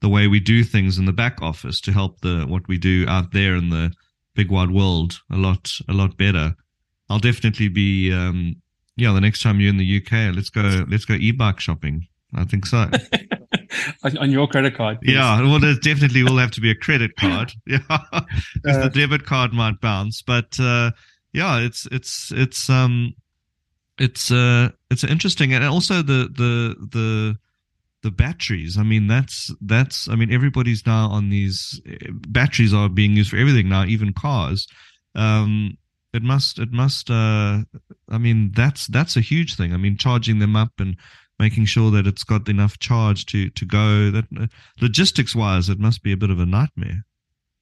the 0.02 0.10
way 0.10 0.28
we 0.28 0.40
do 0.40 0.64
things 0.64 0.98
in 0.98 1.06
the 1.06 1.14
back 1.14 1.42
office 1.42 1.80
to 1.82 1.92
help 1.92 2.20
the 2.22 2.46
what 2.48 2.68
we 2.68 2.78
do 2.78 3.06
out 3.08 3.32
there 3.32 3.56
in 3.56 3.70
the 3.70 3.92
big 4.36 4.52
wide 4.52 4.72
world 4.72 5.22
a 5.32 5.38
lot 5.38 5.72
a 5.88 5.94
lot 5.94 6.18
better. 6.18 6.56
I'll 7.10 7.20
definitely 7.20 7.68
be 7.68 8.12
um, 8.12 8.56
yeah 8.96 9.12
the 9.14 9.22
next 9.22 9.42
time 9.42 9.60
you're 9.60 9.70
in 9.70 9.78
the 9.78 9.98
UK, 9.98 10.36
let's 10.36 10.50
go 10.50 10.86
let's 10.88 11.06
go 11.06 11.16
e-bike 11.16 11.60
shopping. 11.60 12.08
I 12.36 12.46
think 12.46 12.66
so. 12.66 12.90
on, 14.04 14.32
your 14.32 14.48
credit 14.48 14.76
card. 14.76 15.00
Please. 15.02 15.14
Yeah, 15.14 15.42
well, 15.42 15.60
there 15.60 15.76
definitely 15.76 16.24
will 16.24 16.38
have 16.38 16.52
to 16.52 16.62
be 16.62 16.72
a 16.72 16.76
credit 16.76 17.16
card. 17.20 17.52
Yeah, 17.66 17.80
because 17.88 18.78
uh, 18.78 18.84
the 18.84 18.90
debit 18.90 19.26
card 19.26 19.54
might 19.54 19.80
bounce. 19.82 20.22
But 20.22 20.60
uh, 20.60 20.92
yeah, 21.32 21.60
it's 21.60 21.88
it's 21.92 22.32
it's 22.32 22.70
um 22.70 23.14
it's 24.00 24.32
uh 24.32 24.70
it's 24.90 25.04
interesting, 25.04 25.54
and 25.54 25.64
also 25.64 26.02
the 26.02 26.30
the 26.36 26.76
the 26.92 27.38
the 28.04 28.12
batteries. 28.12 28.78
I 28.78 28.84
mean, 28.84 29.08
that's 29.08 29.52
that's. 29.62 30.08
I 30.08 30.16
mean, 30.16 30.32
everybody's 30.32 30.86
now 30.86 31.10
on 31.10 31.30
these 31.30 31.82
batteries 32.28 32.74
are 32.74 32.90
being 32.90 33.16
used 33.16 33.30
for 33.30 33.38
everything 33.38 33.70
now, 33.70 33.86
even 33.86 34.14
cars. 34.14 34.68
Um, 35.16 35.78
it 36.14 36.24
must 36.24 36.60
it 36.60 36.72
must. 36.72 37.10
Uh, 37.10 37.60
I 38.10 38.18
mean, 38.18 38.52
that's 38.56 38.88
that's 38.88 39.18
a 39.18 39.22
huge 39.22 39.56
thing. 39.56 39.74
I 39.74 39.78
mean, 39.78 39.98
charging 39.98 40.40
them 40.40 40.56
up 40.56 40.72
and 40.80 40.96
making 41.40 41.66
sure 41.66 41.92
that 41.92 42.08
it's 42.08 42.24
got 42.24 42.48
enough 42.48 42.80
charge 42.80 43.26
to 43.28 43.50
to 43.50 43.66
go. 43.66 44.12
That 44.12 44.26
uh, 44.40 44.48
logistics 44.80 45.36
wise, 45.36 45.70
it 45.70 45.80
must 45.80 46.04
be 46.04 46.12
a 46.12 46.18
bit 46.18 46.30
of 46.30 46.40
a 46.40 46.46
nightmare 46.46 47.06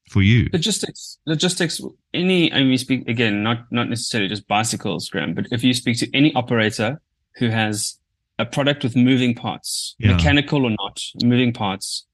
for 0.09 0.21
you. 0.21 0.49
Logistics, 0.51 1.17
logistics. 1.25 1.81
Any, 2.13 2.51
I 2.51 2.63
mean, 2.63 2.77
speak 2.77 3.07
again, 3.07 3.41
not 3.41 3.71
not 3.71 3.89
necessarily 3.89 4.27
just 4.27 4.47
bicycles, 4.47 5.09
Graham, 5.09 5.33
but 5.33 5.47
if 5.51 5.63
you 5.63 5.73
speak 5.73 5.97
to 5.99 6.13
any 6.13 6.33
operator 6.35 7.01
who 7.35 7.49
has 7.49 7.97
a 8.37 8.45
product 8.45 8.83
with 8.83 8.95
moving 8.95 9.33
parts, 9.33 9.95
yeah. 9.99 10.13
mechanical 10.13 10.65
or 10.65 10.71
not, 10.71 10.99
moving 11.23 11.53
parts. 11.53 12.05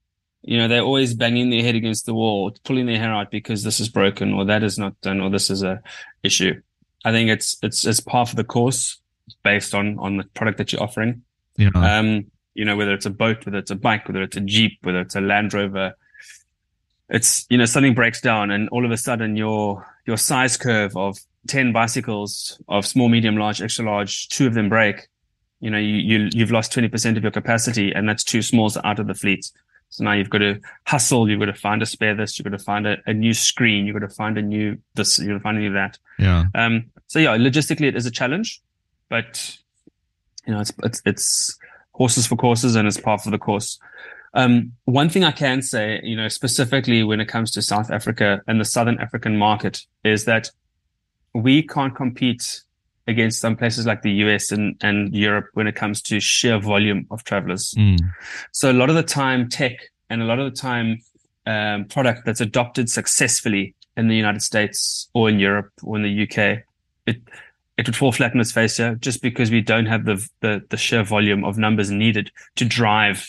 You 0.47 0.57
know, 0.57 0.67
they're 0.67 0.81
always 0.81 1.13
banging 1.13 1.49
their 1.49 1.61
head 1.61 1.75
against 1.75 2.05
the 2.05 2.13
wall, 2.13 2.55
pulling 2.63 2.85
their 2.85 2.97
hair 2.97 3.13
out 3.13 3.31
because 3.31 3.63
this 3.63 3.79
is 3.79 3.89
broken 3.89 4.33
or 4.33 4.45
that 4.45 4.63
is 4.63 4.77
not 4.77 4.99
done 5.01 5.19
or 5.19 5.29
this 5.29 5.49
is 5.49 5.61
a 5.61 5.81
issue. 6.23 6.61
I 7.03 7.11
think 7.11 7.29
it's 7.29 7.57
it's 7.61 7.85
it's 7.85 7.99
part 7.99 8.29
of 8.29 8.35
the 8.35 8.43
course 8.43 8.99
based 9.43 9.75
on 9.75 9.99
on 9.99 10.17
the 10.17 10.23
product 10.23 10.57
that 10.57 10.71
you're 10.71 10.81
offering. 10.81 11.23
Yeah. 11.57 11.69
Um, 11.75 12.31
you 12.53 12.65
know, 12.65 12.75
whether 12.75 12.93
it's 12.93 13.05
a 13.05 13.11
boat, 13.11 13.45
whether 13.45 13.57
it's 13.57 13.71
a 13.71 13.75
bike, 13.75 14.07
whether 14.07 14.21
it's 14.23 14.37
a 14.37 14.41
Jeep, 14.41 14.79
whether 14.81 15.01
it's 15.01 15.15
a 15.15 15.21
Land 15.21 15.53
Rover, 15.53 15.95
it's 17.09 17.45
you 17.49 17.57
know 17.57 17.65
something 17.65 17.93
breaks 17.93 18.21
down 18.21 18.51
and 18.51 18.69
all 18.69 18.85
of 18.85 18.91
a 18.91 18.97
sudden 18.97 19.35
your 19.35 19.85
your 20.05 20.17
size 20.17 20.57
curve 20.57 20.95
of 20.95 21.17
10 21.47 21.71
bicycles 21.71 22.61
of 22.67 22.85
small 22.85 23.09
medium 23.09 23.37
large 23.37 23.61
extra 23.61 23.85
large 23.85 24.27
two 24.29 24.47
of 24.47 24.53
them 24.53 24.67
break 24.69 25.07
you 25.59 25.71
know, 25.71 25.77
you, 25.77 26.29
you 26.31 26.41
have 26.41 26.51
lost 26.51 26.71
20% 26.71 27.17
of 27.17 27.23
your 27.23 27.31
capacity 27.31 27.91
and 27.91 28.07
that's 28.07 28.23
two 28.23 28.41
smalls 28.41 28.77
out 28.83 28.99
of 28.99 29.07
the 29.07 29.13
fleet. 29.13 29.51
So 29.89 30.03
now 30.03 30.13
you've 30.13 30.29
got 30.29 30.39
to 30.39 30.59
hustle. 30.85 31.29
You've 31.29 31.39
got 31.39 31.45
to 31.45 31.53
find 31.53 31.81
a 31.81 31.85
spare 31.85 32.15
this. 32.15 32.37
You've 32.37 32.43
got 32.43 32.57
to 32.57 32.63
find 32.63 32.85
a, 32.85 32.97
a 33.05 33.13
new 33.13 33.33
screen. 33.33 33.85
You've 33.85 33.99
got 33.99 34.07
to 34.07 34.13
find 34.13 34.37
a 34.37 34.41
new 34.41 34.77
this. 34.95 35.17
You've 35.17 35.29
got 35.29 35.33
to 35.35 35.39
find 35.39 35.57
a 35.57 35.61
new 35.61 35.73
that. 35.73 35.97
Yeah. 36.19 36.45
Um, 36.55 36.91
so 37.07 37.19
yeah, 37.19 37.37
logistically 37.37 37.87
it 37.87 37.95
is 37.95 38.05
a 38.05 38.11
challenge, 38.11 38.61
but 39.09 39.57
you 40.45 40.53
know, 40.53 40.59
it's, 40.59 40.73
it's, 40.83 41.01
it's 41.05 41.59
horses 41.91 42.27
for 42.27 42.35
courses 42.35 42.75
and 42.75 42.87
it's 42.87 42.99
par 42.99 43.17
for 43.17 43.31
the 43.31 43.37
course. 43.37 43.79
Um, 44.33 44.73
one 44.85 45.09
thing 45.09 45.23
I 45.23 45.31
can 45.31 45.61
say, 45.61 45.99
you 46.03 46.15
know, 46.15 46.27
specifically 46.27 47.03
when 47.03 47.19
it 47.19 47.25
comes 47.25 47.51
to 47.51 47.61
South 47.61 47.89
Africa 47.89 48.41
and 48.47 48.59
the 48.59 48.65
Southern 48.65 48.99
African 48.99 49.37
market 49.37 49.85
is 50.03 50.25
that 50.25 50.51
we 51.33 51.63
can't 51.63 51.95
compete 51.95 52.61
against 53.07 53.39
some 53.39 53.55
places 53.55 53.85
like 53.85 54.01
the 54.01 54.11
US 54.11 54.51
and, 54.51 54.75
and 54.81 55.13
Europe 55.15 55.47
when 55.53 55.67
it 55.67 55.75
comes 55.75 56.01
to 56.03 56.19
sheer 56.19 56.59
volume 56.59 57.07
of 57.09 57.23
travelers. 57.23 57.73
Mm. 57.77 57.99
So 58.51 58.71
a 58.71 58.73
lot 58.73 58.89
of 58.89 58.95
the 58.95 59.03
time 59.03 59.49
tech 59.49 59.73
and 60.09 60.21
a 60.21 60.25
lot 60.25 60.39
of 60.39 60.53
the 60.53 60.59
time 60.59 61.01
um, 61.45 61.85
product 61.85 62.25
that's 62.25 62.41
adopted 62.41 62.89
successfully 62.89 63.73
in 63.95 64.07
the 64.07 64.15
United 64.15 64.41
States 64.41 65.09
or 65.13 65.29
in 65.29 65.39
Europe 65.39 65.71
or 65.83 65.95
in 65.95 66.03
the 66.03 66.23
UK, 66.23 66.63
it, 67.05 67.21
it 67.77 67.87
would 67.87 67.95
fall 67.95 68.11
flat 68.11 68.33
on 68.33 68.41
its 68.41 68.51
face 68.51 68.77
here 68.77 68.95
just 68.95 69.21
because 69.21 69.49
we 69.49 69.61
don't 69.61 69.85
have 69.85 70.05
the, 70.05 70.27
the, 70.41 70.61
the 70.69 70.77
sheer 70.77 71.03
volume 71.03 71.43
of 71.43 71.57
numbers 71.57 71.89
needed 71.89 72.31
to 72.55 72.65
drive 72.65 73.27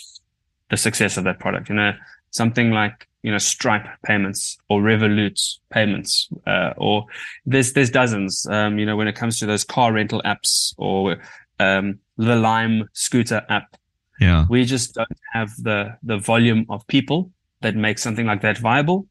the 0.71 0.77
success 0.77 1.17
of 1.17 1.25
that 1.25 1.39
product. 1.39 1.69
You 1.69 1.77
know, 1.77 1.95
something 2.31 2.71
like 2.71 3.08
you 3.29 3.33
know 3.33 3.39
Stripe 3.39 3.87
payments 4.07 4.57
or 4.71 4.81
Revolut 4.81 5.39
payments, 5.69 6.31
uh, 6.47 6.73
or 6.79 7.05
there's 7.45 7.75
there's 7.75 7.91
dozens. 7.91 8.47
Um, 8.47 8.79
you 8.79 8.87
know, 8.87 8.97
when 8.97 9.07
it 9.07 9.17
comes 9.17 9.39
to 9.41 9.45
those 9.45 9.65
car 9.65 9.93
rental 9.93 10.23
apps 10.25 10.73
or 10.79 11.19
um, 11.61 11.99
the 12.17 12.37
Lime 12.37 12.89
scooter 12.95 13.45
app, 13.51 13.77
yeah, 14.19 14.47
we 14.49 14.65
just 14.65 14.95
don't 14.95 15.21
have 15.35 15.51
the 15.59 15.95
the 16.03 16.17
volume 16.17 16.65
of 16.71 16.87
people 16.87 17.31
that 17.61 17.77
make 17.77 17.99
something 17.99 18.25
like 18.25 18.41
that 18.41 18.57
viable. 18.57 19.07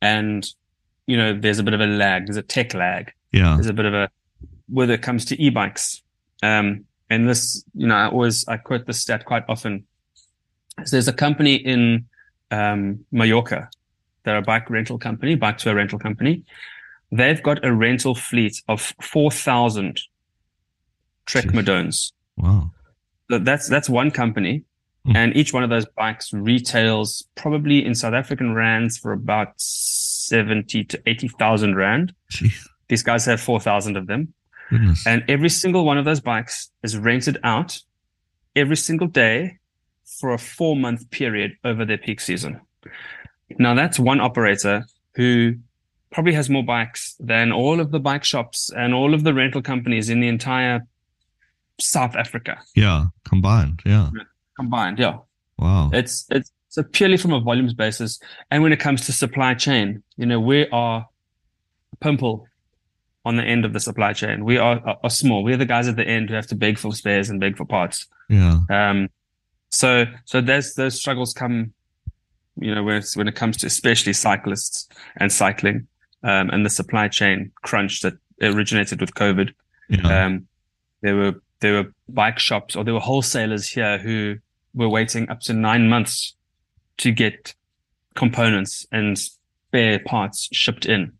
And 0.00 0.46
you 1.08 1.16
know, 1.16 1.36
there's 1.36 1.58
a 1.58 1.64
bit 1.64 1.74
of 1.74 1.80
a 1.80 1.86
lag. 1.86 2.26
There's 2.26 2.36
a 2.36 2.42
tech 2.42 2.72
lag. 2.72 3.12
Yeah, 3.32 3.54
there's 3.54 3.66
a 3.66 3.72
bit 3.72 3.86
of 3.86 3.94
a 3.94 4.08
whether 4.68 4.94
it 4.94 5.02
comes 5.02 5.24
to 5.24 5.42
e-bikes. 5.42 6.02
Um, 6.40 6.84
and 7.10 7.28
this, 7.28 7.64
you 7.74 7.88
know, 7.88 7.96
I 7.96 8.06
always 8.10 8.46
I 8.46 8.58
quote 8.58 8.86
this 8.86 9.00
stat 9.00 9.24
quite 9.24 9.42
often. 9.48 9.88
So 10.84 10.90
there's 10.94 11.08
a 11.08 11.12
company 11.12 11.56
in 11.56 12.06
um, 12.50 13.04
Mallorca. 13.12 13.68
They're 14.24 14.38
a 14.38 14.42
bike 14.42 14.68
rental 14.70 14.98
company, 14.98 15.34
bike 15.36 15.58
tour 15.58 15.74
rental 15.74 15.98
company. 15.98 16.44
They've 17.12 17.42
got 17.42 17.64
a 17.64 17.72
rental 17.72 18.14
fleet 18.14 18.60
of 18.68 18.92
4,000 19.00 20.00
Trek 21.26 21.44
Madones. 21.46 22.12
Wow. 22.36 22.72
So 23.30 23.38
that's, 23.38 23.68
that's 23.68 23.88
one 23.88 24.10
company. 24.10 24.64
Mm. 25.06 25.16
And 25.16 25.36
each 25.36 25.52
one 25.52 25.62
of 25.62 25.70
those 25.70 25.86
bikes 25.86 26.32
retails 26.32 27.24
probably 27.36 27.84
in 27.84 27.94
South 27.94 28.14
African 28.14 28.54
rands 28.54 28.98
for 28.98 29.12
about 29.12 29.52
70 29.56 30.84
to 30.84 31.02
80,000 31.06 31.76
rand. 31.76 32.12
Jeez. 32.32 32.66
These 32.88 33.02
guys 33.02 33.24
have 33.26 33.40
4,000 33.40 33.96
of 33.96 34.06
them. 34.06 34.32
Goodness. 34.70 35.06
And 35.06 35.24
every 35.28 35.48
single 35.48 35.84
one 35.84 35.98
of 35.98 36.04
those 36.04 36.20
bikes 36.20 36.70
is 36.82 36.96
rented 36.96 37.38
out 37.44 37.80
every 38.56 38.76
single 38.76 39.06
day 39.06 39.58
for 40.06 40.32
a 40.32 40.38
four 40.38 40.76
month 40.76 41.10
period 41.10 41.56
over 41.64 41.84
their 41.84 41.98
peak 41.98 42.20
season. 42.20 42.60
Now 43.58 43.74
that's 43.74 43.98
one 43.98 44.20
operator 44.20 44.86
who 45.14 45.56
probably 46.10 46.32
has 46.32 46.48
more 46.48 46.64
bikes 46.64 47.14
than 47.20 47.52
all 47.52 47.80
of 47.80 47.90
the 47.90 48.00
bike 48.00 48.24
shops 48.24 48.70
and 48.76 48.94
all 48.94 49.12
of 49.12 49.24
the 49.24 49.34
rental 49.34 49.62
companies 49.62 50.08
in 50.08 50.20
the 50.20 50.28
entire 50.28 50.86
South 51.78 52.16
Africa. 52.16 52.58
Yeah, 52.74 53.06
combined. 53.24 53.82
Yeah. 53.84 54.10
Combined, 54.56 54.98
yeah. 54.98 55.18
Wow. 55.58 55.90
It's 55.92 56.26
it's 56.30 56.50
so 56.68 56.82
purely 56.82 57.16
from 57.16 57.32
a 57.32 57.40
volumes 57.40 57.74
basis. 57.74 58.18
And 58.50 58.62
when 58.62 58.72
it 58.72 58.80
comes 58.80 59.06
to 59.06 59.12
supply 59.12 59.54
chain, 59.54 60.02
you 60.16 60.26
know, 60.26 60.40
we 60.40 60.68
are 60.70 61.06
pimple 62.00 62.46
on 63.24 63.36
the 63.36 63.42
end 63.42 63.64
of 63.64 63.72
the 63.72 63.80
supply 63.80 64.12
chain. 64.12 64.44
We 64.44 64.56
are, 64.58 64.80
are, 64.86 64.98
are 65.02 65.10
small. 65.10 65.42
We're 65.42 65.56
the 65.56 65.66
guys 65.66 65.88
at 65.88 65.96
the 65.96 66.06
end 66.06 66.28
who 66.28 66.36
have 66.36 66.46
to 66.48 66.54
beg 66.54 66.78
for 66.78 66.94
spares 66.94 67.28
and 67.28 67.40
beg 67.40 67.56
for 67.56 67.64
parts. 67.64 68.06
Yeah. 68.28 68.60
Um, 68.70 69.08
so 69.76 70.06
so 70.24 70.40
there's 70.40 70.74
those 70.74 70.98
struggles 70.98 71.32
come, 71.32 71.72
you 72.56 72.74
know, 72.74 72.82
when 72.82 73.02
when 73.14 73.28
it 73.28 73.34
comes 73.34 73.56
to 73.58 73.66
especially 73.66 74.12
cyclists 74.12 74.88
and 75.16 75.32
cycling, 75.32 75.86
um, 76.22 76.50
and 76.50 76.64
the 76.64 76.70
supply 76.70 77.08
chain 77.08 77.52
crunch 77.62 78.00
that 78.00 78.14
originated 78.42 79.00
with 79.00 79.14
COVID. 79.14 79.52
Yeah. 79.88 80.24
Um, 80.24 80.48
there 81.02 81.16
were 81.16 81.34
there 81.60 81.74
were 81.74 81.92
bike 82.08 82.38
shops 82.38 82.76
or 82.76 82.84
there 82.84 82.94
were 82.94 83.00
wholesalers 83.00 83.68
here 83.68 83.98
who 83.98 84.36
were 84.74 84.88
waiting 84.88 85.28
up 85.30 85.40
to 85.40 85.52
nine 85.52 85.88
months 85.88 86.34
to 86.98 87.12
get 87.12 87.54
components 88.14 88.86
and 88.92 89.18
spare 89.18 89.98
parts 89.98 90.48
shipped 90.52 90.86
in. 90.86 91.12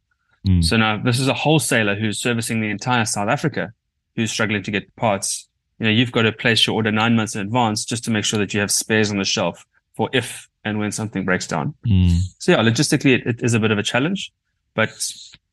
Mm. 0.46 0.64
So 0.64 0.76
now 0.76 0.98
this 1.02 1.20
is 1.20 1.28
a 1.28 1.34
wholesaler 1.34 1.94
who's 1.94 2.20
servicing 2.20 2.60
the 2.60 2.70
entire 2.70 3.04
South 3.04 3.28
Africa 3.28 3.72
who's 4.14 4.30
struggling 4.30 4.62
to 4.62 4.70
get 4.70 4.94
parts. 4.96 5.48
You 5.78 5.86
know, 5.86 5.90
you've 5.92 6.12
got 6.12 6.22
to 6.22 6.32
place 6.32 6.66
your 6.66 6.74
order 6.76 6.90
nine 6.90 7.16
months 7.16 7.34
in 7.34 7.42
advance 7.42 7.84
just 7.84 8.04
to 8.04 8.10
make 8.10 8.24
sure 8.24 8.38
that 8.38 8.54
you 8.54 8.60
have 8.60 8.70
spares 8.70 9.10
on 9.10 9.18
the 9.18 9.24
shelf 9.24 9.66
for 9.94 10.08
if 10.12 10.48
and 10.64 10.78
when 10.78 10.92
something 10.92 11.24
breaks 11.24 11.46
down. 11.46 11.74
Mm. 11.86 12.18
So 12.38 12.52
yeah, 12.52 12.58
logistically 12.58 13.14
it, 13.14 13.26
it 13.26 13.42
is 13.42 13.54
a 13.54 13.60
bit 13.60 13.70
of 13.70 13.78
a 13.78 13.82
challenge, 13.82 14.32
but 14.74 14.90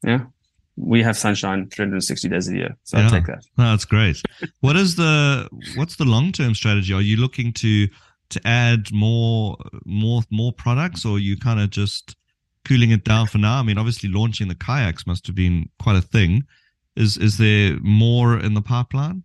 yeah, 0.03 0.25
we 0.75 1.03
have 1.03 1.17
sunshine 1.17 1.69
360 1.69 2.29
days 2.29 2.47
a 2.49 2.55
year. 2.55 2.77
So 2.83 2.97
Yeah. 2.97 3.03
I'll 3.03 3.09
take 3.11 3.25
that. 3.27 3.45
No, 3.57 3.65
that's 3.71 3.85
great. 3.85 4.21
What 4.61 4.75
is 4.75 4.95
the 4.95 5.47
what's 5.75 5.97
the 5.97 6.05
long 6.05 6.31
term 6.31 6.55
strategy? 6.55 6.93
Are 6.93 7.01
you 7.01 7.17
looking 7.17 7.53
to 7.53 7.87
to 8.29 8.47
add 8.47 8.91
more 8.91 9.57
more 9.85 10.23
more 10.31 10.51
products, 10.51 11.05
or 11.05 11.17
are 11.17 11.19
you 11.19 11.37
kind 11.37 11.59
of 11.59 11.69
just 11.69 12.15
cooling 12.65 12.91
it 12.91 13.03
down 13.03 13.27
for 13.27 13.37
now? 13.37 13.59
I 13.59 13.63
mean, 13.63 13.77
obviously 13.77 14.09
launching 14.09 14.47
the 14.47 14.55
kayaks 14.55 15.05
must 15.05 15.27
have 15.27 15.35
been 15.35 15.69
quite 15.79 15.95
a 15.95 16.01
thing. 16.01 16.43
Is 16.95 17.17
is 17.17 17.37
there 17.37 17.77
more 17.81 18.39
in 18.39 18.53
the 18.55 18.61
pipeline? 18.61 19.23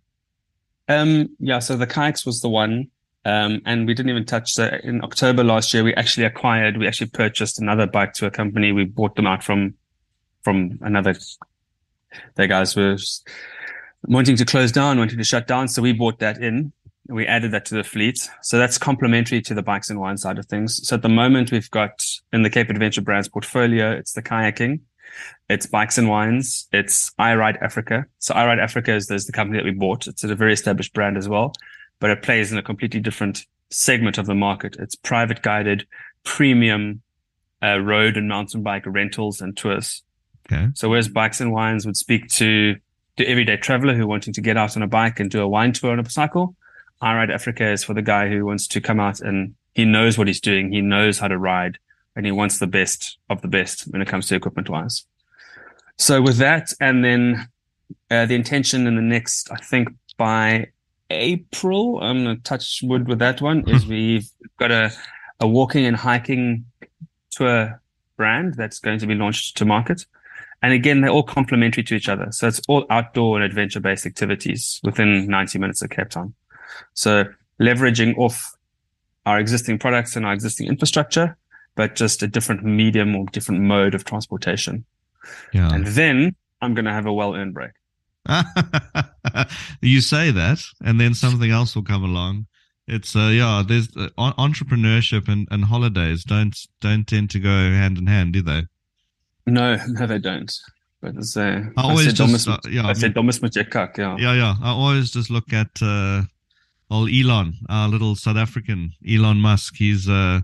Um, 0.89 1.29
yeah, 1.39 1.59
so 1.59 1.77
the 1.77 1.87
kayaks 1.87 2.25
was 2.25 2.41
the 2.41 2.49
one. 2.49 2.89
Um, 3.25 3.61
and 3.65 3.85
we 3.85 3.93
didn't 3.93 4.09
even 4.09 4.25
touch 4.25 4.55
that 4.55 4.83
in 4.83 5.03
October 5.03 5.43
last 5.43 5.73
year. 5.73 5.83
We 5.83 5.93
actually 5.93 6.25
acquired, 6.25 6.77
we 6.77 6.87
actually 6.87 7.09
purchased 7.09 7.59
another 7.59 7.85
bike 7.85 8.13
to 8.13 8.25
a 8.25 8.31
company. 8.31 8.71
We 8.71 8.85
bought 8.85 9.15
them 9.15 9.27
out 9.27 9.43
from, 9.43 9.75
from 10.43 10.79
another, 10.81 11.15
their 12.35 12.47
guys 12.47 12.75
were 12.75 12.97
wanting 14.03 14.37
to 14.37 14.45
close 14.45 14.71
down, 14.71 14.97
wanting 14.97 15.17
to 15.17 15.23
shut 15.23 15.47
down. 15.47 15.67
So 15.67 15.81
we 15.81 15.93
bought 15.93 16.19
that 16.19 16.41
in. 16.41 16.71
We 17.07 17.27
added 17.27 17.51
that 17.51 17.65
to 17.65 17.75
the 17.75 17.83
fleet. 17.83 18.29
So 18.41 18.57
that's 18.57 18.77
complementary 18.77 19.41
to 19.41 19.53
the 19.53 19.63
bikes 19.63 19.89
and 19.89 19.99
wine 19.99 20.17
side 20.17 20.39
of 20.39 20.45
things. 20.45 20.87
So 20.87 20.95
at 20.95 21.01
the 21.01 21.09
moment 21.09 21.51
we've 21.51 21.69
got 21.71 22.03
in 22.31 22.43
the 22.43 22.49
Cape 22.49 22.69
Adventure 22.69 23.01
Brands 23.01 23.27
portfolio, 23.27 23.91
it's 23.91 24.13
the 24.13 24.21
kayaking, 24.21 24.79
it's 25.49 25.65
bikes 25.65 25.97
and 25.97 26.07
wines, 26.07 26.67
it's 26.71 27.11
iRide 27.19 27.61
Africa. 27.61 28.05
So 28.19 28.33
iRide 28.33 28.61
Africa 28.61 28.93
is, 28.93 29.09
is 29.09 29.25
the 29.25 29.31
company 29.31 29.57
that 29.57 29.65
we 29.65 29.71
bought. 29.71 30.07
It's 30.07 30.23
a 30.23 30.35
very 30.35 30.53
established 30.53 30.93
brand 30.93 31.17
as 31.17 31.27
well, 31.27 31.53
but 31.99 32.11
it 32.11 32.21
plays 32.21 32.51
in 32.51 32.57
a 32.57 32.63
completely 32.63 32.99
different 32.99 33.45
segment 33.71 34.17
of 34.17 34.25
the 34.25 34.35
market. 34.35 34.75
It's 34.79 34.95
private 34.95 35.41
guided, 35.41 35.87
premium 36.23 37.01
uh, 37.63 37.79
road 37.79 38.17
and 38.17 38.27
mountain 38.27 38.63
bike 38.63 38.83
rentals 38.85 39.41
and 39.41 39.55
tours. 39.57 40.03
Okay. 40.51 40.67
So 40.75 40.89
whereas 40.89 41.07
bikes 41.07 41.41
and 41.41 41.51
wines 41.51 41.85
would 41.85 41.97
speak 41.97 42.27
to 42.29 42.75
the 43.17 43.27
everyday 43.27 43.57
traveler 43.57 43.95
who 43.95 44.07
wanting 44.07 44.33
to 44.33 44.41
get 44.41 44.57
out 44.57 44.75
on 44.75 44.83
a 44.83 44.87
bike 44.87 45.19
and 45.19 45.29
do 45.29 45.41
a 45.41 45.47
wine 45.47 45.73
tour 45.73 45.91
on 45.91 45.99
a 45.99 46.09
cycle, 46.09 46.55
iRide 47.01 47.33
Africa 47.33 47.67
is 47.67 47.83
for 47.83 47.93
the 47.93 48.01
guy 48.01 48.29
who 48.29 48.45
wants 48.45 48.67
to 48.67 48.81
come 48.81 48.99
out 48.99 49.19
and 49.19 49.55
he 49.73 49.85
knows 49.85 50.17
what 50.17 50.27
he's 50.27 50.41
doing. 50.41 50.71
He 50.71 50.81
knows 50.81 51.19
how 51.19 51.27
to 51.27 51.37
ride 51.37 51.77
and 52.15 52.25
he 52.25 52.31
wants 52.31 52.59
the 52.59 52.67
best 52.67 53.17
of 53.29 53.41
the 53.41 53.47
best 53.47 53.83
when 53.91 54.01
it 54.01 54.07
comes 54.07 54.27
to 54.27 54.35
equipment 54.35 54.69
wise. 54.69 55.05
So 55.97 56.21
with 56.21 56.37
that, 56.37 56.71
and 56.79 57.03
then 57.03 57.49
uh, 58.09 58.25
the 58.25 58.35
intention 58.35 58.87
in 58.87 58.95
the 58.95 59.01
next, 59.01 59.51
I 59.51 59.57
think 59.57 59.89
by 60.17 60.67
April, 61.09 61.99
I'm 62.01 62.23
going 62.23 62.37
to 62.37 62.43
touch 62.43 62.81
wood 62.83 63.07
with 63.07 63.19
that 63.19 63.41
one, 63.41 63.67
is 63.67 63.85
we've 63.85 64.29
got 64.57 64.71
a, 64.71 64.91
a 65.39 65.47
walking 65.47 65.85
and 65.85 65.95
hiking 65.95 66.65
tour 67.31 67.81
brand 68.17 68.55
that's 68.55 68.79
going 68.79 68.99
to 68.99 69.07
be 69.07 69.15
launched 69.15 69.57
to 69.57 69.65
market. 69.65 70.05
And 70.61 70.73
again, 70.73 71.01
they're 71.01 71.09
all 71.09 71.23
complementary 71.23 71.83
to 71.83 71.95
each 71.95 72.09
other. 72.09 72.27
So 72.31 72.47
it's 72.47 72.61
all 72.67 72.85
outdoor 72.89 73.37
and 73.37 73.45
adventure 73.45 73.79
based 73.79 74.05
activities 74.05 74.79
within 74.83 75.27
90 75.27 75.57
minutes 75.57 75.81
of 75.81 75.89
Cape 75.89 76.09
Town. 76.09 76.33
So 76.93 77.25
leveraging 77.61 78.17
off 78.17 78.55
our 79.25 79.39
existing 79.39 79.79
products 79.79 80.15
and 80.15 80.25
our 80.25 80.33
existing 80.33 80.67
infrastructure, 80.67 81.37
but 81.75 81.95
just 81.95 82.23
a 82.23 82.27
different 82.27 82.63
medium 82.63 83.15
or 83.15 83.25
different 83.27 83.61
mode 83.61 83.95
of 83.95 84.05
transportation. 84.05 84.85
Yeah. 85.53 85.73
And 85.73 85.85
then 85.87 86.35
I'm 86.61 86.73
going 86.73 86.85
to 86.85 86.93
have 86.93 87.05
a 87.05 87.13
well 87.13 87.35
earned 87.35 87.53
break. 87.53 87.71
you 89.81 90.01
say 90.01 90.31
that, 90.31 90.63
and 90.83 90.99
then 90.99 91.13
something 91.13 91.51
else 91.51 91.75
will 91.75 91.83
come 91.83 92.03
along. 92.03 92.45
It's 92.87 93.15
uh, 93.15 93.29
yeah. 93.31 93.63
There's 93.65 93.87
uh, 93.95 94.09
entrepreneurship 94.17 95.27
and, 95.27 95.47
and 95.51 95.65
holidays 95.65 96.23
don't 96.23 96.57
don't 96.81 97.07
tend 97.07 97.29
to 97.31 97.39
go 97.39 97.49
hand 97.49 97.97
in 97.97 98.07
hand, 98.07 98.33
do 98.33 98.41
they? 98.41 98.63
No, 99.45 99.77
no, 99.87 100.07
they 100.07 100.19
don't. 100.19 100.51
But 101.01 101.15
it's, 101.15 101.37
uh, 101.37 101.63
I 101.77 101.83
always 101.83 102.07
said 102.07 102.15
just 102.15 102.47
uh, 102.47 102.57
yeah. 102.69 102.85
I 102.85 102.89
I 102.89 102.93
said 102.93 103.13
domus 103.13 103.41
met 103.41 103.53
kak, 103.71 103.97
yeah. 103.97 104.17
Yeah, 104.19 104.33
yeah. 104.33 104.55
I 104.61 104.71
always 104.71 105.11
just 105.11 105.29
look 105.29 105.53
at 105.53 105.69
uh 105.81 106.23
old 106.91 107.09
Elon, 107.09 107.53
our 107.69 107.87
little 107.87 108.15
South 108.15 108.37
African 108.37 108.91
Elon 109.07 109.39
Musk. 109.39 109.75
He's 109.77 110.09
uh 110.09 110.41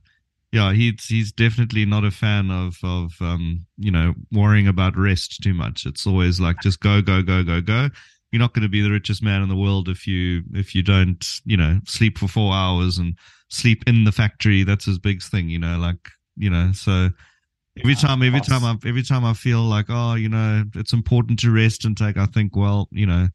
yeah, 0.56 0.72
he's 0.72 1.04
he's 1.06 1.34
definitely 1.34 1.84
not 1.84 2.06
a 2.06 2.12
fan 2.12 2.50
of 2.50 2.78
of 2.82 3.12
um, 3.20 3.66
you 3.78 3.92
know, 3.92 4.14
worrying 4.32 4.70
about 4.70 4.96
rest 4.96 5.44
too 5.44 5.54
much. 5.54 5.86
It's 5.86 6.08
always 6.08 6.40
like 6.40 6.62
just 6.62 6.80
go, 6.80 7.02
go, 7.02 7.22
go, 7.22 7.44
go, 7.44 7.60
go. 7.60 7.90
You're 8.32 8.40
not 8.40 8.54
going 8.54 8.64
to 8.64 8.70
be 8.70 8.82
the 8.82 8.90
richest 8.90 9.22
man 9.22 9.42
in 9.42 9.50
the 9.50 9.56
world 9.58 9.90
if 9.90 10.08
you 10.08 10.44
if 10.54 10.74
you 10.74 10.82
don't, 10.82 11.26
you 11.44 11.58
know, 11.58 11.82
sleep 11.86 12.18
for 12.18 12.30
four 12.30 12.54
hours 12.54 12.98
and 12.98 13.18
sleep 13.50 13.84
in 13.86 14.06
the 14.06 14.14
factory. 14.14 14.64
That's 14.64 14.86
his 14.86 14.98
big 14.98 15.22
thing, 15.22 15.50
you 15.50 15.60
know, 15.60 15.78
like 15.78 16.10
you 16.38 16.50
know, 16.50 16.72
so 16.72 17.10
every 17.78 17.96
time 17.96 18.24
every 18.24 18.40
time 18.40 18.64
I 18.64 18.78
every 18.88 19.04
time 19.04 19.26
I 19.26 19.34
feel 19.34 19.62
like, 19.62 19.88
oh, 19.90 20.14
you 20.14 20.30
know, 20.30 20.64
it's 20.74 20.94
important 20.94 21.38
to 21.40 21.52
rest 21.52 21.84
and 21.84 21.98
take, 21.98 22.16
I 22.16 22.28
think, 22.28 22.56
well, 22.56 22.88
you 22.92 23.06
know, 23.06 23.28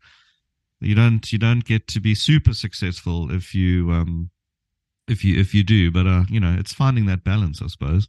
you 0.81 0.95
don't 0.95 1.31
you 1.31 1.39
don't 1.39 1.67
get 1.67 1.87
to 1.89 2.01
be 2.01 2.15
super 2.15 2.55
successful 2.55 3.31
if 3.31 3.55
you 3.55 3.93
um 3.93 4.31
if 5.11 5.25
you 5.25 5.39
if 5.39 5.53
you 5.55 5.63
do 5.63 5.91
but 5.91 6.07
uh 6.07 6.25
you 6.29 6.41
know 6.41 6.57
it's 6.59 6.73
finding 6.73 7.07
that 7.07 7.25
balance 7.25 7.61
i 7.63 7.67
suppose 7.67 8.09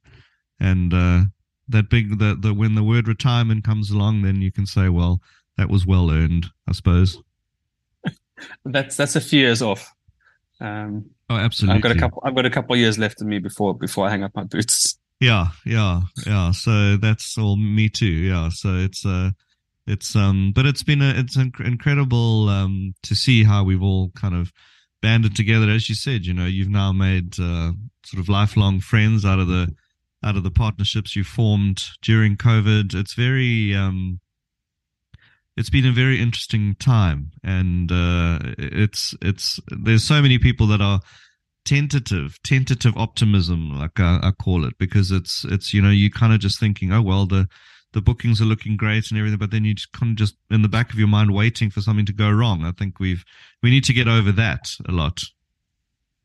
and 0.59 0.93
uh 0.93 1.21
that 1.67 1.89
big 1.89 2.19
the, 2.19 2.37
the 2.39 2.53
when 2.53 2.75
the 2.75 2.83
word 2.83 3.07
retirement 3.07 3.63
comes 3.63 3.91
along 3.91 4.21
then 4.21 4.41
you 4.41 4.51
can 4.51 4.65
say 4.65 4.89
well 4.89 5.21
that 5.57 5.69
was 5.69 5.85
well 5.85 6.11
earned 6.11 6.47
i 6.67 6.71
suppose 6.71 7.21
That's 8.65 8.97
that's 8.97 9.15
a 9.15 9.21
few 9.21 9.39
years 9.39 9.61
off. 9.61 9.93
Um, 10.59 11.09
oh 11.29 11.35
absolutely 11.35 11.77
I've 11.77 11.81
got 11.81 11.91
a 11.91 11.99
couple. 11.99 12.21
I've 12.25 12.35
got 12.35 12.45
a 12.45 12.49
couple 12.49 12.75
years 12.75 12.97
left 12.97 13.21
in 13.21 13.27
me 13.27 13.39
before 13.39 13.73
before 13.73 14.07
I 14.07 14.11
hang 14.11 14.23
up 14.23 14.35
my 14.35 14.43
boots. 14.43 14.97
yeah 15.19 15.49
yeah 15.67 16.01
yeah 16.25 16.51
so 16.51 16.97
that's 16.97 17.37
all 17.37 17.55
me 17.55 17.87
too 17.87 18.07
yeah 18.07 18.49
so 18.49 18.75
it's 18.75 19.05
uh 19.05 19.29
it's 19.85 20.15
um 20.15 20.51
but 20.55 20.65
it's 20.65 20.81
been 20.81 21.01
a 21.01 21.13
it's 21.15 21.37
inc- 21.37 21.63
incredible 21.63 22.49
um 22.49 22.95
to 23.03 23.13
see 23.13 23.43
how 23.43 23.63
we've 23.63 23.83
all 23.83 24.09
kind 24.15 24.33
of 24.33 24.51
banded 25.01 25.35
together 25.35 25.69
as 25.69 25.89
you 25.89 25.95
said 25.95 26.25
you 26.25 26.33
know 26.33 26.45
you've 26.45 26.69
now 26.69 26.91
made 26.91 27.39
uh 27.39 27.71
sort 28.05 28.19
of 28.19 28.29
lifelong 28.29 28.79
friends 28.79 29.25
out 29.25 29.39
of 29.39 29.47
the 29.47 29.73
out 30.23 30.35
of 30.35 30.43
the 30.43 30.51
partnerships 30.51 31.15
you 31.15 31.23
formed 31.23 31.83
during 32.01 32.37
covid. 32.37 32.93
It's 32.93 33.13
very 33.13 33.75
um 33.75 34.19
it's 35.57 35.69
been 35.69 35.85
a 35.85 35.91
very 35.91 36.21
interesting 36.21 36.75
time. 36.79 37.31
And 37.43 37.91
uh 37.91 38.39
it's 38.57 39.15
it's 39.21 39.59
there's 39.67 40.03
so 40.03 40.21
many 40.21 40.37
people 40.37 40.67
that 40.67 40.81
are 40.81 41.01
tentative 41.63 42.39
tentative 42.43 42.97
optimism 42.97 43.77
like 43.77 43.99
I, 43.99 44.19
I 44.23 44.31
call 44.31 44.65
it 44.65 44.79
because 44.79 45.11
it's 45.11 45.45
it's 45.45 45.75
you 45.75 45.81
know 45.81 45.91
you 45.91 46.09
kind 46.09 46.33
of 46.33 46.39
just 46.39 46.59
thinking 46.59 46.91
oh 46.91 47.03
well 47.03 47.27
the 47.27 47.47
the 47.93 48.01
bookings 48.01 48.41
are 48.41 48.45
looking 48.45 48.77
great 48.77 49.09
and 49.11 49.17
everything 49.19 49.37
but 49.39 49.51
then 49.51 49.65
you 49.65 49.73
just 49.73 49.91
kind 49.91 50.11
of 50.11 50.15
just 50.17 50.35
in 50.49 50.61
the 50.61 50.69
back 50.69 50.93
of 50.93 50.99
your 50.99 51.07
mind 51.07 51.33
waiting 51.33 51.69
for 51.69 51.81
something 51.81 52.05
to 52.05 52.13
go 52.13 52.29
wrong 52.31 52.63
i 52.63 52.71
think 52.71 52.99
we've 52.99 53.23
we 53.61 53.69
need 53.69 53.83
to 53.83 53.93
get 53.93 54.07
over 54.07 54.31
that 54.31 54.69
a 54.87 54.91
lot 54.91 55.19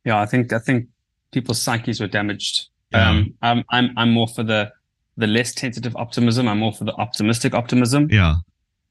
Yeah, 0.05 0.21
I 0.21 0.27
think 0.27 0.53
I 0.53 0.59
think 0.61 0.87
people's 1.33 1.61
psyches 1.61 2.01
were 2.01 2.07
damaged. 2.07 2.69
Yeah. 2.93 3.11
Um, 3.11 3.35
I'm 3.43 3.65
I'm 3.71 3.91
I'm 3.97 4.13
more 4.13 4.29
for 4.29 4.45
the 4.45 4.71
the 5.17 5.27
less 5.27 5.53
tentative 5.53 5.97
optimism. 5.97 6.47
I'm 6.47 6.59
more 6.61 6.73
for 6.73 6.85
the 6.85 6.95
optimistic 6.95 7.53
optimism. 7.55 8.09
yeah 8.11 8.37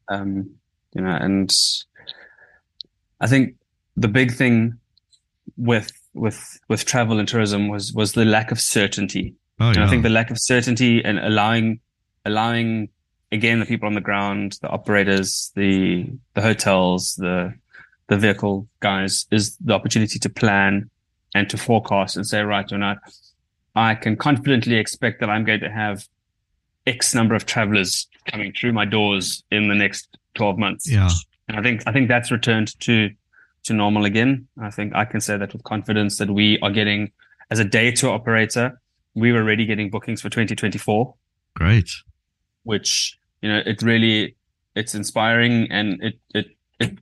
Um, 0.09 0.49
you 0.93 1.01
know, 1.01 1.15
and 1.15 1.49
I 3.21 3.27
think 3.27 3.55
the 3.95 4.07
big 4.09 4.33
thing 4.33 4.77
with 5.57 5.89
with 6.13 6.59
with 6.67 6.83
travel 6.85 7.19
and 7.19 7.27
tourism 7.27 7.69
was 7.69 7.93
was 7.93 8.11
the 8.13 8.25
lack 8.25 8.51
of 8.51 8.59
certainty. 8.59 9.35
oh 9.59 9.67
And 9.67 9.77
yeah 9.77 9.85
I 9.85 9.89
think 9.89 10.03
the 10.03 10.09
lack 10.09 10.31
of 10.31 10.37
certainty 10.39 11.03
and 11.03 11.19
allowing 11.19 11.79
allowing 12.25 12.89
again 13.31 13.59
the 13.59 13.65
people 13.65 13.87
on 13.87 13.93
the 13.93 14.01
ground, 14.01 14.57
the 14.61 14.69
operators, 14.69 15.51
the 15.55 16.07
the 16.33 16.41
hotels, 16.41 17.15
the 17.15 17.53
the 18.07 18.17
vehicle 18.17 18.67
guys 18.79 19.25
is 19.31 19.57
the 19.57 19.73
opportunity 19.73 20.19
to 20.19 20.29
plan 20.29 20.89
and 21.33 21.49
to 21.49 21.57
forecast 21.57 22.15
and 22.15 22.25
say, 22.25 22.41
right 22.41 22.71
or 22.71 22.77
not, 22.77 22.97
I 23.75 23.95
can 23.95 24.15
confidently 24.15 24.75
expect 24.75 25.19
that 25.19 25.29
I'm 25.29 25.43
going 25.43 25.59
to 25.61 25.69
have 25.69 26.07
X 26.87 27.15
number 27.15 27.35
of 27.35 27.45
travelers 27.45 28.07
coming 28.27 28.53
through 28.53 28.73
my 28.73 28.85
doors 28.85 29.43
in 29.51 29.67
the 29.67 29.75
next 29.75 30.17
12 30.35 30.57
months. 30.57 30.89
yeah 30.89 31.09
And 31.47 31.57
I 31.57 31.61
think 31.61 31.83
I 31.85 31.91
think 31.91 32.07
that's 32.07 32.31
returned 32.31 32.79
to 32.81 33.11
to 33.63 33.73
normal 33.73 34.05
again. 34.05 34.47
I 34.61 34.69
think 34.69 34.95
I 34.95 35.05
can 35.05 35.19
say 35.19 35.37
that 35.37 35.51
with 35.53 35.63
confidence 35.63 36.17
that 36.19 36.29
we 36.29 36.59
are 36.59 36.71
getting 36.71 37.11
as 37.49 37.59
a 37.59 37.65
day 37.65 37.91
tour 37.91 38.13
operator, 38.13 38.79
we 39.15 39.31
were 39.31 39.39
already 39.39 39.65
getting 39.65 39.89
bookings 39.89 40.21
for 40.21 40.29
2024, 40.29 41.13
great 41.55 41.89
which 42.65 43.17
you 43.41 43.49
know 43.49 43.61
it 43.65 43.81
really 43.81 44.35
it's 44.75 44.93
inspiring 44.93 45.67
and 45.71 46.01
it 46.03 46.19
it 46.33 46.47
it 46.79 46.99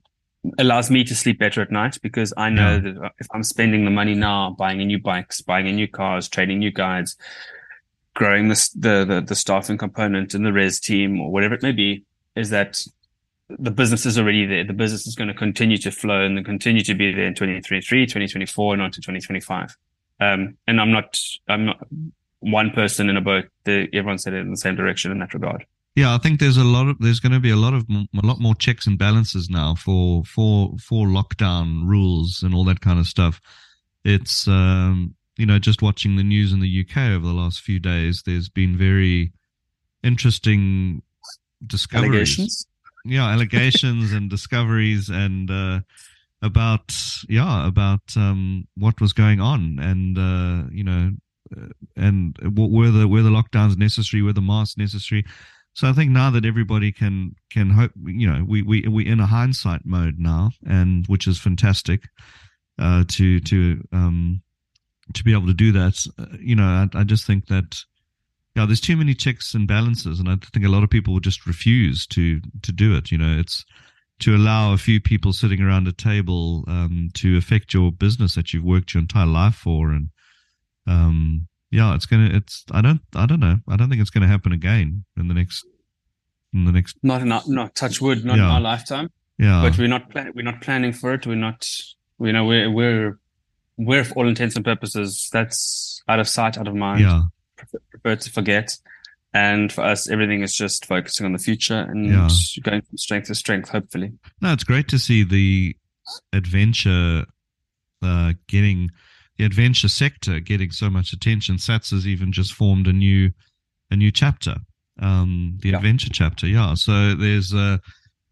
allows 0.58 0.90
me 0.90 1.02
to 1.04 1.14
sleep 1.14 1.38
better 1.38 1.60
at 1.62 1.70
night 1.72 1.98
because 2.02 2.32
I 2.36 2.50
know 2.50 2.74
Yeah. 2.74 2.92
that 2.92 3.12
if 3.18 3.26
I'm 3.32 3.42
spending 3.42 3.84
the 3.84 3.90
money 3.90 4.14
now 4.14 4.54
buying 4.58 4.80
a 4.80 4.84
new 4.84 5.00
bikes, 5.00 5.40
buying 5.40 5.66
a 5.68 5.72
new 5.72 5.88
cars, 5.88 6.28
trading 6.28 6.58
new 6.58 6.70
guides, 6.70 7.16
growing 8.14 8.48
the, 8.48 8.70
the, 8.76 9.04
the 9.04 9.20
the 9.26 9.34
staffing 9.34 9.78
component 9.78 10.34
in 10.34 10.42
the 10.44 10.52
res 10.52 10.78
team 10.78 11.20
or 11.20 11.32
whatever 11.32 11.54
it 11.54 11.62
may 11.62 11.72
be 11.72 12.04
is 12.36 12.50
that 12.50 12.80
the 13.48 13.70
business 13.70 14.06
is 14.06 14.18
already 14.18 14.46
there. 14.46 14.64
The 14.64 14.72
business 14.72 15.06
is 15.06 15.14
going 15.14 15.28
to 15.28 15.34
continue 15.34 15.76
to 15.78 15.90
flow 15.90 16.20
and 16.22 16.44
continue 16.44 16.82
to 16.84 16.94
be 16.94 17.12
there 17.12 17.26
in 17.26 17.34
2023, 17.34 18.06
2024, 18.06 18.72
and 18.74 18.82
on 18.82 18.90
to 18.90 19.00
2025. 19.00 19.76
Um, 20.20 20.56
and 20.66 20.80
I'm 20.80 20.90
not, 20.92 21.18
I'm 21.48 21.66
not 21.66 21.78
one 22.44 22.70
person 22.70 23.08
in 23.08 23.16
a 23.16 23.20
boat. 23.20 23.46
The, 23.64 23.88
everyone's 23.92 24.24
headed 24.24 24.42
in 24.42 24.50
the 24.50 24.56
same 24.56 24.76
direction 24.76 25.10
in 25.10 25.18
that 25.18 25.34
regard. 25.34 25.64
Yeah, 25.96 26.14
I 26.14 26.18
think 26.18 26.40
there's 26.40 26.56
a 26.56 26.64
lot 26.64 26.88
of 26.88 26.96
there's 26.98 27.20
going 27.20 27.32
to 27.32 27.40
be 27.40 27.50
a 27.50 27.56
lot 27.56 27.72
of 27.72 27.86
a 27.90 28.26
lot 28.26 28.40
more 28.40 28.54
checks 28.54 28.86
and 28.86 28.98
balances 28.98 29.48
now 29.48 29.76
for 29.76 30.24
for 30.24 30.74
for 30.78 31.06
lockdown 31.06 31.88
rules 31.88 32.42
and 32.42 32.52
all 32.52 32.64
that 32.64 32.80
kind 32.80 32.98
of 32.98 33.06
stuff. 33.06 33.40
It's 34.04 34.48
um, 34.48 35.14
you 35.36 35.46
know 35.46 35.60
just 35.60 35.82
watching 35.82 36.16
the 36.16 36.24
news 36.24 36.52
in 36.52 36.60
the 36.60 36.84
UK 36.84 37.12
over 37.12 37.26
the 37.26 37.32
last 37.32 37.60
few 37.60 37.78
days. 37.78 38.22
There's 38.26 38.48
been 38.48 38.76
very 38.76 39.32
interesting 40.02 41.02
discoveries. 41.64 42.10
Allegations? 42.10 42.66
Yeah, 43.04 43.28
allegations 43.28 44.12
and 44.12 44.28
discoveries 44.36 45.08
and 45.08 45.48
uh, 45.48 45.80
about 46.42 46.92
yeah 47.28 47.68
about 47.68 48.02
um, 48.16 48.66
what 48.76 49.00
was 49.00 49.12
going 49.12 49.40
on 49.40 49.78
and 49.80 50.18
uh, 50.18 50.68
you 50.72 50.82
know 50.82 51.12
and 51.96 52.36
were 52.56 52.90
the 52.90 53.08
were 53.08 53.22
the 53.22 53.30
lockdowns 53.30 53.76
necessary? 53.76 54.22
Were 54.22 54.32
the 54.32 54.40
masks 54.40 54.76
necessary? 54.76 55.24
So 55.74 55.88
I 55.88 55.92
think 55.92 56.10
now 56.10 56.30
that 56.30 56.44
everybody 56.44 56.92
can 56.92 57.34
can 57.50 57.70
hope, 57.70 57.92
you 58.04 58.30
know, 58.30 58.44
we 58.46 58.62
we 58.62 58.82
we 58.82 59.06
in 59.06 59.20
a 59.20 59.26
hindsight 59.26 59.82
mode 59.84 60.18
now, 60.18 60.50
and 60.66 61.06
which 61.08 61.26
is 61.26 61.40
fantastic 61.40 62.02
uh, 62.78 63.04
to 63.08 63.40
to 63.40 63.86
um, 63.92 64.42
to 65.12 65.24
be 65.24 65.32
able 65.32 65.48
to 65.48 65.54
do 65.54 65.72
that. 65.72 66.06
Uh, 66.18 66.26
you 66.38 66.54
know, 66.54 66.64
I, 66.64 66.88
I 67.00 67.04
just 67.04 67.26
think 67.26 67.46
that 67.46 67.82
yeah, 68.54 68.66
there's 68.66 68.80
too 68.80 68.96
many 68.96 69.14
checks 69.14 69.52
and 69.54 69.66
balances, 69.66 70.20
and 70.20 70.28
I 70.28 70.36
think 70.52 70.64
a 70.64 70.70
lot 70.70 70.84
of 70.84 70.90
people 70.90 71.18
just 71.18 71.46
refuse 71.46 72.06
to 72.08 72.40
to 72.62 72.72
do 72.72 72.96
it. 72.96 73.10
You 73.10 73.18
know, 73.18 73.36
it's 73.36 73.64
to 74.20 74.36
allow 74.36 74.72
a 74.72 74.78
few 74.78 75.00
people 75.00 75.32
sitting 75.32 75.60
around 75.60 75.88
a 75.88 75.92
table 75.92 76.64
um, 76.68 77.08
to 77.14 77.36
affect 77.36 77.74
your 77.74 77.90
business 77.90 78.36
that 78.36 78.52
you've 78.52 78.64
worked 78.64 78.94
your 78.94 79.00
entire 79.00 79.26
life 79.26 79.56
for, 79.56 79.90
and 79.90 80.10
um, 80.86 81.48
yeah, 81.70 81.94
it's 81.94 82.06
gonna. 82.06 82.30
It's 82.32 82.64
I 82.70 82.80
don't 82.80 83.00
I 83.14 83.26
don't 83.26 83.40
know. 83.40 83.58
I 83.68 83.76
don't 83.76 83.88
think 83.88 84.00
it's 84.00 84.10
gonna 84.10 84.28
happen 84.28 84.52
again 84.52 85.04
in 85.16 85.28
the 85.28 85.34
next 85.34 85.66
in 86.52 86.64
the 86.64 86.72
next. 86.72 86.96
Not 87.02 87.22
in 87.22 87.32
our, 87.32 87.42
not 87.46 87.74
touch 87.74 88.00
wood, 88.00 88.24
not 88.24 88.36
yeah. 88.36 88.44
in 88.44 88.50
our 88.50 88.60
lifetime. 88.60 89.10
Yeah, 89.38 89.62
but 89.62 89.76
we're 89.76 89.88
not 89.88 90.10
plan- 90.10 90.32
we're 90.34 90.42
not 90.42 90.60
planning 90.60 90.92
for 90.92 91.12
it. 91.12 91.26
We're 91.26 91.34
not. 91.34 91.68
You 92.20 92.32
know, 92.32 92.44
we're 92.44 92.70
we're 92.70 93.18
we're 93.76 94.04
for 94.04 94.14
all 94.14 94.28
intents 94.28 94.54
and 94.54 94.64
purposes. 94.64 95.28
That's 95.32 96.02
out 96.08 96.20
of 96.20 96.28
sight, 96.28 96.56
out 96.56 96.68
of 96.68 96.74
mind. 96.74 97.00
Yeah, 97.00 97.22
prefer, 97.56 97.78
prefer 97.90 98.16
to 98.16 98.30
forget. 98.30 98.76
And 99.32 99.72
for 99.72 99.82
us, 99.82 100.08
everything 100.08 100.42
is 100.42 100.54
just 100.54 100.86
focusing 100.86 101.26
on 101.26 101.32
the 101.32 101.40
future 101.40 101.80
and 101.80 102.06
yeah. 102.06 102.28
going 102.62 102.82
from 102.82 102.96
strength 102.98 103.26
to 103.26 103.34
strength. 103.34 103.70
Hopefully. 103.70 104.12
No, 104.40 104.52
it's 104.52 104.62
great 104.62 104.86
to 104.88 104.98
see 105.00 105.24
the 105.24 105.76
adventure 106.32 107.24
uh, 108.00 108.34
getting 108.46 108.90
the 109.36 109.44
adventure 109.44 109.88
sector 109.88 110.40
getting 110.40 110.70
so 110.70 110.90
much 110.90 111.12
attention. 111.12 111.56
SATS 111.56 111.90
has 111.90 112.06
even 112.06 112.32
just 112.32 112.52
formed 112.52 112.86
a 112.86 112.92
new 112.92 113.30
a 113.90 113.96
new 113.96 114.10
chapter, 114.10 114.56
um, 115.00 115.58
the 115.60 115.70
yeah. 115.70 115.76
adventure 115.76 116.10
chapter. 116.12 116.46
Yeah, 116.46 116.74
so 116.74 117.14
there's 117.14 117.52
uh, 117.52 117.78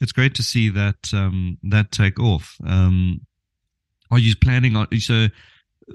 it's 0.00 0.12
great 0.12 0.34
to 0.36 0.42
see 0.42 0.68
that 0.70 1.12
um, 1.12 1.59
that 1.64 1.90
take 1.90 2.18
off. 2.18 2.57
Um, 2.66 3.20
are 4.11 4.18
you 4.18 4.34
planning 4.36 4.76
on 4.76 4.88
so? 4.98 5.28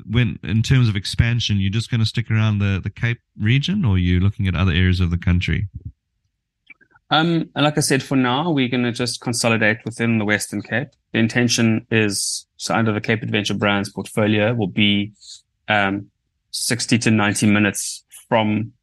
When 0.06 0.38
in 0.44 0.64
terms 0.64 0.90
of 0.90 0.96
expansion, 0.96 1.60
you're 1.60 1.72
just 1.72 1.90
going 1.90 2.02
to 2.02 2.06
stick 2.06 2.30
around 2.30 2.60
the, 2.60 2.82
the 2.84 2.90
Cape 2.90 3.20
region, 3.40 3.86
or 3.86 3.96
are 3.96 3.98
you 3.98 4.20
looking 4.20 4.48
at 4.48 4.56
other 4.56 4.74
areas 4.74 5.00
of 5.00 5.12
the 5.12 5.18
country? 5.18 5.70
Um, 7.10 7.50
and 7.56 7.64
like 7.64 7.78
I 7.78 7.82
said, 7.82 8.04
for 8.04 8.18
now, 8.18 8.52
we're 8.52 8.68
going 8.68 8.84
to 8.84 8.92
just 8.92 9.22
consolidate 9.22 9.78
within 9.86 10.18
the 10.18 10.26
Western 10.26 10.62
Cape. 10.62 10.90
The 11.14 11.20
intention 11.20 11.86
is 11.90 12.46
so 12.58 12.76
under 12.76 12.92
the 12.92 13.02
Cape 13.02 13.24
Adventure 13.24 13.54
Brands 13.54 13.90
portfolio 13.90 14.54
will 14.54 14.68
be 14.68 15.14
um, 15.70 16.10
60 16.52 16.98
to 17.00 17.12
90 17.12 17.50
minutes 17.50 18.04
from, 18.28 18.74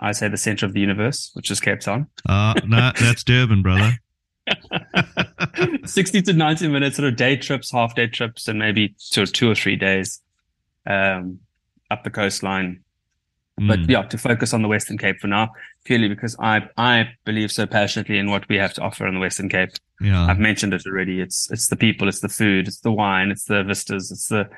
I'd 0.00 0.16
say, 0.16 0.28
the 0.28 0.36
center 0.36 0.66
of 0.66 0.74
the 0.74 0.80
universe, 0.80 1.30
which 1.32 1.50
is 1.50 1.60
Cape 1.60 1.80
Town. 1.80 2.08
Uh, 2.28 2.54
no, 2.66 2.92
that's 3.00 3.24
Durban, 3.24 3.62
brother. 3.62 3.92
60 5.84 6.22
to 6.22 6.32
90 6.32 6.68
minutes 6.68 6.96
sort 6.96 7.08
of 7.08 7.16
day 7.16 7.36
trips, 7.36 7.72
half 7.72 7.94
day 7.94 8.06
trips, 8.06 8.48
and 8.48 8.58
maybe 8.58 8.94
two, 9.10 9.24
two 9.24 9.50
or 9.50 9.54
three 9.54 9.76
days 9.76 10.20
um, 10.86 11.40
up 11.90 12.04
the 12.04 12.10
coastline 12.10 12.82
but 13.56 13.78
mm. 13.80 13.88
yeah, 13.88 14.02
to 14.02 14.18
focus 14.18 14.52
on 14.52 14.62
the 14.62 14.68
Western 14.68 14.98
Cape 14.98 15.18
for 15.18 15.28
now, 15.28 15.50
purely 15.84 16.08
because 16.08 16.36
I 16.38 16.68
I 16.76 17.08
believe 17.24 17.50
so 17.50 17.66
passionately 17.66 18.18
in 18.18 18.30
what 18.30 18.48
we 18.48 18.56
have 18.56 18.74
to 18.74 18.82
offer 18.82 19.06
in 19.06 19.14
the 19.14 19.20
Western 19.20 19.48
Cape. 19.48 19.70
Yeah, 20.00 20.26
I've 20.26 20.38
mentioned 20.38 20.74
it 20.74 20.84
already. 20.86 21.20
It's 21.20 21.50
it's 21.50 21.68
the 21.68 21.76
people, 21.76 22.08
it's 22.08 22.20
the 22.20 22.28
food, 22.28 22.68
it's 22.68 22.80
the 22.80 22.92
wine, 22.92 23.30
it's 23.30 23.44
the 23.44 23.62
vistas, 23.64 24.10
it's 24.10 24.28
the 24.28 24.48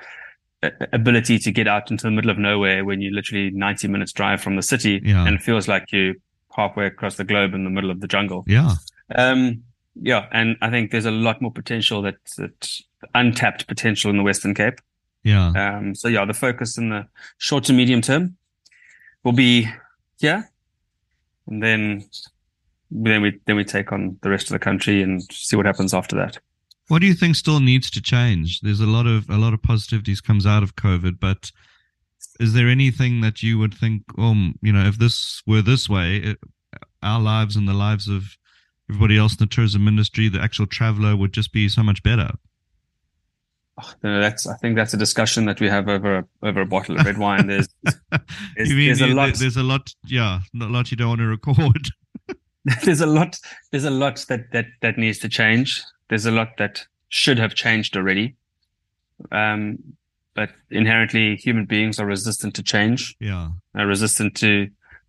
ability 0.93 1.39
to 1.39 1.53
get 1.53 1.69
out 1.69 1.91
into 1.91 2.05
the 2.05 2.11
middle 2.11 2.31
of 2.31 2.39
nowhere 2.39 2.85
when 2.85 3.01
you're 3.01 3.13
literally 3.13 3.51
90 3.51 3.89
minutes 3.89 4.13
drive 4.13 4.41
from 4.41 4.57
the 4.57 4.63
city 4.63 5.01
yeah. 5.05 5.25
and 5.25 5.37
it 5.37 5.43
feels 5.43 5.69
like 5.69 5.93
you 5.93 6.17
halfway 6.57 6.87
across 6.87 7.17
the 7.17 7.25
globe 7.25 7.55
in 7.55 7.63
the 7.63 7.71
middle 7.71 7.91
of 7.91 8.01
the 8.01 8.09
jungle. 8.09 8.45
Yeah. 8.49 8.75
Um, 9.15 9.63
yeah. 9.95 10.27
And 10.33 10.57
I 10.61 10.71
think 10.71 10.91
there's 10.91 11.07
a 11.07 11.13
lot 11.13 11.41
more 11.41 11.53
potential 11.53 12.03
that, 12.03 12.17
that 12.39 12.81
untapped 13.15 13.69
potential 13.69 14.11
in 14.11 14.17
the 14.17 14.25
Western 14.25 14.55
Cape. 14.55 14.81
Yeah. 15.23 15.51
Um, 15.51 15.95
so 15.95 16.09
yeah, 16.09 16.25
the 16.25 16.35
focus 16.35 16.77
in 16.77 16.89
the 16.89 17.07
short 17.37 17.65
to 17.65 17.73
medium 17.73 18.01
term 18.01 18.37
will 19.25 19.33
be 19.33 19.69
here, 20.19 20.51
and 21.47 21.63
then 21.63 22.09
then 22.91 23.23
we 23.23 23.41
then 23.47 23.57
we 23.57 23.65
take 23.65 23.93
on 23.93 24.19
the 24.23 24.31
rest 24.31 24.47
of 24.47 24.53
the 24.53 24.59
country 24.59 25.03
and 25.03 25.23
see 25.33 25.57
what 25.57 25.67
happens 25.67 25.95
after 25.95 26.17
that. 26.17 26.39
What 26.89 27.01
do 27.01 27.07
you 27.07 27.15
think 27.15 27.37
still 27.37 27.61
needs 27.61 27.91
to 27.91 28.01
change? 28.01 28.61
There's 28.61 28.81
a 28.81 28.87
lot 28.87 29.07
of 29.07 29.29
a 29.29 29.37
lot 29.37 29.55
of 29.55 29.61
positivities 29.61 30.23
comes 30.23 30.47
out 30.47 30.63
of 30.63 30.77
COVID, 30.77 31.21
but 31.21 31.53
is 32.41 32.53
there 32.53 32.69
anything 32.69 33.21
that 33.21 33.43
you 33.43 33.59
would 33.59 33.75
think, 33.75 34.03
um, 34.17 34.55
you 34.63 34.73
know, 34.73 34.87
if 34.87 34.99
this 34.99 35.43
were 35.47 35.63
this 35.63 35.89
way, 35.89 36.17
it, 36.17 36.39
our 37.03 37.21
lives 37.21 37.57
and 37.57 37.69
the 37.69 37.75
lives 37.75 38.09
of 38.09 38.37
everybody 38.91 39.19
else 39.19 39.33
in 39.33 39.39
the 39.39 39.47
tourism 39.47 39.89
industry, 39.89 40.29
the 40.29 40.41
actual 40.41 40.67
traveler 40.67 41.17
would 41.17 41.33
just 41.33 41.53
be 41.53 41.69
so 41.69 41.83
much 41.83 42.03
better? 42.03 42.31
Oh, 43.79 43.93
that's 44.03 44.47
I 44.47 44.57
think 44.57 44.77
that's 44.77 44.95
a 44.95 44.97
discussion 44.97 45.45
that 45.47 45.61
we 45.61 45.69
have 45.69 45.89
over 45.89 46.27
over 46.43 46.61
a 46.61 46.67
bottle 46.67 46.99
of 46.99 47.07
red 47.07 47.19
wine. 47.19 47.47
There's 47.47 47.69
there's, 48.57 48.69
there's 48.69 49.01
a 49.01 49.07
lot. 49.09 49.35
There's 49.35 49.57
a 49.57 49.63
lot. 49.63 49.95
Yeah, 50.07 50.41
a 50.61 50.65
lot 50.65 50.91
you 50.91 50.97
don't 50.97 51.09
want 51.09 51.21
to 51.21 51.27
record. 51.27 51.89
there's 52.85 53.01
a 53.01 53.07
lot. 53.07 53.39
There's 53.71 53.85
a 53.85 53.91
lot 53.91 54.25
that 54.29 54.53
that 54.53 54.67
that 54.83 54.99
needs 54.99 55.19
to 55.21 55.29
change. 55.29 55.83
There's 56.09 56.27
a 56.27 56.31
lot 56.31 56.57
that 56.59 56.87
should 57.09 57.39
have 57.39 57.55
changed 57.55 57.97
already. 57.97 58.37
Um, 59.33 59.79
but 60.35 60.51
inherently, 60.71 61.37
human 61.37 61.65
beings 61.65 61.99
are 61.99 62.07
resistant 62.07 62.55
to 62.57 62.63
change. 62.63 63.17
Yeah, 63.21 63.51
are 63.75 63.87
resistant 63.87 64.37
to 64.37 64.69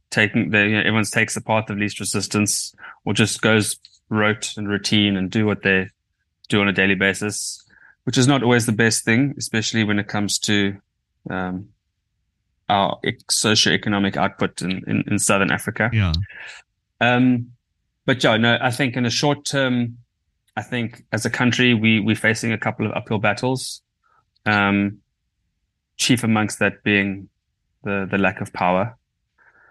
taking 0.09 0.51
the. 0.51 0.59
You 0.59 0.73
know, 0.73 0.79
everyone 0.79 1.03
takes 1.03 1.35
the 1.35 1.41
path 1.41 1.69
of 1.69 1.77
least 1.77 1.99
resistance, 1.99 2.73
or 3.05 3.13
just 3.13 3.41
goes 3.41 3.77
rote 4.09 4.53
and 4.57 4.67
routine 4.67 5.15
and 5.15 5.29
do 5.29 5.45
what 5.45 5.63
they 5.63 5.87
do 6.47 6.61
on 6.61 6.67
a 6.67 6.73
daily 6.73 6.95
basis 6.95 7.63
which 8.09 8.17
is 8.17 8.27
not 8.27 8.41
always 8.41 8.65
the 8.65 8.71
best 8.71 9.05
thing, 9.05 9.35
especially 9.37 9.83
when 9.83 9.99
it 9.99 10.07
comes 10.07 10.39
to 10.39 10.75
um, 11.29 11.69
our 12.67 12.99
socio-economic 13.29 14.17
output 14.17 14.63
in, 14.63 14.81
in, 14.87 15.03
in, 15.05 15.19
Southern 15.19 15.51
Africa. 15.51 15.91
Yeah. 15.93 16.13
Um, 16.99 17.51
but 18.07 18.23
yeah, 18.23 18.35
no, 18.37 18.57
I 18.59 18.71
think 18.71 18.95
in 18.95 19.03
the 19.03 19.11
short 19.11 19.45
term, 19.45 19.99
I 20.57 20.63
think 20.63 21.03
as 21.11 21.23
a 21.27 21.29
country, 21.29 21.75
we, 21.75 21.99
we're 21.99 22.15
facing 22.15 22.51
a 22.51 22.57
couple 22.57 22.87
of 22.87 22.93
uphill 22.93 23.19
battles. 23.19 23.83
Um, 24.43 25.01
chief 25.97 26.23
amongst 26.23 26.57
that 26.57 26.81
being 26.81 27.29
the, 27.83 28.07
the 28.09 28.17
lack 28.17 28.41
of 28.41 28.51
power 28.51 28.97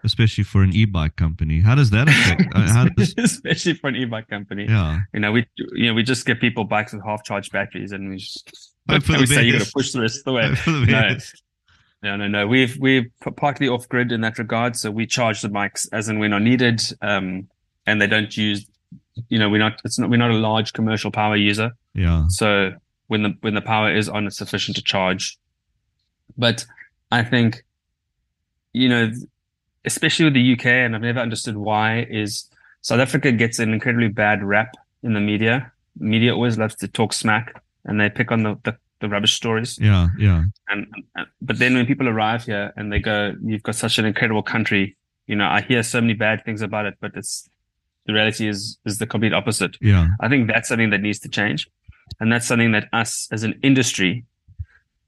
especially 0.03 0.43
for 0.43 0.63
an 0.63 0.73
e-bike 0.73 1.15
company. 1.15 1.61
How 1.61 1.75
does 1.75 1.89
that 1.91 2.07
affect? 2.07 2.53
Uh, 2.55 2.61
how 2.71 2.85
does... 2.97 3.13
especially 3.17 3.73
for 3.73 3.87
an 3.87 3.95
e-bike 3.95 4.27
company. 4.27 4.65
Yeah. 4.67 4.99
You 5.13 5.19
know, 5.19 5.31
we 5.31 5.45
you 5.57 5.87
know 5.87 5.93
we 5.93 6.03
just 6.03 6.25
get 6.25 6.39
people 6.39 6.63
bikes 6.63 6.93
with 6.93 7.03
half 7.03 7.23
charged 7.23 7.51
batteries, 7.51 7.91
and 7.91 8.09
we 8.09 8.17
just 8.17 8.73
we 8.87 9.25
say 9.25 9.43
you 9.43 9.53
got 9.57 9.65
to 9.65 9.71
push 9.71 9.91
the 9.91 10.01
rest 10.01 10.19
of 10.19 10.23
the 10.25 10.33
way. 10.33 10.53
No. 10.67 11.17
no, 12.03 12.15
no, 12.15 12.27
no. 12.27 12.47
We've 12.47 12.77
we're 12.77 13.05
partly 13.35 13.67
off 13.67 13.87
grid 13.89 14.11
in 14.11 14.21
that 14.21 14.37
regard, 14.39 14.75
so 14.75 14.91
we 14.91 15.05
charge 15.05 15.41
the 15.41 15.49
bikes 15.49 15.87
as 15.89 16.07
and 16.07 16.19
when 16.19 16.33
are 16.33 16.39
needed, 16.39 16.81
um, 17.01 17.47
and 17.85 18.01
they 18.01 18.07
don't 18.07 18.35
use. 18.35 18.65
You 19.27 19.37
know, 19.37 19.49
we're 19.49 19.59
not. 19.59 19.81
It's 19.83 19.99
not. 19.99 20.09
We're 20.09 20.17
not 20.17 20.31
a 20.31 20.35
large 20.35 20.73
commercial 20.73 21.11
power 21.11 21.35
user. 21.35 21.71
Yeah. 21.93 22.27
So 22.29 22.71
when 23.07 23.23
the 23.23 23.35
when 23.41 23.53
the 23.53 23.61
power 23.61 23.93
is 23.93 24.07
on, 24.07 24.27
it's 24.27 24.37
sufficient 24.37 24.77
to 24.77 24.83
charge. 24.83 25.37
But 26.37 26.65
I 27.11 27.23
think, 27.23 27.65
you 28.71 28.87
know, 28.87 29.11
especially 29.85 30.25
with 30.25 30.33
the 30.33 30.53
UK, 30.53 30.65
and 30.65 30.95
I've 30.95 31.01
never 31.01 31.19
understood 31.19 31.57
why, 31.57 32.07
is 32.09 32.49
South 32.81 32.99
Africa 32.99 33.31
gets 33.31 33.59
an 33.59 33.73
incredibly 33.73 34.07
bad 34.07 34.43
rap 34.43 34.75
in 35.03 35.13
the 35.13 35.19
media. 35.19 35.71
Media 35.97 36.33
always 36.33 36.57
loves 36.57 36.75
to 36.75 36.87
talk 36.87 37.13
smack 37.13 37.61
and 37.85 37.99
they 37.99 38.09
pick 38.09 38.31
on 38.31 38.43
the, 38.43 38.57
the, 38.63 38.77
the 39.01 39.09
rubbish 39.09 39.33
stories. 39.33 39.77
Yeah, 39.79 40.07
yeah. 40.17 40.43
And, 40.69 40.87
and 41.15 41.27
but 41.41 41.59
then 41.59 41.75
when 41.75 41.85
people 41.85 42.07
arrive 42.07 42.45
here 42.45 42.73
and 42.75 42.91
they 42.91 42.99
go, 42.99 43.33
"You've 43.43 43.63
got 43.63 43.75
such 43.75 43.97
an 43.97 44.05
incredible 44.05 44.43
country," 44.43 44.95
you 45.27 45.35
know, 45.35 45.47
I 45.47 45.61
hear 45.61 45.83
so 45.83 46.01
many 46.01 46.13
bad 46.13 46.43
things 46.45 46.61
about 46.61 46.85
it, 46.85 46.95
but 46.99 47.11
it's 47.15 47.49
the 48.05 48.13
reality 48.13 48.47
is 48.47 48.77
is 48.85 48.97
the 48.97 49.07
complete 49.07 49.33
opposite. 49.33 49.77
Yeah, 49.81 50.07
I 50.19 50.29
think 50.29 50.47
that's 50.47 50.69
something 50.69 50.89
that 50.91 51.01
needs 51.01 51.19
to 51.19 51.29
change, 51.29 51.67
and 52.19 52.31
that's 52.31 52.47
something 52.47 52.71
that 52.73 52.87
us 52.93 53.27
as 53.31 53.43
an 53.43 53.59
industry, 53.63 54.25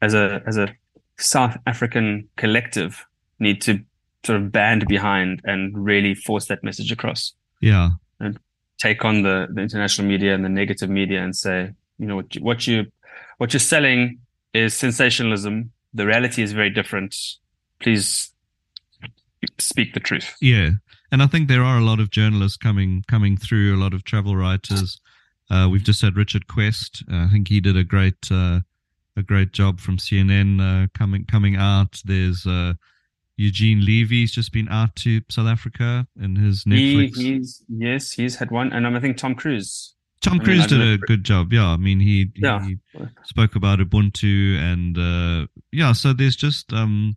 as 0.02 0.14
a 0.14 0.42
as 0.48 0.58
a 0.58 0.74
South 1.18 1.58
African 1.68 2.28
collective, 2.38 3.06
need 3.40 3.62
to 3.62 3.84
sort 4.26 4.42
of 4.42 4.52
band 4.52 4.88
behind 4.88 5.42
and 5.44 5.78
really 5.78 6.14
force 6.14 6.48
that 6.48 6.64
message 6.64 6.92
across. 6.92 7.34
Yeah, 7.60 7.92
and 8.20 8.40
take 8.80 9.06
on 9.06 9.24
the 9.24 9.48
the 9.52 9.62
international 9.62 10.08
media 10.08 10.34
and 10.34 10.44
the 10.44 10.50
negative 10.50 10.90
media 10.90 11.24
and 11.24 11.36
say, 11.36 11.72
you 11.98 12.08
know, 12.08 12.16
what 12.16 12.36
you, 12.36 12.42
what 12.42 12.68
you 12.68 12.92
what 13.38 13.54
you're 13.54 13.60
selling 13.60 14.20
is 14.54 14.74
sensationalism. 14.74 15.72
The 15.94 16.06
reality 16.06 16.42
is 16.42 16.54
very 16.54 16.70
different. 16.70 17.16
Please 17.80 18.32
speak 19.60 19.94
the 19.94 20.00
truth. 20.00 20.36
Yeah, 20.42 20.72
and 21.12 21.22
I 21.22 21.28
think 21.28 21.48
there 21.48 21.64
are 21.64 21.78
a 21.78 21.84
lot 21.84 22.00
of 22.00 22.10
journalists 22.10 22.58
coming 22.58 23.04
coming 23.08 23.38
through, 23.38 23.76
a 23.76 23.82
lot 23.82 23.94
of 23.94 24.04
travel 24.04 24.36
writers. 24.36 25.00
Uh, 25.50 25.68
we've 25.70 25.84
just 25.84 26.02
had 26.02 26.16
Richard 26.16 26.48
Quest. 26.48 27.04
Uh, 27.12 27.26
I 27.26 27.28
think 27.28 27.50
he 27.50 27.60
did 27.60 27.76
a 27.76 27.84
great 27.84 28.32
uh, 28.32 28.62
a 29.18 29.22
great 29.22 29.52
job 29.52 29.80
from 29.80 29.98
CNN 29.98 30.62
uh, 30.62 30.88
coming 30.98 31.26
coming 31.26 31.56
out. 31.58 32.02
There's 32.06 32.46
uh, 32.46 32.74
Eugene 33.38 33.86
Levy's 33.86 34.32
just 34.32 34.52
been 34.52 34.68
out 34.70 34.96
to 34.98 35.22
South 35.30 35.48
Africa 35.48 36.08
in 36.20 36.36
his 36.36 36.64
Netflix. 36.66 37.18
He, 37.18 37.34
he's 37.34 37.64
yes, 37.70 38.12
he's 38.12 38.36
had 38.36 38.52
one, 38.52 38.72
and 38.72 38.86
I 38.86 39.00
think 39.00 39.18
Tom 39.18 39.36
Cruise. 39.36 39.96
Tom 40.22 40.40
I 40.40 40.44
Cruise 40.44 40.72
mean, 40.72 40.80
did 40.80 41.02
a 41.02 41.06
good 41.06 41.24
job. 41.24 41.52
Yeah, 41.52 41.68
I 41.68 41.78
mean 41.78 42.00
he, 42.00 42.32
yeah. 42.36 42.64
he 42.64 42.78
spoke 43.24 43.56
about 43.56 43.80
Ubuntu 43.80 44.60
and 44.60 44.98
uh, 44.98 45.48
yeah. 45.72 45.94
So 45.94 46.14
there's 46.14 46.36
just 46.36 46.72
um, 46.72 47.16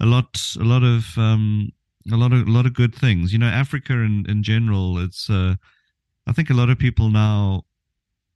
a 0.00 0.06
lot, 0.06 0.40
a 0.58 0.64
lot 0.64 0.82
of 0.82 1.18
um, 1.18 1.72
a 2.10 2.16
lot 2.16 2.32
of 2.32 2.46
a 2.46 2.50
lot 2.50 2.66
of 2.66 2.74
good 2.74 2.94
things. 2.94 3.32
You 3.32 3.38
know, 3.38 3.46
Africa 3.46 3.92
in 3.92 4.24
in 4.28 4.42
general, 4.42 4.98
it's 4.98 5.28
uh, 5.28 5.56
I 6.26 6.32
think 6.32 6.50
a 6.50 6.54
lot 6.54 6.70
of 6.70 6.78
people 6.78 7.10
now, 7.10 7.64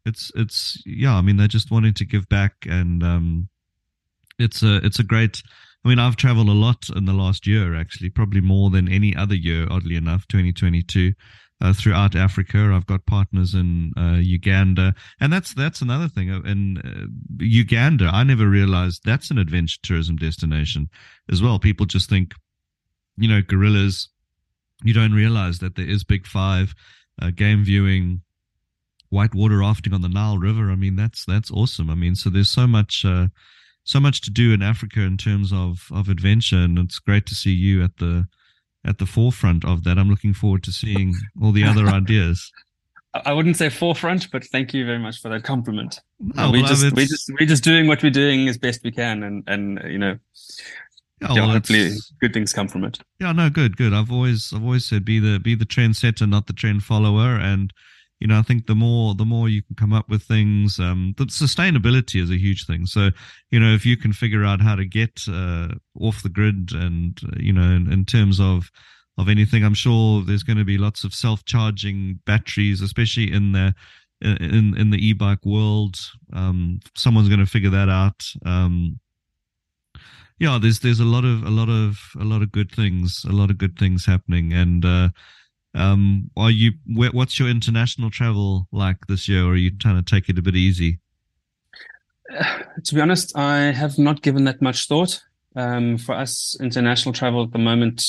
it's 0.04 0.30
it's 0.34 0.82
yeah. 0.84 1.14
I 1.14 1.22
mean, 1.22 1.36
they're 1.36 1.48
just 1.48 1.70
wanting 1.70 1.94
to 1.94 2.04
give 2.04 2.28
back, 2.28 2.66
and 2.68 3.02
um, 3.02 3.48
it's 4.38 4.62
a 4.62 4.76
it's 4.84 4.98
a 4.98 5.04
great. 5.04 5.42
I 5.84 5.88
mean, 5.88 5.98
I've 5.98 6.16
traveled 6.16 6.48
a 6.48 6.52
lot 6.52 6.88
in 6.94 7.06
the 7.06 7.12
last 7.12 7.46
year, 7.46 7.74
actually, 7.74 8.10
probably 8.10 8.40
more 8.40 8.70
than 8.70 8.88
any 8.88 9.16
other 9.16 9.34
year, 9.34 9.66
oddly 9.70 9.96
enough, 9.96 10.26
2022. 10.28 11.12
Uh, 11.60 11.72
throughout 11.72 12.16
Africa. 12.16 12.72
I've 12.74 12.86
got 12.86 13.06
partners 13.06 13.54
in 13.54 13.92
uh, 13.96 14.18
Uganda, 14.20 14.96
and 15.20 15.32
that's 15.32 15.54
that's 15.54 15.80
another 15.80 16.08
thing. 16.08 16.28
Uh, 16.28 16.40
in 16.40 16.78
uh, 16.78 17.06
Uganda, 17.38 18.10
I 18.12 18.24
never 18.24 18.48
realized 18.48 19.02
that's 19.04 19.30
an 19.30 19.38
adventure 19.38 19.78
tourism 19.80 20.16
destination 20.16 20.88
as 21.30 21.40
well. 21.40 21.60
People 21.60 21.86
just 21.86 22.10
think 22.10 22.32
you 23.16 23.28
know, 23.28 23.42
gorillas, 23.42 24.08
you 24.82 24.94
don't 24.94 25.12
realize 25.12 25.58
that 25.58 25.76
there 25.76 25.88
is 25.88 26.04
Big 26.04 26.26
Five, 26.26 26.74
uh, 27.20 27.30
game 27.30 27.64
viewing, 27.64 28.22
whitewater 29.10 29.58
rafting 29.58 29.92
on 29.92 30.02
the 30.02 30.08
Nile 30.08 30.38
River. 30.38 30.70
I 30.70 30.76
mean, 30.76 30.96
that's 30.96 31.24
that's 31.24 31.50
awesome. 31.50 31.90
I 31.90 31.94
mean, 31.94 32.14
so 32.14 32.30
there's 32.30 32.50
so 32.50 32.66
much 32.66 33.04
uh, 33.04 33.28
so 33.84 34.00
much 34.00 34.20
to 34.22 34.30
do 34.30 34.52
in 34.52 34.62
Africa 34.62 35.00
in 35.00 35.16
terms 35.16 35.52
of 35.52 35.88
of 35.92 36.08
adventure, 36.08 36.56
and 36.56 36.78
it's 36.78 36.98
great 36.98 37.26
to 37.26 37.34
see 37.34 37.52
you 37.52 37.82
at 37.82 37.96
the 37.98 38.26
at 38.84 38.98
the 38.98 39.06
forefront 39.06 39.64
of 39.64 39.84
that. 39.84 39.98
I'm 39.98 40.10
looking 40.10 40.34
forward 40.34 40.62
to 40.64 40.72
seeing 40.72 41.14
all 41.40 41.52
the 41.52 41.64
other 41.64 41.86
ideas. 42.00 42.50
I 43.14 43.32
wouldn't 43.32 43.58
say 43.58 43.68
forefront, 43.68 44.30
but 44.30 44.44
thank 44.44 44.72
you 44.72 44.86
very 44.86 44.98
much 44.98 45.20
for 45.20 45.28
that 45.28 45.44
compliment. 45.44 46.00
No, 46.18 46.50
we 46.50 46.62
just 46.62 46.94
we 46.94 47.04
just 47.04 47.30
we're 47.38 47.46
just 47.46 47.62
doing 47.62 47.86
what 47.86 48.02
we're 48.02 48.10
doing 48.10 48.48
as 48.48 48.56
best 48.56 48.82
we 48.82 48.90
can, 48.90 49.22
and 49.22 49.44
and 49.46 49.80
you 49.84 49.98
know, 49.98 50.18
yeah, 51.20 51.52
hopefully 51.52 51.90
good 52.20 52.32
things 52.32 52.54
come 52.54 52.68
from 52.68 52.84
it. 52.84 52.98
Yeah, 53.20 53.32
no, 53.32 53.50
good, 53.50 53.76
good. 53.76 53.92
I've 53.92 54.10
always 54.10 54.52
I've 54.54 54.64
always 54.64 54.86
said 54.86 55.04
be 55.04 55.18
the 55.18 55.38
be 55.38 55.54
the 55.54 55.66
trendsetter, 55.66 56.28
not 56.28 56.46
the 56.46 56.54
trend 56.54 56.84
follower. 56.84 57.36
And 57.36 57.72
you 58.22 58.28
know, 58.28 58.38
I 58.38 58.42
think 58.42 58.66
the 58.68 58.76
more 58.76 59.16
the 59.16 59.24
more 59.24 59.48
you 59.48 59.62
can 59.62 59.74
come 59.74 59.92
up 59.92 60.08
with 60.08 60.22
things, 60.22 60.78
um, 60.78 61.12
the 61.18 61.24
sustainability 61.24 62.22
is 62.22 62.30
a 62.30 62.38
huge 62.38 62.66
thing. 62.66 62.86
So, 62.86 63.10
you 63.50 63.58
know, 63.58 63.74
if 63.74 63.84
you 63.84 63.96
can 63.96 64.12
figure 64.12 64.44
out 64.44 64.60
how 64.60 64.76
to 64.76 64.84
get 64.84 65.22
uh, 65.28 65.70
off 65.98 66.22
the 66.22 66.28
grid, 66.28 66.70
and 66.72 67.18
uh, 67.26 67.36
you 67.40 67.52
know, 67.52 67.62
in, 67.62 67.92
in 67.92 68.04
terms 68.04 68.38
of 68.38 68.70
of 69.18 69.28
anything, 69.28 69.64
I'm 69.64 69.74
sure 69.74 70.22
there's 70.22 70.44
going 70.44 70.58
to 70.58 70.64
be 70.64 70.78
lots 70.78 71.02
of 71.02 71.12
self 71.12 71.44
charging 71.46 72.20
batteries, 72.24 72.80
especially 72.80 73.32
in 73.32 73.50
the 73.50 73.74
in 74.20 74.78
in 74.78 74.90
the 74.90 75.04
e-bike 75.04 75.44
world. 75.44 75.96
Um, 76.32 76.78
someone's 76.94 77.28
going 77.28 77.40
to 77.40 77.46
figure 77.46 77.70
that 77.70 77.88
out. 77.88 78.24
Um, 78.46 79.00
yeah, 80.38 80.60
there's 80.62 80.78
there's 80.78 81.00
a 81.00 81.04
lot 81.04 81.24
of 81.24 81.42
a 81.42 81.50
lot 81.50 81.68
of 81.68 81.98
a 82.20 82.24
lot 82.24 82.42
of 82.42 82.52
good 82.52 82.70
things, 82.70 83.24
a 83.28 83.32
lot 83.32 83.50
of 83.50 83.58
good 83.58 83.76
things 83.76 84.06
happening. 84.06 84.52
And 84.52 84.84
uh, 84.84 85.08
um, 85.74 86.30
are 86.36 86.50
you? 86.50 86.72
What's 86.86 87.38
your 87.38 87.48
international 87.48 88.10
travel 88.10 88.68
like 88.72 89.06
this 89.08 89.28
year? 89.28 89.44
Or 89.44 89.52
are 89.52 89.56
you 89.56 89.70
trying 89.76 90.02
to 90.02 90.02
take 90.02 90.28
it 90.28 90.38
a 90.38 90.42
bit 90.42 90.56
easy? 90.56 90.98
to 92.84 92.94
be 92.94 93.00
honest, 93.00 93.36
I 93.36 93.72
have 93.72 93.98
not 93.98 94.22
given 94.22 94.44
that 94.44 94.62
much 94.62 94.86
thought. 94.86 95.22
Um, 95.54 95.98
for 95.98 96.14
us, 96.14 96.56
international 96.60 97.12
travel 97.12 97.42
at 97.42 97.52
the 97.52 97.58
moment, 97.58 98.02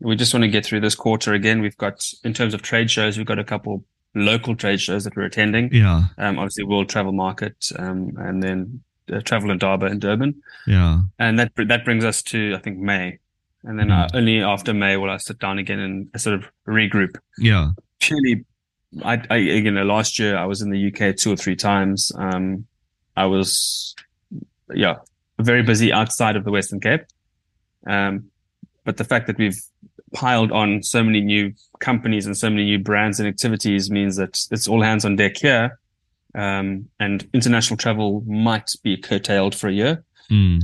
we 0.00 0.16
just 0.16 0.34
want 0.34 0.42
to 0.42 0.48
get 0.48 0.66
through 0.66 0.80
this 0.80 0.94
quarter 0.94 1.32
again. 1.32 1.60
We've 1.60 1.76
got, 1.76 2.04
in 2.24 2.34
terms 2.34 2.52
of 2.52 2.62
trade 2.62 2.90
shows, 2.90 3.16
we've 3.16 3.26
got 3.26 3.38
a 3.38 3.44
couple 3.44 3.84
local 4.14 4.56
trade 4.56 4.80
shows 4.80 5.04
that 5.04 5.16
we're 5.16 5.24
attending. 5.24 5.72
Yeah. 5.72 6.04
Um, 6.18 6.38
obviously, 6.38 6.64
World 6.64 6.88
Travel 6.88 7.12
Market, 7.12 7.70
um, 7.78 8.12
and 8.18 8.42
then 8.42 8.82
uh, 9.12 9.20
Travel 9.20 9.50
Indaba 9.50 9.86
in 9.86 9.98
Durban. 9.98 10.42
Yeah, 10.66 11.02
and 11.18 11.38
that 11.38 11.52
that 11.56 11.84
brings 11.84 12.04
us 12.04 12.22
to 12.24 12.54
I 12.56 12.60
think 12.60 12.78
May, 12.78 13.18
and 13.64 13.78
then 13.78 13.88
mm. 13.88 14.04
uh, 14.04 14.08
only 14.14 14.42
after 14.42 14.74
May 14.74 14.96
will 14.96 15.10
I 15.10 15.16
sit 15.16 15.38
down 15.38 15.58
again 15.58 15.78
and 15.78 16.20
sort 16.20 16.34
of 16.34 16.44
regroup. 16.66 17.16
Yeah, 17.38 17.70
purely, 18.00 18.44
I, 19.02 19.22
I 19.30 19.36
you 19.36 19.70
know 19.70 19.84
last 19.84 20.18
year 20.18 20.36
I 20.36 20.46
was 20.46 20.62
in 20.62 20.70
the 20.70 20.92
UK 20.92 21.16
two 21.16 21.32
or 21.32 21.36
three 21.36 21.56
times. 21.56 22.12
Um, 22.16 22.66
I 23.16 23.26
was 23.26 23.94
yeah 24.74 24.96
very 25.38 25.62
busy 25.62 25.92
outside 25.92 26.36
of 26.36 26.44
the 26.44 26.50
Western 26.50 26.80
Cape. 26.80 27.02
Um, 27.86 28.30
but 28.84 28.96
the 28.96 29.04
fact 29.04 29.26
that 29.26 29.38
we've 29.38 29.60
piled 30.12 30.52
on 30.52 30.82
so 30.82 31.02
many 31.02 31.20
new 31.20 31.52
companies 31.80 32.26
and 32.26 32.36
so 32.36 32.48
many 32.48 32.64
new 32.64 32.78
brands 32.78 33.18
and 33.18 33.28
activities 33.28 33.90
means 33.90 34.16
that 34.16 34.38
it's 34.50 34.68
all 34.68 34.82
hands 34.82 35.04
on 35.04 35.16
deck 35.16 35.36
here 35.36 35.78
um, 36.34 36.88
and 36.98 37.28
international 37.32 37.76
travel 37.76 38.22
might 38.26 38.70
be 38.82 38.96
curtailed 38.96 39.54
for 39.54 39.68
a 39.68 39.72
year. 39.72 40.04
Mm. 40.30 40.62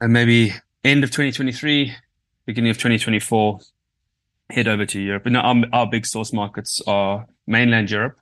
And 0.00 0.12
maybe 0.12 0.52
end 0.84 1.04
of 1.04 1.10
2023, 1.10 1.94
beginning 2.46 2.70
of 2.70 2.76
2024, 2.76 3.60
head 4.50 4.68
over 4.68 4.86
to 4.86 5.00
Europe. 5.00 5.26
And 5.26 5.36
our, 5.36 5.56
our 5.72 5.86
big 5.88 6.06
source 6.06 6.32
markets 6.32 6.80
are 6.86 7.26
mainland 7.46 7.90
Europe, 7.90 8.18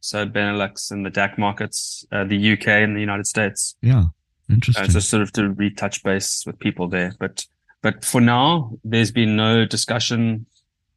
so 0.00 0.26
Benelux 0.26 0.90
and 0.90 1.04
the 1.04 1.10
DACH 1.10 1.38
markets, 1.38 2.06
uh, 2.12 2.24
the 2.24 2.52
UK 2.52 2.68
and 2.68 2.96
the 2.96 3.00
United 3.00 3.26
States. 3.26 3.76
Yeah, 3.82 4.04
interesting. 4.50 4.84
Uh, 4.84 4.88
so 4.88 5.00
sort 5.00 5.22
of 5.22 5.32
to 5.32 5.50
retouch 5.50 6.02
base 6.02 6.44
with 6.46 6.58
people 6.58 6.88
there, 6.88 7.12
but 7.18 7.46
but 7.82 8.04
for 8.04 8.20
now, 8.20 8.72
there's 8.84 9.12
been 9.12 9.36
no 9.36 9.64
discussion. 9.64 10.46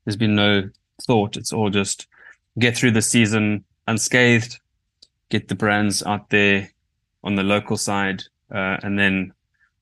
There's 0.06 0.16
been 0.16 0.36
no 0.36 0.70
thought. 1.06 1.38
It's 1.38 1.54
all 1.54 1.70
just 1.70 2.08
get 2.58 2.76
through 2.76 2.92
the 2.92 3.02
season 3.02 3.64
unscathed, 3.88 4.60
get 5.30 5.48
the 5.48 5.56
brands 5.56 6.04
out 6.04 6.30
there 6.30 6.70
on 7.24 7.36
the 7.36 7.44
local 7.44 7.78
side, 7.78 8.24
uh, 8.54 8.78
and 8.82 8.98
then 8.98 9.34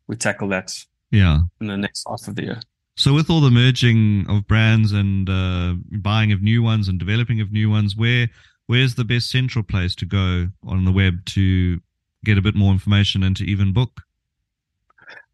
we 0.07 0.15
tackle 0.15 0.49
that. 0.49 0.73
Yeah. 1.11 1.39
In 1.61 1.67
the 1.67 1.77
next 1.77 2.05
half 2.07 2.27
of 2.27 2.35
the 2.35 2.43
year. 2.43 2.59
So 2.97 3.13
with 3.13 3.29
all 3.29 3.39
the 3.41 3.51
merging 3.51 4.25
of 4.27 4.47
brands 4.47 4.91
and 4.91 5.29
uh, 5.29 5.75
buying 5.99 6.31
of 6.31 6.41
new 6.41 6.63
ones 6.63 6.87
and 6.87 6.97
developing 6.97 7.39
of 7.39 7.51
new 7.51 7.69
ones, 7.69 7.95
where 7.95 8.27
where's 8.65 8.95
the 8.95 9.05
best 9.05 9.29
central 9.29 9.63
place 9.63 9.93
to 9.95 10.05
go 10.05 10.47
on 10.65 10.83
the 10.83 10.91
web 10.91 11.23
to 11.25 11.79
get 12.25 12.39
a 12.39 12.41
bit 12.41 12.55
more 12.55 12.71
information 12.71 13.21
and 13.21 13.37
to 13.37 13.45
even 13.45 13.71
book? 13.71 14.01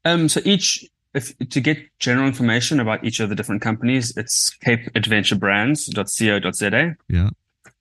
Um, 0.03 0.27
so 0.27 0.41
each, 0.43 0.85
if 1.13 1.37
to 1.37 1.61
get 1.61 1.77
general 1.99 2.27
information 2.27 2.81
about 2.81 3.05
each 3.05 3.21
of 3.21 3.29
the 3.29 3.35
different 3.35 3.61
companies, 3.61 4.11
it's 4.17 4.51
capeadventurebrands.co.za. 4.65 6.95
Yeah. 7.07 7.29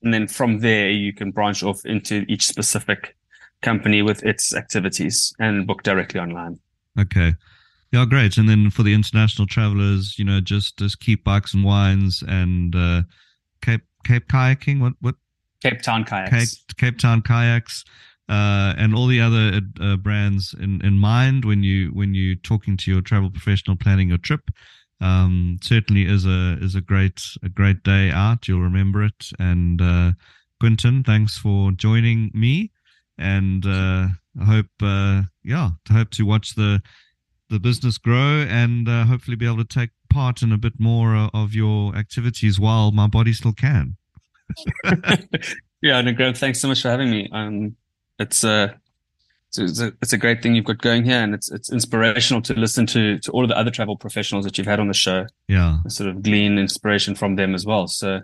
And 0.04 0.14
then 0.14 0.28
from 0.28 0.60
there, 0.60 0.90
you 0.90 1.12
can 1.12 1.32
branch 1.32 1.64
off 1.64 1.84
into 1.84 2.24
each 2.28 2.46
specific 2.46 3.16
company 3.62 4.02
with 4.02 4.22
its 4.22 4.54
activities 4.54 5.34
and 5.40 5.66
book 5.66 5.82
directly 5.82 6.20
online. 6.20 6.60
Okay. 6.98 7.34
Yeah, 7.92 8.06
great. 8.06 8.38
And 8.38 8.48
then 8.48 8.70
for 8.70 8.82
the 8.82 8.94
international 8.94 9.46
travelers, 9.46 10.18
you 10.18 10.24
know, 10.24 10.40
just 10.40 10.78
just 10.78 11.00
keep 11.00 11.24
bikes 11.24 11.54
and 11.54 11.64
wines 11.64 12.22
and 12.26 12.74
uh, 12.74 13.02
Cape 13.60 13.82
Cape 14.04 14.28
kayaking. 14.28 14.80
What 14.80 14.94
what? 15.00 15.16
Cape 15.62 15.82
Town 15.82 16.04
kayaks. 16.04 16.30
Cape, 16.30 16.76
Cape 16.78 16.98
Town 16.98 17.22
kayaks. 17.22 17.84
Uh, 18.28 18.72
and 18.78 18.94
all 18.94 19.08
the 19.08 19.20
other 19.20 19.60
uh, 19.80 19.96
brands 19.96 20.54
in, 20.58 20.80
in 20.84 20.94
mind 20.94 21.44
when 21.44 21.62
you 21.62 21.88
when 21.88 22.14
you 22.14 22.34
talking 22.34 22.76
to 22.78 22.90
your 22.90 23.02
travel 23.02 23.30
professional 23.30 23.76
planning 23.76 24.08
your 24.08 24.16
trip 24.16 24.50
um, 25.02 25.58
certainly 25.60 26.06
is 26.06 26.24
a 26.24 26.56
is 26.60 26.74
a 26.74 26.80
great 26.80 27.20
a 27.42 27.48
great 27.48 27.82
day 27.82 28.10
out. 28.10 28.46
You'll 28.46 28.60
remember 28.60 29.02
it. 29.02 29.30
And 29.38 29.82
uh, 29.82 30.12
Quintin, 30.60 31.04
thanks 31.04 31.36
for 31.36 31.72
joining 31.72 32.30
me. 32.32 32.70
And 33.18 33.66
uh, 33.66 34.08
I 34.40 34.44
hope, 34.44 34.70
uh, 34.80 35.22
yeah, 35.42 35.70
to 35.86 35.92
hope 35.92 36.10
to 36.10 36.24
watch 36.24 36.54
the 36.54 36.80
the 37.52 37.60
business 37.60 37.98
grow 37.98 38.44
and 38.48 38.88
uh, 38.88 39.04
hopefully 39.04 39.36
be 39.36 39.46
able 39.46 39.58
to 39.58 39.64
take 39.64 39.90
part 40.10 40.42
in 40.42 40.52
a 40.52 40.58
bit 40.58 40.72
more 40.78 41.14
uh, 41.14 41.28
of 41.32 41.54
your 41.54 41.94
activities 41.94 42.58
while 42.58 42.90
my 42.90 43.06
body 43.06 43.32
still 43.32 43.52
can. 43.52 43.96
yeah, 45.82 46.00
no, 46.00 46.12
Graham, 46.12 46.34
thanks 46.34 46.60
so 46.60 46.68
much 46.68 46.82
for 46.82 46.88
having 46.88 47.10
me. 47.10 47.28
Um, 47.30 47.76
it's 48.18 48.42
uh, 48.42 48.72
it's 49.56 49.80
a, 49.80 49.92
it's 50.00 50.12
a 50.14 50.18
great 50.18 50.42
thing 50.42 50.54
you've 50.54 50.64
got 50.64 50.78
going 50.78 51.04
here, 51.04 51.20
and 51.20 51.34
it's 51.34 51.50
it's 51.50 51.70
inspirational 51.70 52.42
to 52.42 52.54
listen 52.54 52.86
to 52.86 53.18
to 53.18 53.30
all 53.32 53.44
of 53.44 53.48
the 53.48 53.56
other 53.56 53.70
travel 53.70 53.96
professionals 53.96 54.44
that 54.44 54.56
you've 54.56 54.66
had 54.66 54.80
on 54.80 54.88
the 54.88 54.94
show. 54.94 55.26
Yeah, 55.48 55.78
sort 55.88 56.08
of 56.10 56.22
glean 56.22 56.58
inspiration 56.58 57.14
from 57.14 57.36
them 57.36 57.54
as 57.54 57.66
well. 57.66 57.86
So 57.86 58.22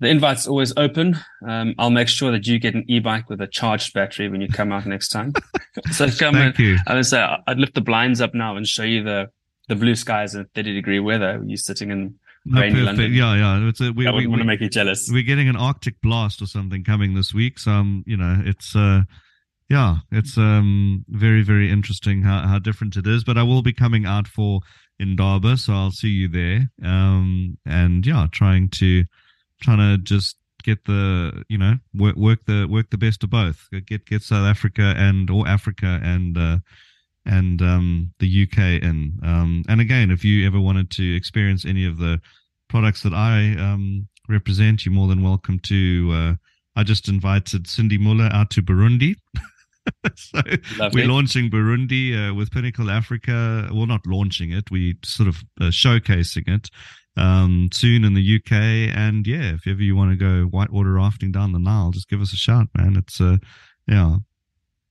the 0.00 0.08
invite's 0.08 0.46
always 0.46 0.72
open. 0.76 1.18
Um, 1.46 1.74
I'll 1.78 1.90
make 1.90 2.08
sure 2.08 2.32
that 2.32 2.46
you 2.46 2.58
get 2.58 2.74
an 2.74 2.84
e-bike 2.88 3.28
with 3.28 3.40
a 3.40 3.46
charged 3.46 3.92
battery 3.92 4.28
when 4.28 4.40
you 4.40 4.48
come 4.48 4.72
out 4.72 4.86
next 4.86 5.08
time. 5.08 5.34
so 5.92 6.06
come 6.10 6.34
Thank 6.34 6.58
and, 6.58 6.58
you. 6.58 6.76
I 6.86 6.94
would 6.94 7.06
say 7.06 7.24
I'd 7.46 7.58
lift 7.58 7.74
the 7.74 7.82
blinds 7.82 8.20
up 8.20 8.34
now 8.34 8.56
and 8.56 8.66
show 8.66 8.82
you 8.82 9.02
the 9.04 9.30
the 9.68 9.76
blue 9.76 9.94
skies 9.94 10.34
and 10.34 10.52
30 10.54 10.74
degree 10.74 10.98
weather. 10.98 11.40
You're 11.46 11.56
sitting 11.56 11.90
in 11.90 12.18
no, 12.44 12.60
rainy 12.60 12.80
London. 12.80 13.12
Yeah, 13.12 13.36
yeah. 13.36 13.68
It's 13.68 13.80
a, 13.80 13.92
we, 13.92 14.06
I 14.06 14.10
wouldn't 14.10 14.28
we, 14.28 14.30
want 14.30 14.40
to 14.40 14.46
make 14.46 14.60
you 14.60 14.68
jealous. 14.68 15.08
We're 15.10 15.22
getting 15.22 15.48
an 15.48 15.56
Arctic 15.56 16.00
blast 16.00 16.42
or 16.42 16.46
something 16.46 16.82
coming 16.82 17.14
this 17.14 17.32
week, 17.32 17.58
so 17.58 17.70
um, 17.70 18.02
you 18.06 18.16
know, 18.16 18.42
it's 18.44 18.74
uh, 18.74 19.02
yeah, 19.68 19.98
it's 20.10 20.38
um 20.38 21.04
very 21.08 21.42
very 21.42 21.70
interesting 21.70 22.22
how 22.22 22.46
how 22.46 22.58
different 22.58 22.96
it 22.96 23.06
is. 23.06 23.22
But 23.22 23.36
I 23.36 23.42
will 23.42 23.62
be 23.62 23.74
coming 23.74 24.06
out 24.06 24.26
for 24.26 24.60
Indaba, 24.98 25.58
so 25.58 25.74
I'll 25.74 25.90
see 25.90 26.08
you 26.08 26.28
there. 26.28 26.70
Um, 26.82 27.58
and 27.66 28.04
yeah, 28.06 28.26
trying 28.32 28.70
to 28.70 29.04
trying 29.60 29.78
to 29.78 30.02
just 30.02 30.36
get 30.62 30.84
the 30.84 31.44
you 31.48 31.58
know 31.58 31.76
work 31.94 32.16
work 32.16 32.44
the 32.46 32.66
work 32.66 32.90
the 32.90 32.98
best 32.98 33.22
of 33.24 33.30
both. 33.30 33.68
Get 33.86 34.06
get 34.06 34.22
South 34.22 34.46
Africa 34.46 34.94
and 34.96 35.30
or 35.30 35.46
Africa 35.46 36.00
and 36.02 36.36
uh, 36.36 36.58
and 37.26 37.60
um, 37.62 38.12
the 38.18 38.42
UK 38.42 38.82
in. 38.82 39.18
Um, 39.22 39.64
and 39.68 39.80
again, 39.80 40.10
if 40.10 40.24
you 40.24 40.46
ever 40.46 40.60
wanted 40.60 40.90
to 40.92 41.16
experience 41.16 41.64
any 41.64 41.86
of 41.86 41.98
the 41.98 42.20
products 42.68 43.02
that 43.02 43.14
I 43.14 43.56
um, 43.58 44.08
represent, 44.28 44.84
you're 44.84 44.94
more 44.94 45.08
than 45.08 45.22
welcome 45.22 45.58
to. 45.60 46.10
Uh, 46.12 46.34
I 46.76 46.82
just 46.84 47.08
invited 47.08 47.66
Cindy 47.66 47.98
Muller 47.98 48.30
out 48.32 48.50
to 48.50 48.62
Burundi. 48.62 49.16
so 50.14 50.40
Lovely. 50.78 51.02
we're 51.02 51.12
launching 51.12 51.50
Burundi 51.50 52.30
uh, 52.30 52.34
with 52.34 52.50
Pinnacle 52.50 52.90
Africa. 52.90 53.68
Well, 53.72 53.86
not 53.86 54.06
launching 54.06 54.52
it, 54.52 54.70
we 54.70 54.96
sort 55.04 55.28
of 55.28 55.42
uh, 55.60 55.64
showcasing 55.64 56.48
it 56.48 56.70
um, 57.16 57.68
soon 57.72 58.04
in 58.04 58.14
the 58.14 58.36
UK. 58.36 58.52
And 58.96 59.26
yeah, 59.26 59.54
if 59.54 59.66
ever 59.66 59.82
you 59.82 59.96
want 59.96 60.10
to 60.10 60.16
go 60.16 60.44
whitewater 60.44 60.92
rafting 60.92 61.32
down 61.32 61.52
the 61.52 61.58
Nile, 61.58 61.90
just 61.90 62.08
give 62.08 62.20
us 62.20 62.32
a 62.32 62.36
shout, 62.36 62.68
man. 62.76 62.96
It's 62.96 63.20
uh, 63.20 63.38
yeah. 63.86 64.16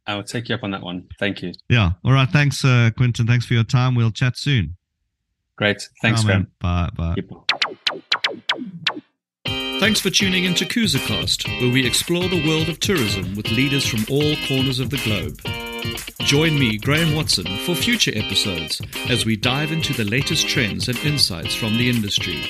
I 0.07 0.15
will 0.15 0.23
take 0.23 0.49
you 0.49 0.55
up 0.55 0.63
on 0.63 0.71
that 0.71 0.81
one. 0.81 1.07
Thank 1.19 1.43
you. 1.43 1.53
Yeah. 1.69 1.91
All 2.03 2.11
right. 2.11 2.29
Thanks, 2.29 2.65
uh, 2.65 2.89
Quintin. 2.97 3.27
Thanks 3.27 3.45
for 3.45 3.53
your 3.53 3.63
time. 3.63 3.93
We'll 3.93 4.11
chat 4.11 4.37
soon. 4.37 4.75
Great. 5.55 5.87
Thanks, 6.01 6.23
Graham. 6.23 6.47
man. 6.63 6.89
Bye. 6.95 7.15
Bye. 7.15 7.15
Thanks 9.79 10.01
for 10.01 10.09
tuning 10.09 10.45
into 10.45 10.65
Cruisercast, 10.65 11.47
where 11.61 11.71
we 11.71 11.85
explore 11.85 12.27
the 12.27 12.45
world 12.47 12.69
of 12.69 12.79
tourism 12.79 13.35
with 13.35 13.49
leaders 13.51 13.85
from 13.85 14.03
all 14.09 14.35
corners 14.47 14.79
of 14.79 14.89
the 14.89 14.97
globe. 14.97 15.39
Join 16.19 16.59
me, 16.59 16.77
Graham 16.77 17.15
Watson, 17.15 17.45
for 17.65 17.73
future 17.73 18.11
episodes 18.13 18.81
as 19.09 19.25
we 19.25 19.35
dive 19.35 19.71
into 19.71 19.93
the 19.93 20.03
latest 20.03 20.47
trends 20.47 20.87
and 20.87 20.97
insights 20.99 21.55
from 21.55 21.77
the 21.77 21.89
industry. 21.89 22.43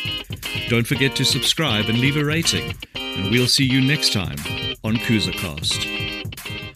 Don't 0.68 0.88
forget 0.88 1.16
to 1.16 1.24
subscribe 1.24 1.86
and 1.86 2.00
leave 2.00 2.18
a 2.18 2.26
rating, 2.26 2.74
and 2.96 3.32
we'll 3.32 3.48
see 3.48 3.66
you 3.66 3.80
next 3.82 4.12
time 4.12 4.38
on 4.84 4.96
Cruisercast. 4.98 6.69